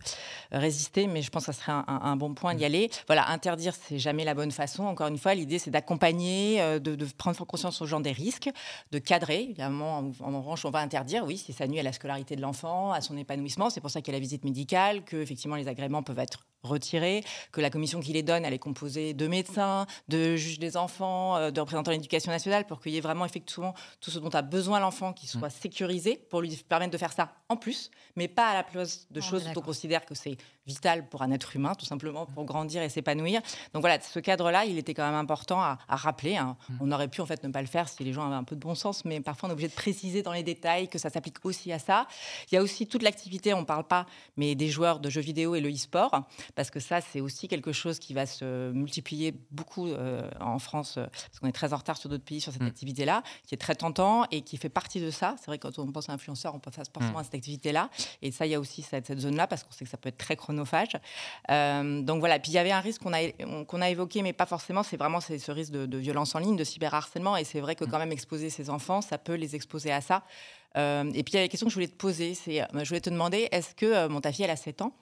résisté, 0.53 1.07
mais 1.07 1.23
je 1.23 1.31
pense 1.31 1.47
que 1.47 1.53
ça 1.53 1.59
serait 1.61 1.73
un, 1.73 1.85
un- 1.87 2.01
un 2.03 2.17
bon 2.17 2.35
point 2.35 2.55
d'y 2.55 2.65
aller. 2.65 2.91
Voilà, 3.07 3.29
interdire, 3.31 3.75
c'est 3.75 3.99
jamais 3.99 4.25
la 4.25 4.35
bonne 4.35 4.51
façon. 4.53 4.85
Encore 4.85 5.09
une 5.09 5.19
fois, 5.19 5.35
l'idée, 5.35 5.59
c'est 5.59 5.71
d'accompagner, 5.71 6.61
euh, 6.61 6.79
de, 6.79 6.95
de 6.95 7.05
prendre 7.17 7.45
conscience 7.45 7.81
aux 7.83 7.87
gens 7.87 8.01
des 8.01 8.13
risques, 8.13 8.51
de 8.93 8.99
cadrer. 8.99 9.43
Évidemment, 9.45 9.99
en, 9.99 10.13
en 10.35 10.41
revanche, 10.41 10.65
on 10.65 10.71
va 10.71 10.81
interdire, 10.81 11.25
oui, 11.25 11.37
si 11.37 11.53
ça 11.53 11.67
nuit 11.67 11.81
à 11.81 11.83
la 11.83 11.93
scolarité 11.93 12.37
de 12.37 12.41
l'enfant, 12.43 12.93
à 12.93 13.01
son 13.01 13.17
épanouissement. 13.17 13.71
C'est 13.71 13.81
pour 13.81 13.91
ça 13.91 14.01
qu'il 14.01 14.13
y 14.13 14.17
a 14.17 14.19
la 14.19 14.23
visite 14.23 14.45
médicale, 14.45 15.05
que 15.05 15.17
effectivement 15.17 15.57
les 15.57 15.69
agréments 15.69 16.03
peuvent 16.03 16.19
être 16.19 16.47
retirés, 16.63 17.25
que 17.53 17.61
la 17.61 17.71
commission 17.71 18.01
qui 18.01 18.13
les 18.13 18.23
donne, 18.23 18.45
elle 18.45 18.55
est 18.55 18.59
composée 18.59 19.15
de 19.15 19.27
médecins, 19.27 19.87
de 20.09 20.37
juges 20.37 20.59
des 20.59 20.77
enfants, 20.77 21.37
euh, 21.37 21.51
de 21.51 21.61
représentants 21.61 21.91
de 21.91 21.97
l'éducation 21.97 22.33
nationale, 22.33 22.67
pour 22.67 22.81
qu'il 22.81 22.93
y 22.93 22.97
ait 22.97 23.01
vraiment 23.01 23.25
effectivement 23.25 23.75
tout 24.01 24.11
ce 24.11 24.19
dont 24.19 24.31
a 24.31 24.43
besoin 24.43 24.81
l'enfant 24.81 25.13
qui 25.13 25.27
soit 25.27 25.51
sécurisé, 25.51 26.17
pour 26.31 26.41
lui 26.41 26.57
permettre 26.69 26.93
de 26.93 26.99
faire 26.99 27.13
ça 27.13 27.35
en 27.49 27.57
plus, 27.57 27.91
mais 28.17 28.29
pas 28.29 28.49
à 28.49 28.55
la 28.55 28.63
place 28.63 29.07
de 29.11 29.21
est 29.21 29.23
choses 29.23 29.45
dont 29.45 29.61
on 29.61 29.65
considère 29.65 30.05
que 30.05 30.15
c'est 30.15 30.37
vital 30.67 31.09
pour 31.09 31.23
un 31.23 31.31
être 31.31 31.55
humain, 31.57 31.75
tout 31.75 31.87
simplement, 31.87 32.27
pour 32.27 32.45
grandir 32.45 32.83
et 32.83 32.89
s'épanouir. 32.89 33.41
Donc 33.73 33.83
voilà, 33.83 34.01
ce 34.01 34.19
cadre-là, 34.19 34.65
il 34.65 34.79
était 34.79 34.95
quand 34.95 35.05
même 35.07 35.15
important 35.15 35.61
à, 35.61 35.79
à 35.89 35.97
rappeler. 35.97 36.37
hein. 36.37 36.57
On 36.81 36.91
aurait 36.93 37.09
pu 37.09 37.21
en 37.21 37.27
fait 37.27 37.43
ne 37.45 37.49
pas 37.51 37.61
le 37.61 37.67
faire 37.69 37.89
si 37.89 38.03
les 38.05 38.13
gens 38.13 38.27
avaient 38.27 38.35
un 38.35 38.45
peu 38.45 38.57
de 38.57 38.61
bon 38.61 38.75
sens, 38.75 39.05
mais 39.05 39.21
parfois 39.21 39.49
on 39.49 39.51
est 39.51 39.53
obligé 39.55 39.69
de 39.69 39.75
préciser 39.75 40.23
dans 40.23 40.33
les 40.33 40.43
détails 40.43 40.89
que 40.89 40.99
ça 40.99 41.11
s'applique 41.11 41.45
aussi 41.45 41.73
à 41.73 41.79
ça. 41.79 42.07
Il 42.51 42.55
y 42.55 42.59
a 42.59 42.63
aussi 42.63 42.87
toute 42.87 43.03
l'activité, 43.03 43.55
on 43.55 43.61
ne 43.61 43.65
parle 43.65 43.85
pas, 43.87 44.07
mais 44.37 44.55
des 44.55 44.69
joueurs 44.69 45.01
de 45.01 45.09
jeux 45.11 45.21
vidéo 45.21 45.55
et 45.55 45.61
le 45.61 45.71
e-sport, 45.73 46.23
parce 46.55 46.71
que 46.71 46.81
ça, 46.81 47.01
c'est 47.01 47.21
aussi 47.21 47.49
quelque 47.49 47.73
chose 47.73 47.99
qui 47.99 48.15
va 48.15 48.27
se 48.27 48.73
multiplier 48.73 49.35
beaucoup 49.51 49.87
euh, 49.87 50.29
en 50.41 50.59
France, 50.59 50.97
euh, 50.99 51.07
parce 51.07 51.39
qu'on 51.41 51.47
est 51.49 51.53
très 51.53 51.73
en 51.73 51.77
retard 51.77 51.97
sur 51.97 52.09
d'autres 52.09 52.25
pays 52.25 52.41
sur 52.41 52.53
cette 52.53 52.63
Mm. 52.63 52.67
activité-là, 52.67 53.23
qui 53.47 53.55
est 53.55 53.59
très 53.59 53.75
tentant 53.77 54.25
et 54.31 54.41
qui 54.41 54.57
fait 54.57 54.69
partie 54.69 55.01
de 55.01 55.11
ça. 55.11 55.37
C'est 55.39 55.47
vrai 55.47 55.59
que 55.59 55.69
quand 55.69 55.79
on 55.79 55.93
pense 55.93 56.09
à 56.09 56.13
influenceur, 56.13 56.55
on 56.55 56.59
pense 56.59 56.75
forcément 56.93 57.19
à 57.19 57.25
cette 57.25 57.35
activité-là. 57.35 57.91
Et 58.23 58.33
ça, 58.33 58.47
il 58.47 58.51
y 58.51 58.55
a 58.55 58.61
aussi 58.61 58.83
cette, 58.83 59.07
cette 59.07 59.21
zone-là, 59.21 59.47
parce 59.47 59.63
qu'on 59.63 59.71
sait 59.73 59.85
que 59.85 59.91
ça 59.91 59.97
peut 59.97 60.09
être 60.09 60.19
très 60.19 60.37
chronophage. 60.57 60.97
Euh, 61.51 62.03
donc 62.03 62.21
voilà. 62.21 62.39
Puis 62.39 62.53
il 62.53 62.55
y 62.55 62.59
avait 62.59 62.73
un 62.73 62.81
risque 62.81 63.03
qu'on 63.03 63.13
a, 63.13 63.31
qu'on 63.65 63.83
a 63.83 63.91
évoqué, 63.91 64.23
mais 64.23 64.33
pas 64.33 64.47
forcément. 64.47 64.83
C'est 64.83 64.97
vraiment 64.97 65.21
ce 65.21 65.51
risque 65.53 65.73
de, 65.73 65.87
de 65.87 65.99
violence 65.99 66.35
en 66.35 66.39
ligne, 66.39 66.57
de 66.57 66.65
cyberharcèlement. 66.65 67.37
Et 67.37 67.45
c'est 67.45 67.61
vrai 67.61 67.75
que 67.75 67.85
quand 67.85 67.99
même 67.99 68.13
exposer 68.13 68.51
ses 68.51 68.71
enfants, 68.71 69.01
ça 69.01 69.19
peut 69.19 69.35
les 69.35 69.55
exposer 69.55 69.93
à 69.93 70.01
ça. 70.01 70.23
Euh, 70.77 71.05
et 71.15 71.23
puis 71.23 71.33
il 71.33 71.37
y 71.37 71.39
a 71.39 71.43
la 71.43 71.49
question 71.49 71.67
que 71.67 71.71
je 71.71 71.77
voulais 71.77 71.89
te 71.89 71.97
poser, 71.97 72.35
c'est, 72.35 72.61
euh, 72.61 72.67
je 72.75 72.89
voulais 72.89 73.01
te 73.01 73.09
demander, 73.09 73.49
est-ce 73.51 73.75
que 73.75 74.09
mon 74.09 74.21
ta 74.21 74.31
fille, 74.31 74.45
elle 74.45 74.51
a 74.51 74.57
7 74.57 74.83
ans, 74.83 74.93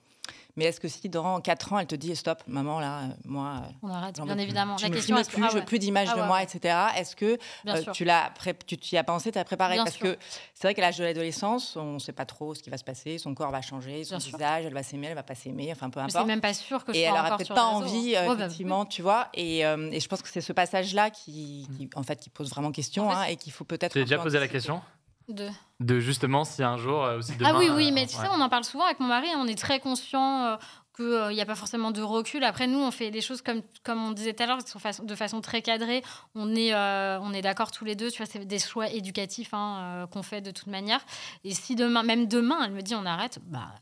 mais 0.55 0.65
est-ce 0.65 0.79
que 0.79 0.87
si 0.87 1.09
dans 1.09 1.39
4 1.41 1.73
ans, 1.73 1.79
elle 1.79 1.87
te 1.87 1.95
dit 1.95 2.15
stop, 2.15 2.41
maman, 2.47 2.79
là, 2.79 2.99
euh, 2.99 3.07
moi, 3.25 3.61
euh, 3.63 3.71
On 3.83 3.89
arrête, 3.89 4.19
bien 4.21 4.37
évidemment. 4.37 4.77
je 4.77 4.83
La 4.83 4.89
me 4.89 4.95
question 4.95 5.17
est 5.17 5.29
plus, 5.29 5.43
je 5.49 5.57
veux 5.59 5.65
plus 5.65 5.79
d'images 5.79 6.07
Ah 6.11 6.15
de 6.15 6.21
ouais, 6.21 6.27
moi, 6.27 6.37
ouais. 6.37 6.43
etc. 6.43 6.75
Est-ce 6.97 7.15
que 7.15 7.37
euh, 7.67 7.81
tu 7.93 8.05
l'as 8.05 8.31
tu 8.65 8.77
tu 8.77 8.95
y 8.95 8.97
as 8.97 9.03
pensé, 9.03 9.31
tu 9.31 9.37
as 9.39 9.43
préparé? 9.43 9.75
Bien 9.75 9.83
Parce 9.83 9.95
sûr. 9.97 10.05
que 10.13 10.17
c'est 10.53 10.67
vrai 10.67 10.73
qu'à 10.73 10.81
l'âge 10.81 10.97
de 10.97 11.03
l'adolescence, 11.03 11.75
on 11.75 11.93
ne 11.93 11.99
sait 11.99 12.13
pas 12.13 12.25
trop 12.25 12.53
ce 12.55 12.63
qui 12.63 12.69
va 12.69 12.77
se 12.77 12.83
passer, 12.83 13.17
son 13.17 13.33
corps 13.33 13.51
va 13.51 13.61
changer, 13.61 14.03
son 14.03 14.11
Bien 14.15 14.19
sûr. 14.19 14.37
visage, 14.37 14.65
elle 14.65 14.73
va 14.73 14.83
s'aimer, 14.83 15.07
elle 15.07 15.15
va 15.15 15.23
pas 15.23 15.35
s'aimer, 15.35 15.71
enfin 15.71 15.89
peu 15.89 15.99
importe. 15.99 16.25
même 16.27 16.41
pas 16.41 16.53
sûr 16.53 16.83
que 16.85 16.93
je 16.93 16.99
Et 16.99 17.01
sois 17.01 17.09
elle 17.09 17.13
aura 17.19 17.25
encore 17.25 17.37
peut-être 17.37 17.53
pas 17.53 17.65
envie, 17.65 18.15
hein. 18.15 18.21
euh, 18.23 18.29
Ouais, 18.29 18.35
bah, 18.37 18.45
effectivement, 18.45 18.85
tu 18.85 19.01
vois? 19.01 19.27
Et, 19.33 19.65
euh, 19.65 19.89
et 19.91 19.99
je 19.99 20.07
pense 20.07 20.21
que 20.21 20.29
c'est 20.29 20.41
ce 20.41 20.53
passage-là 20.53 21.09
qui, 21.09 21.67
qui, 21.77 21.89
en 21.95 22.03
fait, 22.03 22.19
qui 22.19 22.29
pose 22.29 22.49
vraiment 22.49 22.71
question 22.71 23.07
En 23.07 23.11
fait, 23.11 23.15
hein, 23.17 23.23
et 23.25 23.35
qu'il 23.35 23.51
faut 23.51 23.65
peut-être. 23.65 23.91
Tu 23.93 23.99
as 23.99 24.03
déjà 24.03 24.19
posé 24.19 24.39
la 24.39 24.47
question? 24.47 24.81
De- 25.29 25.49
De 25.79 25.99
justement 25.99 26.43
si 26.43 26.63
un 26.63 26.77
jour 26.77 27.03
euh, 27.03 27.17
aussi 27.17 27.35
demain. 27.35 27.51
Ah 27.53 27.57
oui, 27.57 27.69
oui, 27.73 27.89
euh, 27.89 27.91
mais 27.93 28.05
tu 28.07 28.15
ouais. 28.17 28.23
sais, 28.23 28.29
on 28.33 28.39
en 28.41 28.49
parle 28.49 28.63
souvent 28.63 28.85
avec 28.85 28.99
mon 28.99 29.07
mari, 29.07 29.27
on 29.37 29.47
est 29.47 29.57
très 29.57 29.79
conscient 29.79 30.57
qu'il 30.95 31.27
n'y 31.33 31.41
a 31.41 31.45
pas 31.45 31.55
forcément 31.55 31.91
de 31.91 32.01
recul. 32.01 32.43
Après, 32.45 32.67
nous, 32.67 32.79
on 32.79 32.89
fait 32.91 33.11
des 33.11 33.19
choses 33.19 33.41
comme, 33.41 33.61
comme 33.83 34.01
on 34.01 34.11
disait 34.11 34.33
tout 34.33 34.43
à 34.43 34.45
l'heure, 34.45 34.59
qui 34.63 34.71
sont 34.71 34.79
façon- 34.79 35.03
de 35.03 35.15
façon 35.15 35.41
très 35.41 35.61
cadrée. 35.61 36.01
On 36.35 36.55
est, 36.55 36.73
euh, 36.73 37.19
on 37.21 37.33
est 37.33 37.41
d'accord 37.41 37.71
tous 37.71 37.83
les 37.83 37.95
deux, 37.95 38.09
tu 38.11 38.17
vois, 38.23 38.31
c'est 38.31 38.45
des 38.45 38.59
choix 38.59 38.89
éducatifs 38.89 39.53
hein, 39.53 39.77
euh, 39.79 40.07
qu'on 40.07 40.23
fait 40.23 40.39
de 40.39 40.51
toute 40.51 40.67
manière. 40.67 41.01
Et 41.43 41.53
si 41.53 41.75
demain, 41.75 42.03
même 42.03 42.27
demain, 42.27 42.59
elle 42.63 42.71
me 42.71 42.81
dit 42.81 42.95
on 42.95 43.05
arrête, 43.05 43.39
bah. 43.45 43.73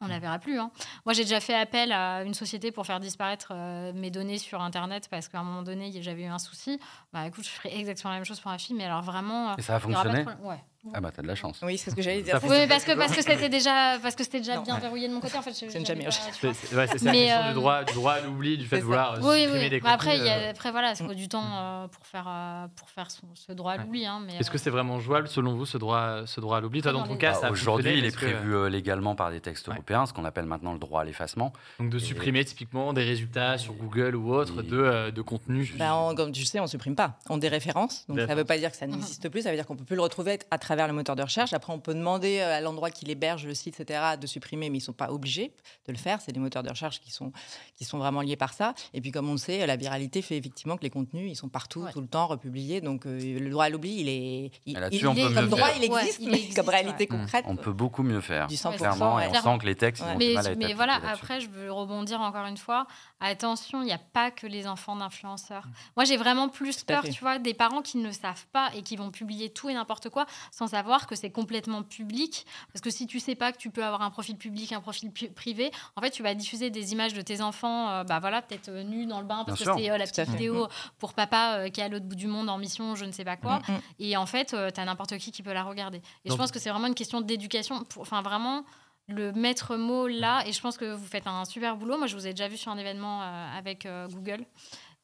On 0.00 0.04
ne 0.06 0.10
la 0.12 0.20
verra 0.20 0.38
plus. 0.38 0.60
hein. 0.60 0.70
Moi, 1.06 1.12
j'ai 1.12 1.24
déjà 1.24 1.40
fait 1.40 1.56
appel 1.56 1.90
à 1.90 2.22
une 2.22 2.32
société 2.34 2.70
pour 2.70 2.86
faire 2.86 3.00
disparaître 3.00 3.48
euh, 3.50 3.92
mes 3.96 4.12
données 4.12 4.38
sur 4.38 4.60
Internet 4.62 5.08
parce 5.10 5.26
qu'à 5.26 5.40
un 5.40 5.42
moment 5.42 5.62
donné, 5.62 5.90
j'avais 6.00 6.22
eu 6.22 6.26
un 6.26 6.38
souci. 6.38 6.78
Bah 7.12 7.26
écoute, 7.26 7.42
je 7.42 7.48
ferai 7.50 7.76
exactement 7.76 8.12
la 8.12 8.18
même 8.18 8.24
chose 8.24 8.38
pour 8.38 8.52
ma 8.52 8.58
fille, 8.58 8.76
mais 8.76 8.84
alors 8.84 9.02
vraiment. 9.02 9.50
euh, 9.50 9.54
Et 9.58 9.62
ça 9.62 9.74
a 9.74 9.78
de 9.78 9.82
fonctionné? 9.82 10.24
Ouais. 10.44 10.62
Ah 10.94 11.00
bah 11.00 11.10
t'as 11.14 11.22
de 11.22 11.26
la 11.26 11.34
chance. 11.34 11.58
Oui, 11.62 11.76
c'est 11.76 11.90
ce 11.90 11.96
que 11.96 12.02
j'allais 12.02 12.22
dire. 12.22 12.38
Oui, 12.44 12.66
parce 12.68 12.84
que 12.84 12.96
parce 12.96 13.14
que 13.14 13.22
c'était 13.22 13.48
déjà 13.48 13.98
parce 14.00 14.14
que 14.14 14.22
c'était 14.22 14.38
déjà 14.38 14.56
Non. 14.56 14.62
bien 14.62 14.78
verrouillé 14.78 15.08
de 15.08 15.12
mon 15.12 15.20
côté 15.20 15.36
en 15.36 15.42
fait. 15.42 15.52
C'est 15.52 15.68
jamais- 15.84 16.06
C'est 16.10 16.46
ouais, 16.76 16.86
ça, 16.86 16.94
la 17.02 17.10
Mais, 17.12 17.26
question 17.26 17.36
euh, 17.44 17.48
du 17.48 17.54
droit, 17.54 17.84
du 17.84 17.92
droit 17.94 18.12
à 18.12 18.20
l'oubli, 18.20 18.56
du 18.56 18.64
fait 18.66 18.78
de 18.78 18.82
vouloir 18.84 19.14
euh, 19.14 19.16
Oui, 19.22 19.40
supprimer 19.42 19.64
oui. 19.64 19.70
des 19.70 19.80
Bah, 19.80 19.90
après, 19.90 20.16
y 20.18 20.20
euh, 20.22 20.46
a, 20.46 20.50
après 20.50 20.70
voilà, 20.70 20.92
il 20.92 21.04
faut 21.04 21.14
du 21.14 21.28
temps 21.28 21.44
euh, 21.44 21.88
pour 21.88 22.06
faire 22.06 22.26
euh, 22.28 22.66
pour 22.76 22.88
faire 22.90 23.10
son- 23.10 23.26
ce 23.34 23.52
droit 23.52 23.72
à 23.72 23.76
Ouais. 23.76 23.82
l'oubli. 23.82 24.06
Hein, 24.06 24.22
Est-ce 24.38 24.50
que 24.50 24.56
euh, 24.56 24.60
c'est 24.62 24.70
vraiment 24.70 25.00
jouable 25.00 25.26
selon 25.28 25.54
vous 25.56 25.66
ce 25.66 25.78
droit, 25.78 26.22
ce 26.26 26.40
droit 26.40 26.58
à 26.58 26.60
l'oubli? 26.60 26.80
Toi, 26.80 26.92
Dans 26.92 27.00
dans 27.00 27.08
ton 27.08 27.16
cas, 27.16 27.38
Bah, 27.42 27.50
Aujourd'hui, 27.50 27.98
il 27.98 28.04
est 28.04 28.14
prévu 28.14 28.54
euh, 28.54 28.68
légalement 28.68 29.14
par 29.16 29.30
des 29.32 29.40
textes 29.40 29.66
Ouais. 29.68 29.74
européens, 29.74 30.06
ce 30.06 30.12
qu'on 30.12 30.24
appelle 30.24 30.46
maintenant 30.46 30.72
le 30.72 30.78
droit 30.78 31.02
à 31.02 31.04
l'effacement. 31.04 31.52
donc 31.80 31.90
de 31.90 31.98
supprimer 31.98 32.44
typiquement 32.44 32.92
des 32.92 33.02
résultats 33.04 33.58
sur 33.58 33.72
Google 33.74 34.14
ou 34.14 34.32
autre 34.32 34.62
de, 34.62 34.78
euh, 34.78 35.10
de 35.10 35.22
contenu. 35.22 35.74
Ben, 35.76 35.92
on- 35.92 36.14
comme 36.14 36.30
tu 36.32 36.44
sais, 36.44 36.60
on 36.60 36.66
supprime 36.68 36.94
pas. 36.94 37.18
On 37.28 37.36
déréférence. 37.36 38.06
Donc 38.08 38.20
ça 38.20 38.26
ne 38.28 38.34
veut 38.34 38.44
pas 38.44 38.58
dire 38.58 38.70
que 38.70 38.76
ça 38.76 38.86
n'existe 38.86 39.28
plus. 39.28 39.42
Ça 39.42 39.50
veut 39.50 39.56
dire 39.56 39.66
qu'on 39.66 39.76
peut 39.76 39.84
plus 39.84 39.96
le 39.96 40.02
retrouver 40.02 40.38
à 40.52 40.58
travers 40.58 40.77
le 40.86 40.92
moteur 40.92 41.16
de 41.16 41.22
recherche. 41.22 41.52
Après, 41.52 41.72
on 41.72 41.80
peut 41.80 41.94
demander 41.94 42.38
euh, 42.38 42.56
à 42.58 42.60
l'endroit 42.60 42.90
qui 42.90 43.10
héberge 43.10 43.46
le 43.46 43.54
site, 43.54 43.80
etc., 43.80 44.00
de 44.20 44.26
supprimer, 44.26 44.70
mais 44.70 44.78
ils 44.78 44.80
sont 44.82 44.92
pas 44.92 45.10
obligés 45.10 45.52
de 45.86 45.92
le 45.92 45.98
faire. 45.98 46.20
C'est 46.20 46.32
des 46.32 46.40
moteurs 46.40 46.62
de 46.62 46.70
recherche 46.70 47.00
qui 47.00 47.10
sont 47.10 47.32
qui 47.76 47.84
sont 47.84 47.98
vraiment 47.98 48.20
liés 48.20 48.36
par 48.36 48.52
ça. 48.54 48.74
Et 48.94 49.00
puis, 49.00 49.10
comme 49.10 49.28
on 49.28 49.32
le 49.32 49.38
sait, 49.38 49.66
la 49.66 49.76
viralité 49.76 50.22
fait 50.22 50.36
effectivement 50.36 50.76
que 50.76 50.82
les 50.82 50.90
contenus, 50.90 51.30
ils 51.30 51.36
sont 51.36 51.48
partout, 51.48 51.82
Ouais. 51.82 51.92
tout 51.92 52.00
le 52.00 52.06
temps 52.06 52.26
republiés. 52.26 52.80
Donc 52.80 53.06
euh, 53.06 53.38
le 53.40 53.50
droit 53.50 53.64
à 53.64 53.68
l'oubli, 53.70 54.00
il 54.00 54.08
est, 54.08 54.50
il, 54.66 54.78
il 54.92 54.96
est 54.96 55.00
comme 55.34 55.48
droit, 55.48 55.68
il 55.80 55.90
Ouais, 55.90 56.00
existe, 56.02 56.18
il 56.20 56.30
mais 56.30 56.38
existe, 56.38 56.56
comme 56.56 56.68
réalité 56.68 57.04
ouais. 57.10 57.18
concrète, 57.18 57.44
On 57.48 57.56
peut 57.56 57.72
beaucoup 57.72 58.02
mieux 58.02 58.20
faire. 58.20 58.46
du 58.46 58.56
100%. 58.56 58.76
Clairement, 58.76 59.18
et 59.20 59.28
on 59.28 59.34
sent 59.34 59.58
que 59.60 59.66
les 59.66 59.74
textes 59.74 60.02
Ouais. 60.04 60.12
ont 60.12 60.18
mais, 60.18 60.28
du 60.28 60.34
mal 60.34 60.46
à 60.46 60.50
être 60.52 60.58
mais 60.58 60.74
voilà, 60.74 60.94
après, 61.08 61.40
je 61.40 61.48
veux 61.48 61.72
rebondir 61.72 62.20
encore 62.20 62.46
une 62.46 62.56
fois. 62.56 62.86
Attention, 63.20 63.82
il 63.82 63.86
n'y 63.86 63.92
a 63.92 63.98
pas 63.98 64.30
que 64.30 64.46
les 64.46 64.66
enfants 64.66 64.96
d'influenceurs. 64.96 65.64
Moi, 65.96 66.04
j'ai 66.04 66.16
vraiment 66.16 66.48
plus 66.48 66.82
peur, 66.84 67.02
tu 67.04 67.20
vois, 67.20 67.38
des 67.38 67.54
parents 67.54 67.82
qui 67.82 67.98
ne 67.98 68.04
le 68.06 68.12
savent 68.12 68.46
pas 68.52 68.70
et 68.76 68.82
qui 68.82 68.96
vont 68.96 69.10
publier 69.10 69.50
tout 69.50 69.68
et 69.68 69.74
n'importe 69.74 70.08
quoi 70.08 70.26
sans 70.58 70.66
savoir 70.66 71.06
que 71.06 71.14
c'est 71.14 71.30
complètement 71.30 71.84
public. 71.84 72.44
Parce 72.72 72.80
que 72.80 72.90
si 72.90 73.06
tu 73.06 73.20
sais 73.20 73.36
pas 73.36 73.52
que 73.52 73.58
tu 73.58 73.70
peux 73.70 73.84
avoir 73.84 74.02
un 74.02 74.10
profil 74.10 74.36
public, 74.36 74.72
un 74.72 74.80
profil 74.80 75.12
privé, 75.12 75.70
en 75.94 76.00
fait, 76.00 76.10
tu 76.10 76.24
vas 76.24 76.34
diffuser 76.34 76.68
des 76.70 76.92
images 76.92 77.14
de 77.14 77.20
tes 77.22 77.40
enfants, 77.42 77.90
euh, 77.90 78.02
bah 78.04 78.18
voilà, 78.18 78.42
peut-être 78.42 78.68
euh, 78.68 78.82
nus 78.82 79.06
dans 79.06 79.20
le 79.20 79.26
bain, 79.26 79.44
parce 79.46 79.62
Bien 79.62 79.74
que 79.76 79.80
c'est 79.80 79.90
euh, 79.90 79.96
la 79.98 80.04
petite 80.06 80.16
fait. 80.24 80.30
vidéo 80.32 80.66
pour 80.98 81.14
papa 81.14 81.58
euh, 81.58 81.68
qui 81.68 81.80
est 81.80 81.84
à 81.84 81.88
l'autre 81.88 82.06
bout 82.06 82.16
du 82.16 82.26
monde 82.26 82.48
en 82.50 82.58
mission, 82.58 82.96
je 82.96 83.04
ne 83.04 83.12
sais 83.12 83.24
pas 83.24 83.36
quoi. 83.36 83.60
Mm, 83.68 83.72
mm. 83.72 83.80
Et 84.00 84.16
en 84.16 84.26
fait, 84.26 84.46
tu 84.48 84.80
as 84.80 84.84
n'importe 84.84 85.16
qui 85.18 85.30
qui 85.30 85.44
peut 85.44 85.52
la 85.52 85.62
regarder. 85.62 85.98
Et 86.24 86.28
Donc- 86.28 86.36
je 86.36 86.42
pense 86.42 86.50
que 86.50 86.58
c'est 86.58 86.70
vraiment 86.70 86.88
une 86.88 86.94
question 86.96 87.20
d'éducation. 87.20 87.84
pour- 87.84 88.02
Enfin, 88.02 88.22
vraiment, 88.22 88.64
le 89.06 89.32
maître 89.32 89.76
mot 89.76 90.06
là, 90.08 90.42
et 90.46 90.52
je 90.52 90.60
pense 90.60 90.76
que 90.76 90.92
vous 90.92 91.06
faites 91.06 91.26
un 91.26 91.44
super 91.44 91.76
boulot. 91.76 91.96
Moi, 91.98 92.06
je 92.08 92.14
vous 92.16 92.26
ai 92.26 92.30
déjà 92.30 92.48
vu 92.48 92.56
sur 92.56 92.70
un 92.72 92.76
événement 92.78 93.22
euh, 93.22 93.56
avec 93.58 93.86
euh, 93.86 94.06
Google. 94.08 94.44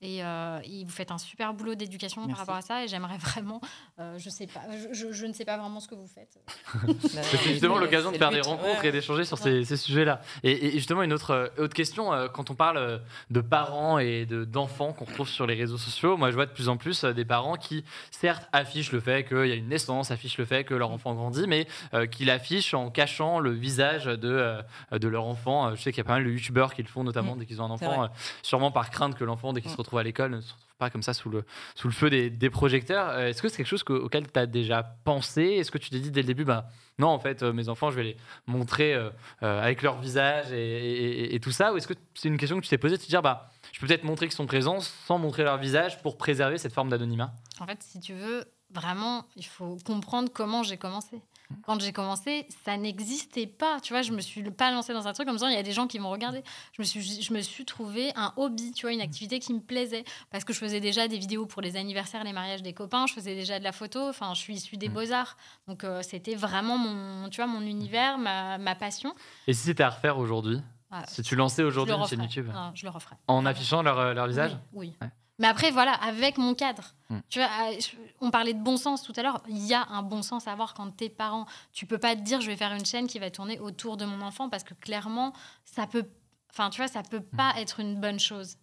Et, 0.05 0.23
euh, 0.23 0.61
et 0.65 0.85
vous 0.85 0.91
faites 0.91 1.11
un 1.11 1.17
super 1.17 1.55
boulot 1.55 1.75
d'éducation 1.75 2.29
par 2.29 2.37
rapport 2.37 2.57
à 2.57 2.61
ça. 2.61 2.85
Et 2.85 2.89
j'aimerais 2.89 3.17
vraiment, 3.17 3.59
euh, 3.99 4.19
je 4.19 4.29
sais 4.29 4.47
pas, 4.47 4.61
je, 4.71 4.93
je- 4.93 5.13
je 5.13 5.25
ne 5.27 5.33
sais 5.33 5.47
pas 5.47 5.57
vraiment 5.57 5.81
ce 5.81 5.89
que 5.89 5.95
vous 5.95 6.07
faites. 6.07 6.39
C'est 7.01 7.39
justement 7.53 7.79
l'occasion 7.79 8.13
de 8.13 8.19
faire 8.19 8.31
des 8.31 8.43
rencontres 8.43 8.83
Ouais. 8.83 8.89
et 8.89 8.93
d'échanger 8.93 9.25
sur 9.25 9.39
ces, 9.39 9.65
ces 9.65 9.77
sujets-là. 9.79 10.21
Et, 10.43 10.67
et 10.67 10.71
justement, 10.73 11.03
une 11.03 11.13
autre, 11.15 11.31
euh, 11.31 11.47
autre 11.59 11.73
question, 11.75 12.11
quand 12.35 12.51
on 12.51 12.55
parle 12.55 13.01
de 13.31 13.41
parents 13.41 13.99
et 13.99 14.27
de- 14.27 14.45
d'enfants 14.45 14.93
qu'on 14.93 15.07
retrouve 15.07 15.29
sur 15.29 15.47
les 15.47 15.55
réseaux 15.55 15.79
sociaux, 15.79 16.17
moi 16.19 16.31
je 16.31 16.35
vois 16.35 16.45
de 16.47 16.51
plus 16.53 16.69
en 16.69 16.77
plus 16.77 17.05
des 17.05 17.25
parents 17.25 17.57
qui, 17.57 17.83
certes, 18.11 18.47
affichent 18.53 18.93
le 18.93 19.01
fait 19.01 19.27
qu'il 19.27 19.47
y 19.47 19.53
a 19.53 19.55
une 19.55 19.69
naissance, 19.69 20.11
affichent 20.11 20.37
le 20.39 20.45
fait 20.45 20.65
que 20.65 20.75
leur 20.75 20.91
enfant 20.91 21.15
grandit, 21.15 21.47
mais 21.47 21.67
euh, 21.95 22.07
qui 22.07 22.27
l'affichent 22.27 22.75
en 22.75 22.91
cachant 22.91 23.39
le 23.41 23.53
visage 23.53 24.05
de, 24.05 24.59
de 24.93 25.09
leur 25.09 25.25
enfant. 25.25 25.75
Je 25.75 25.81
sais 25.81 25.93
qu'il 25.93 25.99
y 25.99 26.07
a 26.07 26.09
pas 26.09 26.15
mal 26.15 26.25
de 26.25 26.31
youtubeurs 26.31 26.75
qui 26.75 26.83
le 26.83 26.89
font, 26.89 27.05
notamment 27.05 27.35
Mm. 27.37 27.39
dès 27.39 27.47
qu'ils 27.47 27.63
ont 27.63 27.65
un 27.65 27.71
enfant, 27.71 28.05
euh, 28.05 28.09
sûrement 28.43 28.71
par 28.71 28.91
crainte 28.91 29.15
que 29.15 29.25
l'enfant, 29.25 29.53
dès 29.55 29.63
qu'il 29.63 29.71
se 29.71 29.77
Mm. 29.77 29.79
À 29.99 30.03
l'école, 30.03 30.33
ne 30.33 30.41
se 30.41 30.53
retrouve 30.53 30.75
pas 30.79 30.91
comme 30.91 31.03
ça 31.03 31.15
sous 31.15 31.31
le, 31.31 31.45
sous 31.75 31.87
le 31.89 31.95
feu 31.95 32.11
des, 32.11 32.31
des 32.31 32.51
projecteurs. 32.51 33.11
Euh, 33.11 33.29
Est-ce 33.29 33.41
que 33.41 33.49
c'est 33.49 33.59
quelque 33.59 33.67
chose 33.67 33.85
auquel 33.89 34.31
tu 34.31 34.39
as 34.39 34.47
déjà 34.47 34.83
pensé? 35.05 35.43
Est-ce 35.43 35.71
que 35.71 35.79
tu 35.79 35.91
t'es 35.91 36.01
dit 36.01 36.11
dès 36.11 36.23
le 36.23 36.27
début, 36.27 36.45
bah, 36.45 36.69
non, 36.99 37.09
en 37.09 37.19
fait, 37.19 37.43
euh, 37.43 37.53
mes 37.53 37.69
enfants, 37.69 37.91
je 37.91 37.97
vais 37.97 38.03
les 38.03 38.17
montrer 38.47 38.95
euh, 38.95 39.11
avec 39.41 39.83
leur 39.83 40.01
visage 40.01 40.47
et 40.53 41.39
tout 41.43 41.53
ça? 41.53 41.73
Ou 41.73 41.77
est-ce 41.77 41.87
que 41.87 41.95
c'est 42.15 42.29
une 42.29 42.39
question 42.39 42.57
que 42.59 42.63
tu 42.63 42.69
t'es 42.69 42.79
posée 42.79 42.97
de 42.97 43.03
te 43.03 43.09
dire, 43.09 43.23
bah, 43.23 43.51
je 43.73 43.81
peux 43.81 43.87
peut-être 43.87 44.05
montrer 44.05 44.27
qu'ils 44.27 44.37
sont 44.37 44.47
présents 44.47 44.81
sans 44.81 45.19
montrer 45.19 45.45
leur 45.45 45.59
visage 45.59 46.03
pour 46.03 46.17
préserver 46.17 46.59
cette 46.59 46.73
forme 46.73 46.89
d'anonymat? 46.89 47.33
En 47.61 47.67
fait, 47.67 47.83
si 47.83 48.01
tu 48.01 48.13
veux, 48.15 48.45
vraiment, 48.73 49.27
il 49.37 49.47
faut 49.47 49.79
comprendre 49.85 50.31
comment 50.33 50.63
j'ai 50.63 50.77
commencé. 50.77 51.21
Quand 51.63 51.81
j'ai 51.81 51.93
commencé, 51.93 52.47
ça 52.65 52.77
n'existait 52.77 53.47
pas. 53.47 53.79
Tu 53.81 53.93
vois, 53.93 54.03
je 54.03 54.13
me 54.13 54.21
suis 54.21 54.43
pas 54.51 54.71
lancée 54.71 54.93
dans 54.93 55.07
un 55.07 55.13
truc 55.13 55.27
comme 55.29 55.39
ça. 55.39 55.51
Il 55.51 55.55
y 55.55 55.59
a 55.59 55.63
des 55.63 55.73
gens 55.73 55.87
qui 55.87 55.99
vont 55.99 56.11
regarder. 56.11 56.43
Je 56.73 56.81
me 56.83 56.85
suis, 56.85 57.23
je 57.23 57.33
me 57.35 57.41
suis 57.41 57.65
trouvé 57.65 58.13
un 58.17 58.33
hobby, 58.37 58.73
tu 58.73 58.87
vois, 58.87 58.93
une 58.93 59.01
activité 59.01 59.39
qui 59.39 59.53
me 59.53 59.61
plaisait 59.61 60.05
parce 60.31 60.45
que 60.45 60.53
je 60.53 60.59
faisais 60.59 60.81
déjà 60.81 61.07
des 61.07 61.19
vidéos 61.19 61.47
pour 61.47 61.61
les 61.63 61.77
anniversaires, 61.77 62.25
les 62.25 62.33
mariages 62.33 62.63
des 62.63 62.73
copains. 62.73 63.07
Je 63.07 63.13
faisais 63.15 63.35
déjà 63.35 63.59
de 63.59 63.65
la 63.65 63.73
photo. 63.73 64.09
Enfin, 64.09 64.33
je 64.35 64.41
suis 64.41 64.55
issue 64.55 64.77
des 64.77 64.89
beaux 64.89 65.13
arts, 65.13 65.37
donc 65.69 65.85
euh, 65.85 66.03
c'était 66.03 66.35
vraiment 66.35 66.79
mon, 66.79 67.29
tu 67.29 67.37
vois, 67.43 67.47
mon 67.47 67.61
univers, 67.61 68.19
ma, 68.19 68.59
ma 68.59 68.75
passion. 68.75 69.15
Et 69.47 69.53
si 69.53 69.65
c'était 69.65 69.83
à 69.83 69.91
refaire 69.91 70.19
aujourd'hui? 70.19 70.61
Ah, 70.91 71.05
Si 71.09 71.23
tu 71.23 71.35
lançais 71.37 71.63
aujourd'hui 71.63 71.95
une 71.95 72.07
chaîne. 72.07 72.23
YouTube? 72.23 72.51
Non, 72.55 72.71
je 72.75 72.85
le 72.87 72.91
referais. 72.91 73.17
en 73.27 73.45
affichant 73.47 73.83
leur, 73.83 73.99
euh, 73.99 74.15
leur 74.15 74.27
visage? 74.29 74.57
Oui. 74.73 74.95
oui. 75.01 75.07
Ouais. 75.07 75.13
Mais 75.39 75.49
après, 75.49 75.71
voilà, 75.73 75.93
avec 75.95 76.39
mon 76.39 76.55
cadre. 76.55 76.95
Mm. 77.11 77.19
Tu 77.29 77.39
vois, 77.41 77.49
je- 77.73 77.97
on 78.21 78.31
parlait 78.31 78.55
de 78.55 78.63
bon 78.63 78.77
sens 78.77 79.03
tout 79.03 79.13
à 79.17 79.23
l'heure. 79.23 79.43
Il 79.49 79.65
y 79.67 79.75
a 79.75 79.85
un 79.91 80.03
bon 80.03 80.23
sens 80.23 80.47
à 80.47 80.53
avoir 80.53 80.75
quand 80.75 80.91
t'es 80.97 81.09
parent. 81.09 81.47
Tu 81.73 81.87
peux 81.87 81.99
pas 81.99 82.15
te 82.15 82.21
dire, 82.21 82.41
je 82.41 82.47
vais 82.47 82.57
faire 82.57 82.73
une 82.73 82.87
chaîne 82.87 83.07
qui 83.09 83.19
va 83.19 83.31
tourner 83.31 83.59
autour 83.59 83.97
de 83.97 84.05
mon 84.05 84.21
enfant 84.23 84.49
parce 84.49 84.63
que 84.65 84.75
clairement, 84.75 85.33
ça 85.65 85.87
peut. 85.87 86.05
Enfin, 86.51 86.71
tu 86.71 86.81
vois, 86.81 86.87
ça 86.89 87.03
peut 87.03 87.21
pas 87.21 87.53
être 87.57 87.81
une 87.81 88.01
bonne 88.01 88.21
chose. 88.21 88.57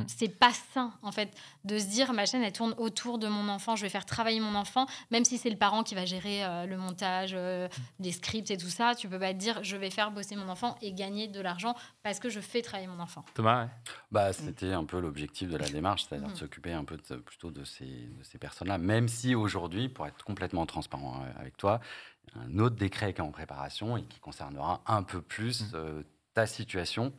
Mm. 0.00 0.04
C'est 0.08 0.28
pas 0.38 0.52
sain, 0.72 0.92
en 1.02 1.12
fait, 1.12 1.30
de 1.64 1.78
se 1.78 1.86
dire 1.86 2.12
ma 2.12 2.26
chaîne, 2.26 2.42
elle 2.42 2.52
tourne 2.52 2.74
autour 2.78 3.18
de 3.18 3.28
mon 3.28 3.48
enfant, 3.48 3.76
je 3.76 3.82
vais 3.82 3.88
faire 3.88 4.04
travailler 4.06 4.40
mon 4.40 4.54
enfant, 4.54 4.86
même 5.10 5.24
si 5.24 5.38
c'est 5.38 5.50
le 5.50 5.56
parent 5.56 5.82
qui 5.82 5.94
va 5.94 6.04
gérer 6.04 6.44
euh, 6.44 6.66
le 6.66 6.76
montage, 6.76 7.32
euh, 7.34 7.68
les 7.98 8.12
scripts 8.12 8.50
et 8.50 8.56
tout 8.56 8.68
ça. 8.68 8.94
Tu 8.94 9.08
peux 9.08 9.18
pas 9.18 9.32
te 9.32 9.38
dire, 9.38 9.62
je 9.62 9.76
vais 9.76 9.90
faire 9.90 10.10
bosser 10.10 10.36
mon 10.36 10.48
enfant 10.48 10.76
et 10.82 10.92
gagner 10.92 11.28
de 11.28 11.40
l'argent 11.40 11.74
parce 12.02 12.18
que 12.18 12.28
je 12.28 12.40
fais 12.40 12.62
travailler 12.62 12.88
mon 12.88 13.00
enfant. 13.00 13.24
Thomas, 13.34 13.64
ouais. 13.64 13.70
Bah, 14.10 14.32
c'était 14.32 14.72
un 14.72 14.84
peu 14.84 15.00
l'objectif 15.00 15.48
de 15.48 15.56
la 15.56 15.68
démarche, 15.70 16.06
c'est-à-dire 16.08 16.28
de 16.28 16.36
s'occuper 16.36 16.72
un 16.72 16.84
peu 16.84 16.96
de- 16.96 17.16
plutôt 17.16 17.50
de 17.50 17.64
ces, 17.64 17.84
de 17.84 18.22
ces 18.22 18.38
personnes-là, 18.38 18.78
même 18.78 19.08
si 19.08 19.34
aujourd'hui, 19.34 19.88
pour 19.88 20.06
être 20.06 20.24
complètement 20.24 20.66
transparent 20.66 21.22
euh, 21.22 21.40
avec 21.40 21.56
toi, 21.56 21.80
un 22.34 22.58
autre 22.58 22.76
décret 22.76 23.12
qui 23.12 23.20
est 23.20 23.24
en 23.24 23.30
préparation 23.32 23.96
et 23.96 24.04
qui 24.04 24.20
concernera 24.20 24.82
un 24.86 25.02
peu 25.02 25.20
plus 25.20 25.64
euh, 25.74 26.02
ta 26.34 26.46
situation, 26.46 27.12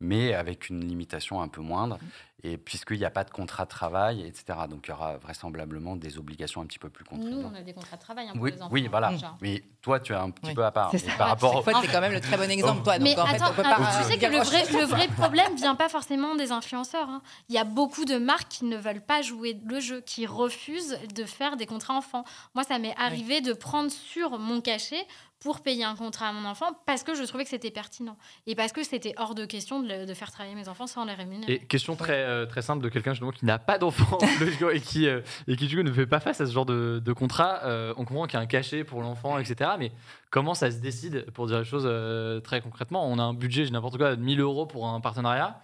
mais 0.00 0.34
avec 0.34 0.68
une 0.68 0.86
limitation 0.86 1.40
un 1.40 1.48
peu 1.48 1.60
moindre, 1.60 1.98
et 2.44 2.56
puisqu'il 2.56 2.98
n'y 2.98 3.04
a 3.04 3.10
pas 3.10 3.24
de 3.24 3.30
contrat 3.30 3.64
de 3.64 3.68
travail, 3.70 4.22
etc. 4.24 4.58
Donc 4.70 4.86
il 4.86 4.90
y 4.90 4.92
aura 4.92 5.16
vraisemblablement 5.18 5.96
des 5.96 6.18
obligations 6.18 6.60
un 6.60 6.66
petit 6.66 6.78
peu 6.78 6.88
plus 6.88 7.04
Nous, 7.10 7.16
contraignantes. 7.18 7.52
on 7.52 7.58
a 7.58 7.62
des 7.62 7.72
contrats 7.72 7.96
de 7.96 8.00
travail 8.02 8.28
hein, 8.28 8.32
pour 8.34 8.42
Oui, 8.42 8.52
les 8.52 8.62
enfants. 8.62 8.72
oui, 8.72 8.86
voilà. 8.88 9.10
déjà. 9.10 9.34
Mais 9.40 9.64
toi, 9.82 9.98
tu 10.00 10.12
es 10.12 10.16
un 10.16 10.30
petit 10.30 10.48
Oui. 10.50 10.54
peu 10.54 10.64
à 10.64 10.70
part. 10.70 10.90
C'est 10.92 11.16
par 11.16 11.28
rapport 11.28 11.56
au- 11.56 11.62
Toi, 11.62 11.80
t'es 11.80 11.88
quand 11.88 12.00
même 12.00 12.12
le 12.12 12.20
très 12.20 12.36
bon 12.36 12.48
exemple, 12.50 12.82
toi. 12.84 12.98
Mais 13.00 13.14
donc, 13.14 13.24
en 13.24 13.28
fait, 13.28 13.36
attends, 13.36 13.50
on 13.50 13.54
peut 13.54 13.62
attends, 13.64 13.82
pas, 13.82 13.98
tu 14.02 14.04
sais 14.12 14.18
que 14.18 14.26
le 14.26 14.38
vrai, 14.38 14.64
le 14.72 14.84
vrai 14.84 15.08
problème 15.16 15.54
vient 15.56 15.74
pas 15.74 15.88
forcément 15.88 16.36
des 16.36 16.52
influenceurs. 16.52 17.08
hein. 17.08 17.22
Il 17.48 17.54
y 17.54 17.58
a 17.58 17.64
beaucoup 17.64 18.04
de 18.04 18.18
marques 18.18 18.48
qui 18.48 18.64
ne 18.66 18.76
veulent 18.76 19.04
pas 19.04 19.20
jouer 19.22 19.58
le 19.66 19.80
jeu, 19.80 20.00
qui 20.00 20.26
refusent 20.26 20.98
de 21.14 21.24
faire 21.24 21.56
des 21.56 21.66
contrats 21.66 21.94
enfants. 21.94 22.24
Moi, 22.54 22.62
ça 22.64 22.78
m'est 22.78 22.94
arrivé 22.96 23.40
de 23.40 23.52
prendre 23.52 23.90
sur 23.90 24.38
mon 24.38 24.60
cachet 24.60 25.04
pour 25.40 25.60
payer 25.60 25.84
un 25.84 25.94
contrat 25.94 26.28
à 26.30 26.32
mon 26.32 26.48
enfant 26.48 26.66
parce 26.84 27.04
que 27.04 27.14
je 27.14 27.22
trouvais 27.22 27.44
que 27.44 27.50
c'était 27.50 27.70
pertinent 27.70 28.16
et 28.48 28.56
parce 28.56 28.72
que 28.72 28.82
c'était 28.82 29.14
hors 29.18 29.36
de 29.36 29.44
question 29.44 29.78
de, 29.78 29.86
le- 29.86 30.04
de 30.04 30.12
faire 30.12 30.32
travailler 30.32 30.56
mes 30.56 30.68
enfants 30.68 30.88
sans 30.88 31.04
les 31.04 31.14
rémunérer. 31.14 31.52
Et 31.52 31.58
question 31.60 31.94
très, 31.94 32.24
euh, 32.28 32.46
très 32.46 32.62
simple 32.62 32.82
de 32.84 32.88
quelqu'un 32.88 33.12
justement 33.12 33.30
qui 33.32 33.44
n'a 33.44 33.58
pas 33.58 33.78
d'enfant 33.78 34.18
et 34.72 34.80
qui, 34.80 35.08
euh, 35.08 35.20
et 35.46 35.56
qui 35.56 35.66
du 35.66 35.76
coup 35.76 35.82
ne 35.82 35.92
fait 35.92 36.06
pas 36.06 36.20
face 36.20 36.40
à 36.40 36.46
ce 36.46 36.52
genre 36.52 36.66
de, 36.66 37.00
de 37.04 37.12
contrat. 37.12 37.60
Euh, 37.64 37.92
on 37.96 38.04
comprend 38.04 38.26
qu'il 38.26 38.34
y 38.34 38.36
a 38.36 38.40
un 38.42 38.46
cachet 38.46 38.84
pour 38.84 39.02
l'enfant, 39.02 39.38
etc. 39.38 39.70
Mais 39.78 39.90
comment 40.30 40.54
ça 40.54 40.70
se 40.70 40.76
décide 40.76 41.30
pour 41.32 41.46
dire 41.46 41.58
les 41.58 41.64
choses 41.64 41.84
euh, 41.86 42.40
très 42.40 42.60
concrètement? 42.60 43.06
On 43.10 43.18
a 43.18 43.22
un 43.22 43.34
budget, 43.34 43.64
j'ai 43.64 43.70
n'importe 43.72 43.96
quoi, 43.98 44.14
de 44.14 44.20
1000 44.22 44.40
euros 44.40 44.66
pour 44.66 44.86
un 44.88 45.00
partenariat. 45.00 45.60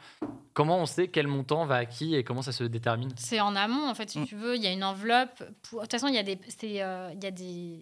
Comment 0.55 0.79
on 0.79 0.87
sait 0.87 1.09
quel 1.09 1.27
montant 1.27 1.66
va 1.66 1.77
à 1.77 1.85
qui 1.85 2.14
et 2.14 2.24
comment 2.24 2.42
ça 2.42 2.53
se 2.53 2.64
détermine? 2.64 3.11
C'est 3.16 3.40
en 3.40 3.55
amont, 3.57 3.88
en 3.88 3.94
fait, 3.94 4.11
si 4.11 4.20
Mm. 4.20 4.27
tu 4.27 4.37
veux. 4.37 4.57
Il 4.57 4.62
y 4.62 4.66
a 4.66 4.72
une 4.72 4.85
enveloppe. 4.85 5.42
pour- 5.68 5.81
De 5.81 5.85
toute 5.85 5.92
façon, 5.92 6.07
il 6.09 6.14
y 6.14 6.18
a 6.18 6.22
des, 6.22 6.38
c'est, 6.48 6.83
euh, 6.83 7.11
il 7.14 7.22
y 7.22 7.27
a 7.27 7.31
des, 7.31 7.81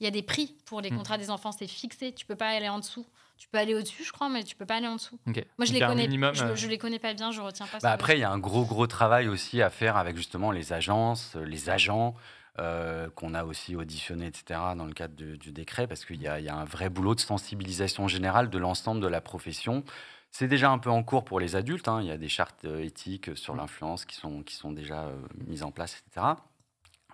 il 0.00 0.04
y 0.04 0.06
a 0.06 0.10
des 0.10 0.22
prix 0.22 0.54
pour 0.66 0.80
les 0.80 0.90
Mm. 0.90 0.96
contrats 0.96 1.18
des 1.18 1.30
enfants. 1.30 1.52
C'est 1.52 1.66
fixé. 1.66 2.12
Tu 2.12 2.24
peux 2.26 2.34
pas 2.36 2.48
aller 2.48 2.68
en 2.68 2.78
dessous. 2.78 3.06
Tu 3.44 3.50
peux 3.50 3.58
aller 3.58 3.74
au-dessus, 3.74 4.04
je 4.04 4.10
crois, 4.10 4.30
mais 4.30 4.42
tu 4.42 4.56
peux 4.56 4.64
pas 4.64 4.76
aller 4.76 4.86
en 4.86 4.94
dessous. 4.96 5.18
Moi, 5.26 5.34
je 5.36 5.64
Donc, 5.66 5.68
les 5.74 5.80
connais. 5.80 6.02
minimum, 6.04 6.34
je, 6.34 6.44
euh, 6.44 6.56
je 6.56 6.66
les 6.66 6.78
connais 6.78 6.98
pas 6.98 7.12
bien. 7.12 7.30
Je 7.30 7.42
retiens 7.42 7.66
pas. 7.66 7.78
Bah 7.82 7.88
le- 7.90 7.94
après, 7.94 8.16
il 8.16 8.20
y 8.20 8.24
a 8.24 8.30
un 8.30 8.38
gros, 8.38 8.64
gros 8.64 8.86
travail 8.86 9.28
aussi 9.28 9.60
à 9.60 9.68
faire 9.68 9.98
avec 9.98 10.16
justement 10.16 10.50
les 10.50 10.72
agences, 10.72 11.36
euh, 11.36 11.44
les 11.44 11.68
agents 11.68 12.14
euh, 12.58 13.10
qu'on 13.10 13.34
a 13.34 13.44
aussi 13.44 13.76
auditionnés, 13.76 14.28
etc., 14.28 14.60
dans 14.78 14.86
le 14.86 14.94
cadre 14.94 15.14
du, 15.14 15.36
du 15.36 15.52
décret, 15.52 15.86
parce 15.86 16.06
qu'il 16.06 16.22
y, 16.22 16.26
a 16.26 16.38
il 16.40 16.46
y 16.46 16.48
a 16.48 16.56
un 16.56 16.64
vrai 16.64 16.88
boulot 16.88 17.14
de 17.14 17.20
sensibilisation 17.20 18.08
générale 18.08 18.48
de 18.48 18.56
l'ensemble 18.58 19.02
de 19.02 19.08
la 19.08 19.20
profession. 19.20 19.84
C'est 20.30 20.48
déjà 20.48 20.70
un 20.70 20.78
peu 20.78 20.88
en 20.90 21.02
cours 21.02 21.24
pour 21.26 21.38
les 21.38 21.54
adultes. 21.54 21.86
hein. 21.86 22.00
Il 22.00 22.06
y 22.08 22.12
a 22.12 22.16
des 22.16 22.30
chartes 22.30 22.64
éthiques 22.64 23.36
sur 23.36 23.54
l'influence 23.54 24.06
qui 24.06 24.16
sont, 24.16 24.42
qui 24.42 24.54
sont 24.56 24.72
déjà 24.72 25.04
euh, 25.04 25.16
mises 25.46 25.62
en 25.62 25.70
place, 25.70 26.02
etc. 26.08 26.26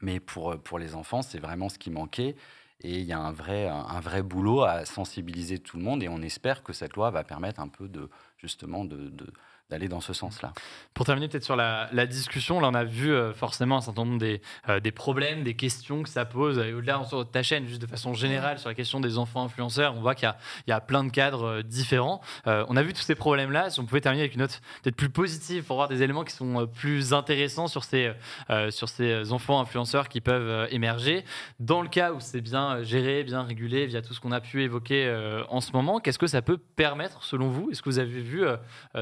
Mais 0.00 0.20
pour, 0.20 0.56
pour 0.62 0.78
les 0.78 0.94
enfants, 0.94 1.22
c'est 1.22 1.38
vraiment 1.40 1.68
ce 1.68 1.78
qui 1.78 1.90
manquait. 1.90 2.36
Et 2.82 2.98
il 2.98 3.04
y 3.04 3.12
a 3.12 3.18
un 3.18 3.32
vrai, 3.32 4.22
boulot 4.22 4.62
à 4.62 4.84
sensibiliser 4.86 5.58
tout 5.58 5.76
le 5.76 5.82
monde. 5.82 6.02
Et 6.02 6.08
on 6.08 6.22
espère 6.22 6.62
que 6.62 6.72
cette 6.72 6.94
loi 6.94 7.10
va 7.10 7.24
permettre 7.24 7.60
un 7.60 7.68
peu 7.68 7.88
de, 7.88 8.08
justement, 8.38 8.84
de- 8.84 9.32
d'aller 9.70 9.88
dans 9.88 10.00
ce 10.00 10.12
sens-là. 10.12 10.52
Pour 10.94 11.06
terminer 11.06 11.28
peut-être 11.28 11.44
sur 11.44 11.56
la, 11.56 11.88
discussion, 12.06 12.60
là 12.60 12.68
on 12.68 12.74
a 12.74 12.84
vu 12.84 13.12
euh, 13.12 13.32
forcément 13.32 13.76
un 13.76 13.80
certain 13.80 14.04
nombre 14.04 14.18
des, 14.18 14.42
euh, 14.68 14.80
des 14.80 14.90
problèmes, 14.90 15.44
des 15.44 15.54
questions 15.54 16.02
que 16.02 16.08
ça 16.08 16.24
pose. 16.24 16.58
Et 16.58 16.72
au-delà 16.72 17.04
sur 17.04 17.28
ta 17.30 17.42
chaîne, 17.42 17.66
juste 17.66 17.80
de 17.80 17.86
façon 17.86 18.12
générale, 18.12 18.58
sur 18.58 18.68
la 18.68 18.74
question 18.74 19.00
des 19.00 19.16
enfants 19.16 19.44
influenceurs, 19.44 19.94
on 19.96 20.00
voit 20.00 20.14
qu'il 20.16 20.32
y 20.66 20.72
a, 20.72 20.80
plein 20.80 21.04
de 21.04 21.10
cadres 21.10 21.44
euh, 21.44 21.62
différents. 21.62 22.20
On 22.46 22.76
a 22.76 22.82
vu 22.82 22.92
tous 22.92 23.02
ces 23.02 23.14
problèmes-là. 23.14 23.70
Si 23.70 23.78
on 23.78 23.86
pouvait 23.86 24.00
terminer 24.00 24.22
avec 24.22 24.34
une 24.34 24.40
note 24.40 24.60
peut-être 24.82 24.96
plus 24.96 25.10
positive 25.10 25.62
pour 25.64 25.76
voir 25.76 25.88
des 25.88 26.02
éléments 26.02 26.24
qui 26.24 26.34
sont 26.34 26.66
plus 26.66 27.12
intéressants 27.12 27.68
sur 27.68 27.84
ces, 27.84 28.12
enfants 29.30 29.60
influenceurs 29.60 30.08
qui 30.08 30.20
peuvent 30.20 30.68
émerger. 30.70 31.24
Dans 31.60 31.82
le 31.82 31.88
cas 31.88 32.12
où 32.12 32.20
c'est 32.20 32.40
bien 32.40 32.82
géré, 32.82 33.22
bien 33.22 33.42
régulé, 33.42 33.86
via 33.86 34.02
tout 34.02 34.14
ce 34.14 34.20
qu'on 34.20 34.32
a 34.32 34.40
pu 34.40 34.62
évoquer 34.62 35.12
en 35.48 35.60
ce 35.60 35.72
moment, 35.72 36.00
qu'est-ce 36.00 36.18
que 36.18 36.26
ça 36.26 36.42
peut 36.42 36.58
permettre 36.58 37.22
selon 37.22 37.50
vous? 37.50 37.70
Est-ce 37.70 37.82
que 37.82 37.90
vous 37.90 37.98
avez 37.98 38.20
vu 38.20 38.44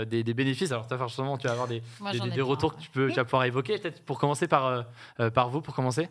des 0.07 0.35
bénéfices 0.35 0.58
Alors, 0.71 0.87
toi, 0.87 0.99
forcément, 0.99 1.37
tu 1.39 1.47
vas 1.47 1.53
avoir 1.53 1.69
des, 1.69 1.83
Moi, 2.01 2.13
des, 2.13 2.31
des 2.31 2.41
retours 2.41 2.75
que 2.77 2.81
tu 2.81 2.91
peux, 2.91 3.09
tu 3.09 3.17
vas 3.17 3.25
pouvoir 3.25 3.45
évoquer. 3.45 3.79
Peut-être 3.79 4.03
pour 4.05 4.19
commencer 4.19 4.49
par, 4.49 4.67
euh, 4.67 4.83
euh, 5.21 5.31
par 5.31 5.49
vous, 5.49 5.61
pour 5.61 5.75
commencer. 5.75 6.09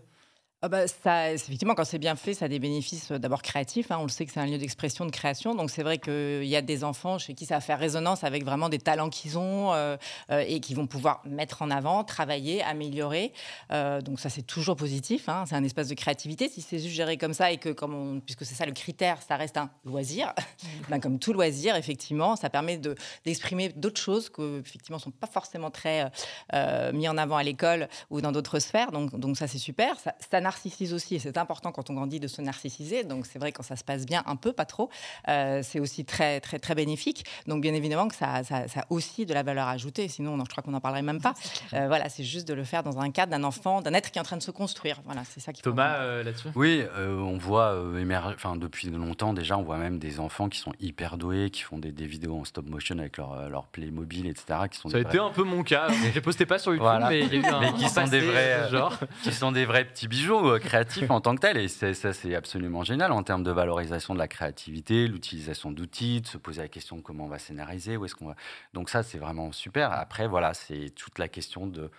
Ah 0.63 0.69
bah, 0.69 0.87
ça, 0.87 1.31
effectivement, 1.33 1.75
quand 1.75 1.85
c'est 1.85 1.99
bien 1.99 2.15
fait, 2.15 2.33
ça 2.33 2.45
a 2.45 2.47
des 2.47 2.57
bénéfices 2.57 3.11
euh, 3.11 3.19
d'abord 3.19 3.43
créatifs. 3.43 3.91
hein. 3.91 3.97
On 3.99 4.03
le 4.03 4.09
sait 4.09 4.25
que 4.25 4.31
c'est 4.31 4.39
un 4.39 4.47
lieu 4.47 4.57
d'expression, 4.57 5.05
de 5.05 5.11
création. 5.11 5.53
Donc 5.53 5.69
c'est 5.69 5.83
vrai 5.83 5.99
qu'il 5.99 6.45
y 6.45 6.55
a 6.55 6.63
des 6.63 6.83
enfants 6.83 7.19
chez 7.19 7.35
qui 7.35 7.45
ça 7.45 7.53
va 7.55 7.61
faire 7.61 7.77
résonance 7.77 8.23
avec 8.23 8.43
vraiment 8.43 8.67
des 8.67 8.79
talents 8.79 9.11
qu'ils 9.11 9.37
ont 9.37 9.71
euh, 9.75 9.97
euh, 10.31 10.43
et 10.47 10.59
qui 10.59 10.73
vont 10.73 10.87
pouvoir 10.87 11.21
mettre 11.25 11.61
en 11.61 11.69
avant, 11.69 12.03
travailler, 12.03 12.63
améliorer. 12.63 13.33
Euh, 13.71 14.01
donc 14.01 14.19
ça, 14.19 14.29
c'est 14.29 14.41
toujours 14.41 14.75
positif. 14.75 15.29
hein. 15.29 15.43
C'est 15.47 15.53
un 15.53 15.63
espace 15.63 15.89
de 15.89 15.93
créativité. 15.93 16.49
Si 16.49 16.61
c'est 16.63 16.79
juste 16.79 16.95
géré 16.95 17.17
comme 17.17 17.35
ça 17.35 17.51
et 17.51 17.57
que, 17.57 17.69
comme 17.69 17.93
on- 17.93 18.19
puisque 18.19 18.43
c'est 18.43 18.55
ça 18.55 18.65
le 18.65 18.71
critère, 18.71 19.21
ça 19.21 19.35
reste 19.35 19.57
un 19.57 19.69
loisir, 19.85 20.33
ben, 20.89 20.99
comme 20.99 21.19
tout 21.19 21.33
loisir, 21.33 21.75
effectivement, 21.75 22.35
ça 22.35 22.49
permet 22.49 22.77
de- 22.79 22.95
d'exprimer 23.25 23.69
d'autres 23.75 24.01
choses 24.01 24.29
qui, 24.29 24.41
effectivement, 24.65 24.97
sont 24.97 25.11
pas 25.11 25.27
forcément 25.27 25.69
très 25.69 26.09
euh, 26.55 26.91
mis 26.93 27.07
en 27.07 27.15
avant 27.19 27.37
à 27.37 27.43
l'école 27.43 27.87
ou 28.09 28.21
dans 28.21 28.31
d'autres 28.31 28.57
sphères. 28.57 28.91
Donc, 28.91 29.15
donc 29.19 29.37
ça, 29.37 29.47
c'est 29.47 29.59
super. 29.59 29.99
Ça, 29.99 30.15
ça 30.31 30.41
narcissise 30.47 30.93
aussi, 30.93 31.15
et 31.15 31.19
c'est 31.19 31.37
important 31.37 31.71
quand 31.71 31.89
on 31.89 31.93
grandit 31.93 32.19
de 32.19 32.27
se 32.27 32.41
narcissiser. 32.41 33.03
Donc 33.03 33.25
c'est 33.25 33.39
vrai 33.39 33.51
quand 33.51 33.63
ça 33.63 33.75
se 33.75 33.83
passe 33.83 34.05
bien, 34.05 34.23
un 34.25 34.35
peu, 34.37 34.53
pas 34.53 34.65
trop, 34.65 34.89
euh, 35.27 35.61
c'est 35.63 35.79
aussi 35.79 36.05
très 36.05 36.39
très 36.39 36.57
très 36.59 36.73
bénéfique. 36.75 37.25
Donc 37.47 37.61
bien 37.61 37.73
évidemment 37.73 38.07
que 38.07 38.15
ça, 38.15 38.43
ça, 38.43 38.67
ça 38.67 38.79
a 38.81 38.85
aussi 38.89 39.25
de 39.25 39.33
la 39.33 39.43
valeur 39.43 39.67
ajoutée. 39.67 40.07
Sinon, 40.07 40.37
je 40.45 40.49
crois 40.49 40.63
qu'on 40.63 40.71
n'en 40.71 40.79
parlerait 40.79 41.01
même 41.01 41.21
pas. 41.21 41.33
Euh, 41.73 41.87
voilà, 41.87 42.07
c'est 42.09 42.23
juste 42.23 42.47
de 42.47 42.53
le 42.53 42.63
faire 42.63 42.83
dans 42.83 42.97
un 42.99 43.11
cadre 43.11 43.31
d'un 43.31 43.43
enfant, 43.43 43.81
d'un 43.81 43.93
être 43.93 44.09
qui 44.11 44.17
est 44.19 44.21
en 44.21 44.25
train 44.25 44.37
de 44.37 44.41
se 44.43 44.51
construire. 44.51 45.01
Voilà, 45.05 45.23
c'est 45.25 45.39
ça 45.41 45.51
qui. 45.53 45.61
Thomas 45.61 45.95
euh, 45.97 46.23
là-dessus? 46.23 46.47
Oui, 46.55 46.83
euh, 46.95 47.17
on 47.19 47.37
voit 47.37 47.73
euh, 47.73 47.99
émerger, 47.99 48.35
enfin 48.35 48.55
depuis 48.55 48.89
longtemps 48.89 49.33
déjà, 49.33 49.57
on 49.57 49.63
voit 49.63 49.77
même 49.77 49.99
des 49.99 50.19
enfants 50.19 50.47
qui 50.49 50.59
sont 50.59 50.73
hyper 50.79 51.17
doués, 51.17 51.49
qui 51.49 51.61
font 51.63 51.77
des, 51.77 51.91
des 51.91 52.05
vidéos 52.07 52.39
en 52.39 52.45
stop 52.45 52.65
motion 52.69 52.97
avec 52.99 53.17
leur, 53.17 53.49
leur 53.49 53.65
Playmobil, 53.67 54.27
etc. 54.27 54.45
Qui 54.71 54.77
sont 54.79 54.89
Ça 54.89 54.97
a 54.97 55.01
été 55.01 55.17
vrais- 55.17 55.27
un 55.27 55.31
peu 55.31 55.43
mon 55.43 55.63
cas. 55.63 55.87
Je 55.89 56.13
les 56.13 56.21
postais 56.21 56.45
pas 56.45 56.57
sur 56.59 56.71
YouTube, 56.71 56.83
Voilà. 56.87 57.09
mais 57.09 57.19
il 57.21 57.33
y 57.33 57.37
a 57.37 57.39
eu 57.41 57.45
un 57.45 57.59
Mais 57.59 57.73
qui 57.73 57.89
sont 57.89 58.03
des 58.05 58.19
vrais, 58.21 58.53
euh, 58.53 58.69
genre. 58.69 58.97
qui 59.23 59.33
sont 59.33 59.51
des 59.51 59.65
vrais 59.65 59.85
petits 59.85 60.07
bijoux 60.07 60.36
euh, 60.45 60.59
créatifs 60.59 61.09
en 61.09 61.21
tant 61.21 61.35
que 61.35 61.41
tels. 61.41 61.57
Et 61.57 61.67
ça, 61.67 62.13
c'est 62.13 62.35
absolument 62.35 62.83
génial 62.83 63.11
en 63.11 63.23
termes 63.23 63.43
de 63.43 63.51
valorisation 63.51 64.13
de 64.13 64.19
la 64.19 64.27
créativité, 64.27 65.07
l'utilisation 65.07 65.71
d'outils, 65.71 66.21
de 66.21 66.27
se 66.27 66.37
poser 66.37 66.61
la 66.61 66.67
question 66.67 67.01
comment 67.01 67.25
on 67.25 67.29
va 67.29 67.39
scénariser, 67.39 67.97
où 67.97 68.05
est-ce 68.05 68.15
qu'on 68.15 68.27
va. 68.27 68.35
Donc 68.73 68.89
ça, 68.89 69.03
c'est 69.03 69.17
vraiment 69.17 69.51
super. 69.51 69.91
Après, 69.91 70.27
voilà, 70.27 70.53
c'est 70.53 70.91
toute 70.95 71.19
la 71.19 71.27
question 71.27 71.67
de 71.67 71.91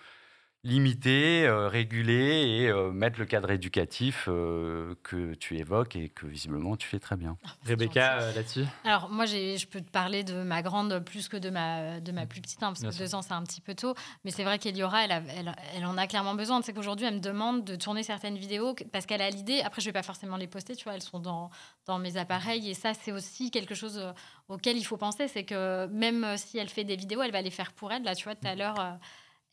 limiter, 0.63 1.47
euh, 1.47 1.69
réguler 1.69 2.45
et 2.47 2.69
euh, 2.69 2.91
mettre 2.91 3.17
le 3.17 3.25
cadre 3.25 3.49
éducatif 3.49 4.25
euh, 4.27 4.93
que 5.03 5.33
tu 5.35 5.57
évoques 5.57 5.95
et 5.95 6.09
que 6.09 6.25
visiblement 6.25 6.75
tu 6.75 6.85
fais 6.87 6.99
très 6.99 7.15
bien. 7.15 7.37
Rebecca 7.65 8.19
euh, 8.19 8.33
là-dessus? 8.33 8.65
Alors 8.83 9.09
moi, 9.09 9.25
je 9.25 9.65
peux 9.67 9.79
te 9.79 9.89
parler 9.89 10.23
de 10.23 10.43
ma 10.43 10.61
grande 10.61 10.99
plus 10.99 11.29
que 11.29 11.37
de 11.37 11.49
ma, 11.49 12.01
de 12.01 12.11
ma 12.11 12.25
plus 12.25 12.41
petite, 12.41 12.61
hein, 12.61 12.67
parce 12.67 12.81
Bien 12.81 12.89
que 12.89 12.95
sûr. 12.95 13.05
deux 13.05 13.15
ans, 13.15 13.21
c'est 13.21 13.33
un 13.33 13.43
petit 13.43 13.61
peu 13.61 13.73
tôt. 13.73 13.93
Mais 14.25 14.31
c'est 14.31 14.43
vrai 14.43 14.59
qu'Eliora, 14.59 15.05
elle, 15.05 15.11
a- 15.13 15.23
elle, 15.37 15.55
elle 15.77 15.85
en 15.85 15.97
a 15.97 16.07
clairement 16.07 16.35
besoin. 16.35 16.61
C'est 16.61 16.73
qu'aujourd'hui, 16.73 17.05
elle 17.05 17.15
me 17.15 17.19
demande 17.21 17.63
de 17.63 17.75
tourner 17.77 18.03
certaines 18.03 18.37
vidéos 18.37 18.75
parce 18.91 19.05
qu'elle 19.05 19.21
a 19.21 19.29
l'idée. 19.29 19.61
Après, 19.61 19.81
je 19.81 19.85
vais 19.85 19.93
pas 19.93 20.03
forcément 20.03 20.35
les 20.35 20.47
poster, 20.47 20.75
tu 20.75 20.83
vois, 20.83 20.93
elles 20.95 21.01
sont 21.01 21.19
dans, 21.19 21.49
dans 21.85 21.99
mes 21.99 22.17
appareils. 22.17 22.69
Et 22.69 22.73
ça, 22.73 22.93
c'est 22.93 23.13
aussi 23.13 23.49
quelque 23.49 23.75
chose 23.75 24.01
auquel 24.49 24.75
il 24.77 24.83
faut 24.83 24.97
penser. 24.97 25.29
C'est 25.29 25.45
que 25.45 25.87
même 25.87 26.35
si 26.35 26.57
elle 26.57 26.69
fait 26.69 26.83
des 26.83 26.97
vidéos, 26.97 27.21
elle 27.21 27.31
va 27.31 27.41
les 27.41 27.49
faire 27.49 27.71
pour 27.71 27.93
elle. 27.93 28.03
Là, 28.03 28.13
tu 28.13 28.25
vois, 28.25 28.35
tout 28.35 28.45
à 28.47 28.55
l'heure... 28.55 28.99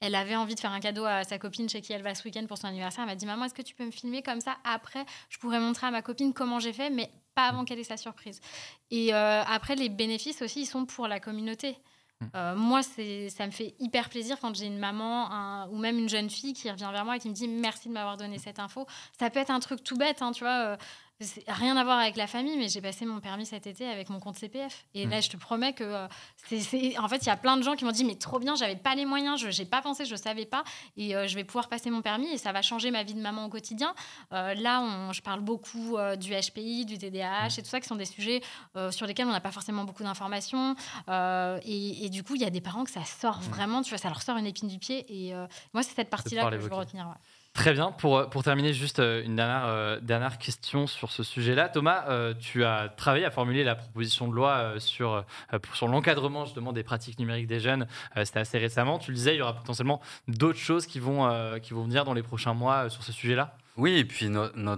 elle 0.01 0.15
avait 0.15 0.37
envie 0.37 0.55
de 0.55 0.61
faire 0.61 0.73
un 0.73 0.81
cadeau 0.81 1.05
à 1.05 1.25
sa 1.25 1.39
copine 1.39 1.69
chez 1.69 1.81
qui 1.81 1.93
elle 1.93 2.03
va 2.03 2.15
ce 2.15 2.23
week-end 2.25 2.45
pour 2.47 2.59
son 2.59 2.67
anniversaire. 2.67 3.05
Elle 3.05 3.11
m'a 3.11 3.17
dit 3.17 3.27
Maman, 3.27 3.45
est-ce 3.47 3.55
que 3.55 3.63
tu 3.63 3.75
peux 3.75 3.85
me 3.85 3.91
filmer 3.91 4.23
comme 4.23 4.41
ça 4.41 4.57
Après, 4.65 5.05
je 5.31 5.39
pourrais 5.39 5.61
montrer 5.61 5.87
à 5.87 5.91
ma 5.91 6.03
copine 6.03 6.33
comment 6.35 6.59
j'ai 6.61 6.73
fait, 6.73 6.91
mais 6.91 7.11
pas 7.35 7.47
avant 7.49 7.65
qu'elle 7.65 7.79
ait 7.79 7.85
sa 7.85 7.97
surprise. 7.97 8.41
Et 8.91 9.15
euh, 9.15 9.43
après, 9.45 9.75
les 9.77 9.89
bénéfices 9.89 10.43
aussi, 10.43 10.63
ils 10.63 10.67
sont 10.67 10.87
pour 10.87 11.09
la 11.09 11.21
communauté. 11.21 11.77
Euh, 12.35 12.57
moi, 12.57 12.83
ça 12.83 13.47
me 13.47 13.51
fait 13.51 13.75
hyper 13.79 14.09
plaisir 14.09 14.39
quand 14.41 14.55
j'ai 14.57 14.65
une 14.65 14.79
maman 14.79 15.31
un- 15.31 15.69
ou 15.69 15.77
même 15.77 15.99
une 15.99 16.09
jeune 16.09 16.31
fille 16.31 16.55
qui 16.55 16.71
revient 16.71 16.89
vers 16.91 17.05
moi 17.05 17.17
et 17.17 17.19
qui 17.19 17.29
me 17.29 17.35
dit 17.35 17.47
merci 17.47 17.89
de 17.89 17.93
m'avoir 17.93 18.17
donné 18.17 18.39
cette 18.39 18.59
info. 18.59 18.87
Ça 19.19 19.29
peut 19.29 19.39
être 19.39 19.51
un 19.51 19.61
truc 19.61 19.85
tout 19.85 19.97
bête, 19.99 20.23
hein, 20.23 20.33
tu 20.33 20.43
vois. 20.45 20.65
euh, 20.73 20.77
rien 21.49 21.77
à 21.77 21.85
voir 21.85 21.99
avec 21.99 22.17
la 22.17 22.27
famille, 22.27 22.57
mais 22.59 22.69
j'ai 22.69 22.81
passé 22.83 23.07
mon 23.07 23.21
permis 23.21 23.47
cet 23.47 23.67
été 23.67 23.89
avec 23.89 24.11
mon 24.11 24.21
compte 24.21 24.37
CPF. 24.37 24.85
Et 24.95 25.07
là, 25.07 25.21
je 25.21 25.31
te 25.31 25.37
promets 25.39 25.73
que 25.73 25.83
euh, 25.85 26.07
en 26.99 27.09
fait, 27.09 27.17
il 27.23 27.27
y 27.27 27.31
a 27.31 27.37
plein 27.37 27.57
de 27.57 27.63
gens 27.63 27.75
qui 27.75 27.85
m'ont 27.87 27.91
dit 27.91 28.05
mais 28.05 28.17
trop 28.17 28.39
bien, 28.39 28.55
j'avais 28.55 28.77
pas 28.77 28.95
les 28.95 29.07
moyens, 29.07 29.41
je 29.41 29.59
n'ai 29.63 29.67
pas 29.69 29.81
pensé, 29.81 30.05
je 30.05 30.15
savais 30.15 30.45
pas, 30.45 30.63
et 30.97 31.17
euh, 31.17 31.27
je 31.27 31.35
vais 31.35 31.45
pouvoir 31.45 31.69
passer 31.69 31.91
mon 31.91 32.03
permis 32.03 32.29
et 32.29 32.39
ça 32.39 32.53
va 32.53 32.61
changer 32.61 32.91
ma 32.91 33.03
vie 33.03 33.15
de 33.15 33.21
maman 33.21 33.47
au 33.47 33.49
quotidien. 33.49 33.95
Euh, 34.33 34.53
là, 34.55 34.81
on- 34.83 35.13
je 35.13 35.23
parle 35.23 35.41
beaucoup 35.41 35.97
du 36.19 36.33
HPI, 36.35 36.85
du 36.85 36.99
TDAH 36.99 37.49
et 37.59 37.63
tout 37.63 37.69
ça, 37.69 37.81
qui 37.81 37.87
sont 37.89 37.97
des 37.97 38.05
sujets 38.05 38.43
sur 38.91 39.07
lesquels 39.07 39.27
on 39.27 39.33
n'a 39.33 39.41
pas 39.41 39.53
forcément 39.53 39.85
beaucoup 39.85 40.03
d'informations. 40.03 40.75
Et, 41.09 42.05
et 42.05 42.11
du 42.11 42.23
coup, 42.23 42.35
il 42.35 42.43
y 42.43 42.45
a 42.45 42.51
des 42.51 42.61
parents 42.61 42.85
que 42.85 42.91
ça 42.91 43.05
sort 43.05 43.41
vraiment, 43.41 43.83
tu 43.83 43.91
vois, 43.91 43.99
ça 43.99 44.09
leur 44.09 44.23
sort 44.23 44.37
une 44.37 44.47
épine 44.47 44.69
du 44.69 44.79
pied. 44.79 45.07
Et 45.09 45.33
moi, 45.73 45.83
c'est 45.83 45.95
cette 45.95 46.11
partie-là 46.11 46.43
que 46.51 46.63
je 46.63 46.69
veux 46.69 46.69
retenir. 46.81 47.07
ouais. 47.07 47.15
Très 47.57 47.73
bien. 47.73 47.91
Pour, 47.91 48.29
pour 48.29 48.43
terminer, 48.43 48.75
juste 48.75 48.99
euh, 49.01 49.25
une 49.25 49.35
dernière, 49.37 49.65
euh, 49.65 49.99
dernière 50.01 50.37
question 50.37 50.87
sur 50.87 51.11
ce 51.11 51.23
sujet-là. 51.23 51.71
Thomas, 51.71 52.05
euh, 52.09 52.35
tu 52.39 52.65
as 52.65 52.91
travaillé 52.91 53.25
à 53.25 53.31
formuler 53.31 53.65
la 53.65 53.75
proposition 53.75 54.29
de 54.29 54.35
loi 54.35 54.51
euh, 54.51 54.79
sur, 54.79 55.15
euh, 55.53 55.59
sur 55.73 55.89
l'encadrement 55.89 56.45
justement 56.45 56.75
des 56.75 56.83
pratiques 56.83 57.19
numériques 57.19 57.47
des 57.47 57.59
jeunes. 57.59 57.87
Euh, 58.17 58.25
C'était 58.27 58.41
assez 58.41 58.59
récemment. 58.59 58.99
Tu 58.99 59.11
le 59.11 59.17
disais, 59.17 59.35
il 59.35 59.39
y 59.39 59.43
aura 59.43 59.55
potentiellement 59.55 60.03
d'autres 60.29 60.59
choses 60.59 60.87
qui 60.87 61.01
vont, 61.01 61.27
euh, 61.27 61.59
qui 61.59 61.73
vont 61.73 61.85
venir 61.85 62.05
dans 62.05 62.13
les 62.13 62.23
prochains 62.23 62.53
mois 62.53 62.85
euh, 62.85 62.89
sur 62.91 63.03
ce 63.03 63.11
sujet-là? 63.13 63.57
Oui, 63.79 63.97
et 63.99 64.05
puis 64.05 64.29
no- 64.29 64.49
no- 64.55 64.77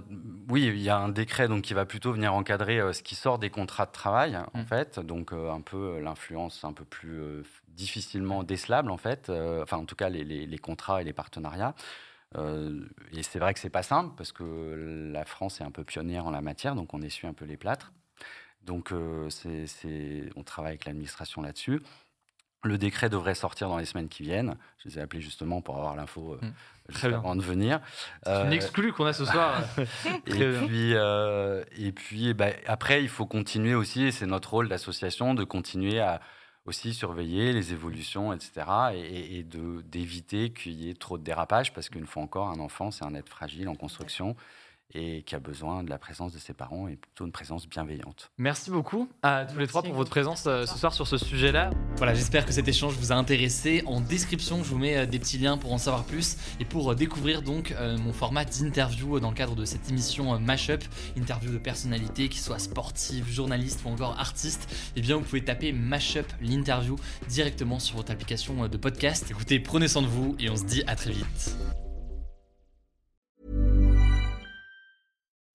oui, 0.49 0.65
il 0.67 0.81
y 0.81 0.89
a 0.89 0.97
un 0.97 1.09
décret 1.09 1.47
donc 1.49 1.63
qui 1.63 1.73
va 1.73 1.85
plutôt 1.85 2.13
venir 2.13 2.33
encadrer 2.33 2.79
euh, 2.79 2.93
ce 2.93 3.03
qui 3.03 3.15
sort 3.15 3.39
des 3.39 3.49
contrats 3.49 3.85
de 3.87 3.91
travail 3.91 4.37
en 4.53 4.59
Mm. 4.61 4.65
fait, 4.65 4.99
donc 4.99 5.31
euh, 5.33 5.51
un 5.51 5.61
peu 5.61 5.77
euh, 5.95 6.01
l'influence 6.01 6.63
un 6.63 6.73
peu 6.73 6.83
plus 6.85 7.19
euh, 7.19 7.43
difficilement 7.69 8.43
décelable 8.43 8.89
en 8.91 8.97
fait, 8.97 9.29
euh, 9.29 9.63
enfin 9.63 9.77
en 9.77 9.85
tout 9.85 9.95
cas 9.95 10.09
les, 10.09 10.23
les- 10.23 10.45
les 10.45 10.57
contrats 10.57 11.01
et 11.01 11.05
les 11.05 11.13
partenariats. 11.13 11.75
Euh, 12.37 12.85
et 13.11 13.23
c'est 13.23 13.39
vrai 13.39 13.53
que 13.53 13.59
c'est 13.59 13.69
pas 13.69 13.83
simple 13.83 14.13
parce 14.15 14.31
que 14.31 15.09
la 15.11 15.25
France 15.25 15.61
est 15.61 15.63
un 15.63 15.71
peu 15.71 15.83
pionnière 15.83 16.27
en 16.27 16.31
la 16.31 16.41
matière, 16.41 16.75
donc 16.75 16.93
on 16.93 17.01
essuie 17.01 17.27
un 17.27 17.33
peu 17.33 17.45
les 17.45 17.57
plâtres. 17.57 17.91
Donc 18.61 18.91
euh, 18.91 19.29
on 20.35 20.43
travaille 20.43 20.71
avec 20.71 20.85
l'administration 20.85 21.41
là-dessus. 21.41 21.81
Le 22.63 22.77
décret 22.77 23.09
devrait 23.09 23.35
sortir 23.35 23.69
dans 23.69 23.77
les 23.77 23.85
semaines 23.85 24.09
qui 24.09 24.23
viennent. 24.23 24.57
Je 24.79 24.89
les 24.89 24.99
ai 24.99 25.01
appelés 25.01 25.21
justement 25.21 25.61
pour 25.61 25.77
avoir 25.77 25.95
l'info 25.95 26.33
euh, 26.33 26.45
Mm. 26.89 26.93
juste 26.93 27.05
avant 27.05 27.35
de 27.35 27.41
venir. 27.41 27.79
C'est 28.23 28.45
une 28.45 28.53
exclue 28.53 28.91
qu'on 28.93 29.05
a 29.05 29.13
ce 29.13 29.25
soir. 29.25 29.61
puis, 30.25 30.93
euh, 30.95 31.63
et 31.77 31.91
puis 31.91 32.29
eh 32.29 32.33
ben, 32.33 32.53
après, 32.67 33.01
il 33.01 33.09
faut 33.09 33.25
continuer 33.25 33.75
aussi, 33.75 34.03
et 34.05 34.11
c'est 34.11 34.25
notre 34.25 34.51
rôle 34.51 34.69
d'association, 34.69 35.33
de 35.33 35.43
continuer 35.43 35.99
à 35.99 36.21
aussi 36.69 36.93
surveiller 36.93 37.51
les 37.51 37.73
évolutions, 37.73 38.31
etc. 38.31 38.51
Et, 38.93 39.39
et- 39.39 39.45
d'éviter 39.83 40.51
qu'il 40.51 40.73
y 40.73 40.89
ait 40.89 40.93
trop 40.93 41.17
de 41.17 41.23
dérapage, 41.23 41.73
parce 41.73 41.89
qu'une 41.89 42.05
fois 42.05 42.21
encore, 42.23 42.47
un 42.49 42.59
enfant, 42.59 42.91
c'est 42.91 43.03
un 43.03 43.15
être 43.15 43.27
fragile 43.27 43.67
en 43.67 43.75
construction 43.75 44.35
et 44.93 45.21
qui 45.23 45.35
a 45.35 45.39
besoin 45.39 45.83
de 45.83 45.89
la 45.89 45.97
présence 45.97 46.33
de 46.33 46.39
ses 46.39 46.53
parents 46.53 46.87
et 46.87 46.95
plutôt 46.95 47.25
une 47.25 47.31
présence 47.31 47.67
bienveillante. 47.67 48.31
Merci 48.37 48.71
beaucoup 48.71 49.07
à 49.21 49.45
tous 49.45 49.59
les 49.59 49.67
trois 49.67 49.83
pour 49.83 49.93
votre 49.93 50.09
présence 50.09 50.45
euh, 50.47 50.65
ce 50.65 50.77
soir 50.77 50.93
sur 50.93 51.07
ce 51.07 51.17
sujet-là. 51.17 51.69
Voilà, 51.97 52.13
j'espère 52.13 52.45
que 52.45 52.51
cet 52.51 52.67
échange 52.67 52.95
vous 52.95 53.11
a 53.11 53.15
intéressé. 53.15 53.83
En 53.85 54.01
description, 54.01 54.63
je 54.63 54.69
vous 54.69 54.77
mets 54.77 54.97
euh, 54.97 55.05
des 55.05 55.19
petits 55.19 55.37
liens 55.37 55.57
pour 55.57 55.73
en 55.73 55.77
savoir 55.77 56.05
plus 56.05 56.37
et 56.59 56.65
pour 56.65 56.91
euh, 56.91 56.95
découvrir 56.95 57.41
donc 57.41 57.73
mon 57.79 58.13
format 58.13 58.45
d'interview 58.45 59.19
dans 59.19 59.29
le 59.29 59.35
cadre 59.35 59.55
de 59.55 59.65
cette 59.65 59.89
émission 59.89 60.39
Mashup, 60.39 60.83
interview 61.15 61.51
de 61.51 61.57
personnalités, 61.57 62.29
qui 62.29 62.39
soient 62.39 62.59
sportives, 62.59 63.27
journalistes 63.29 63.81
ou 63.85 63.89
encore 63.89 64.19
artistes. 64.19 64.73
Eh 64.95 65.01
bien, 65.01 65.17
vous 65.17 65.23
pouvez 65.23 65.43
taper 65.43 65.71
Mashup 65.71 66.25
l'interview 66.41 66.95
directement 67.27 67.79
sur 67.79 67.97
votre 67.97 68.11
application 68.11 68.67
de 68.67 68.77
podcast. 68.77 69.27
Écoutez, 69.29 69.59
prenez 69.59 69.87
soin 69.87 70.01
de 70.01 70.07
vous 70.07 70.35
et 70.39 70.49
on 70.49 70.55
se 70.55 70.65
dit 70.65 70.83
à 70.87 70.95
très 70.95 71.11
vite. 71.11 71.55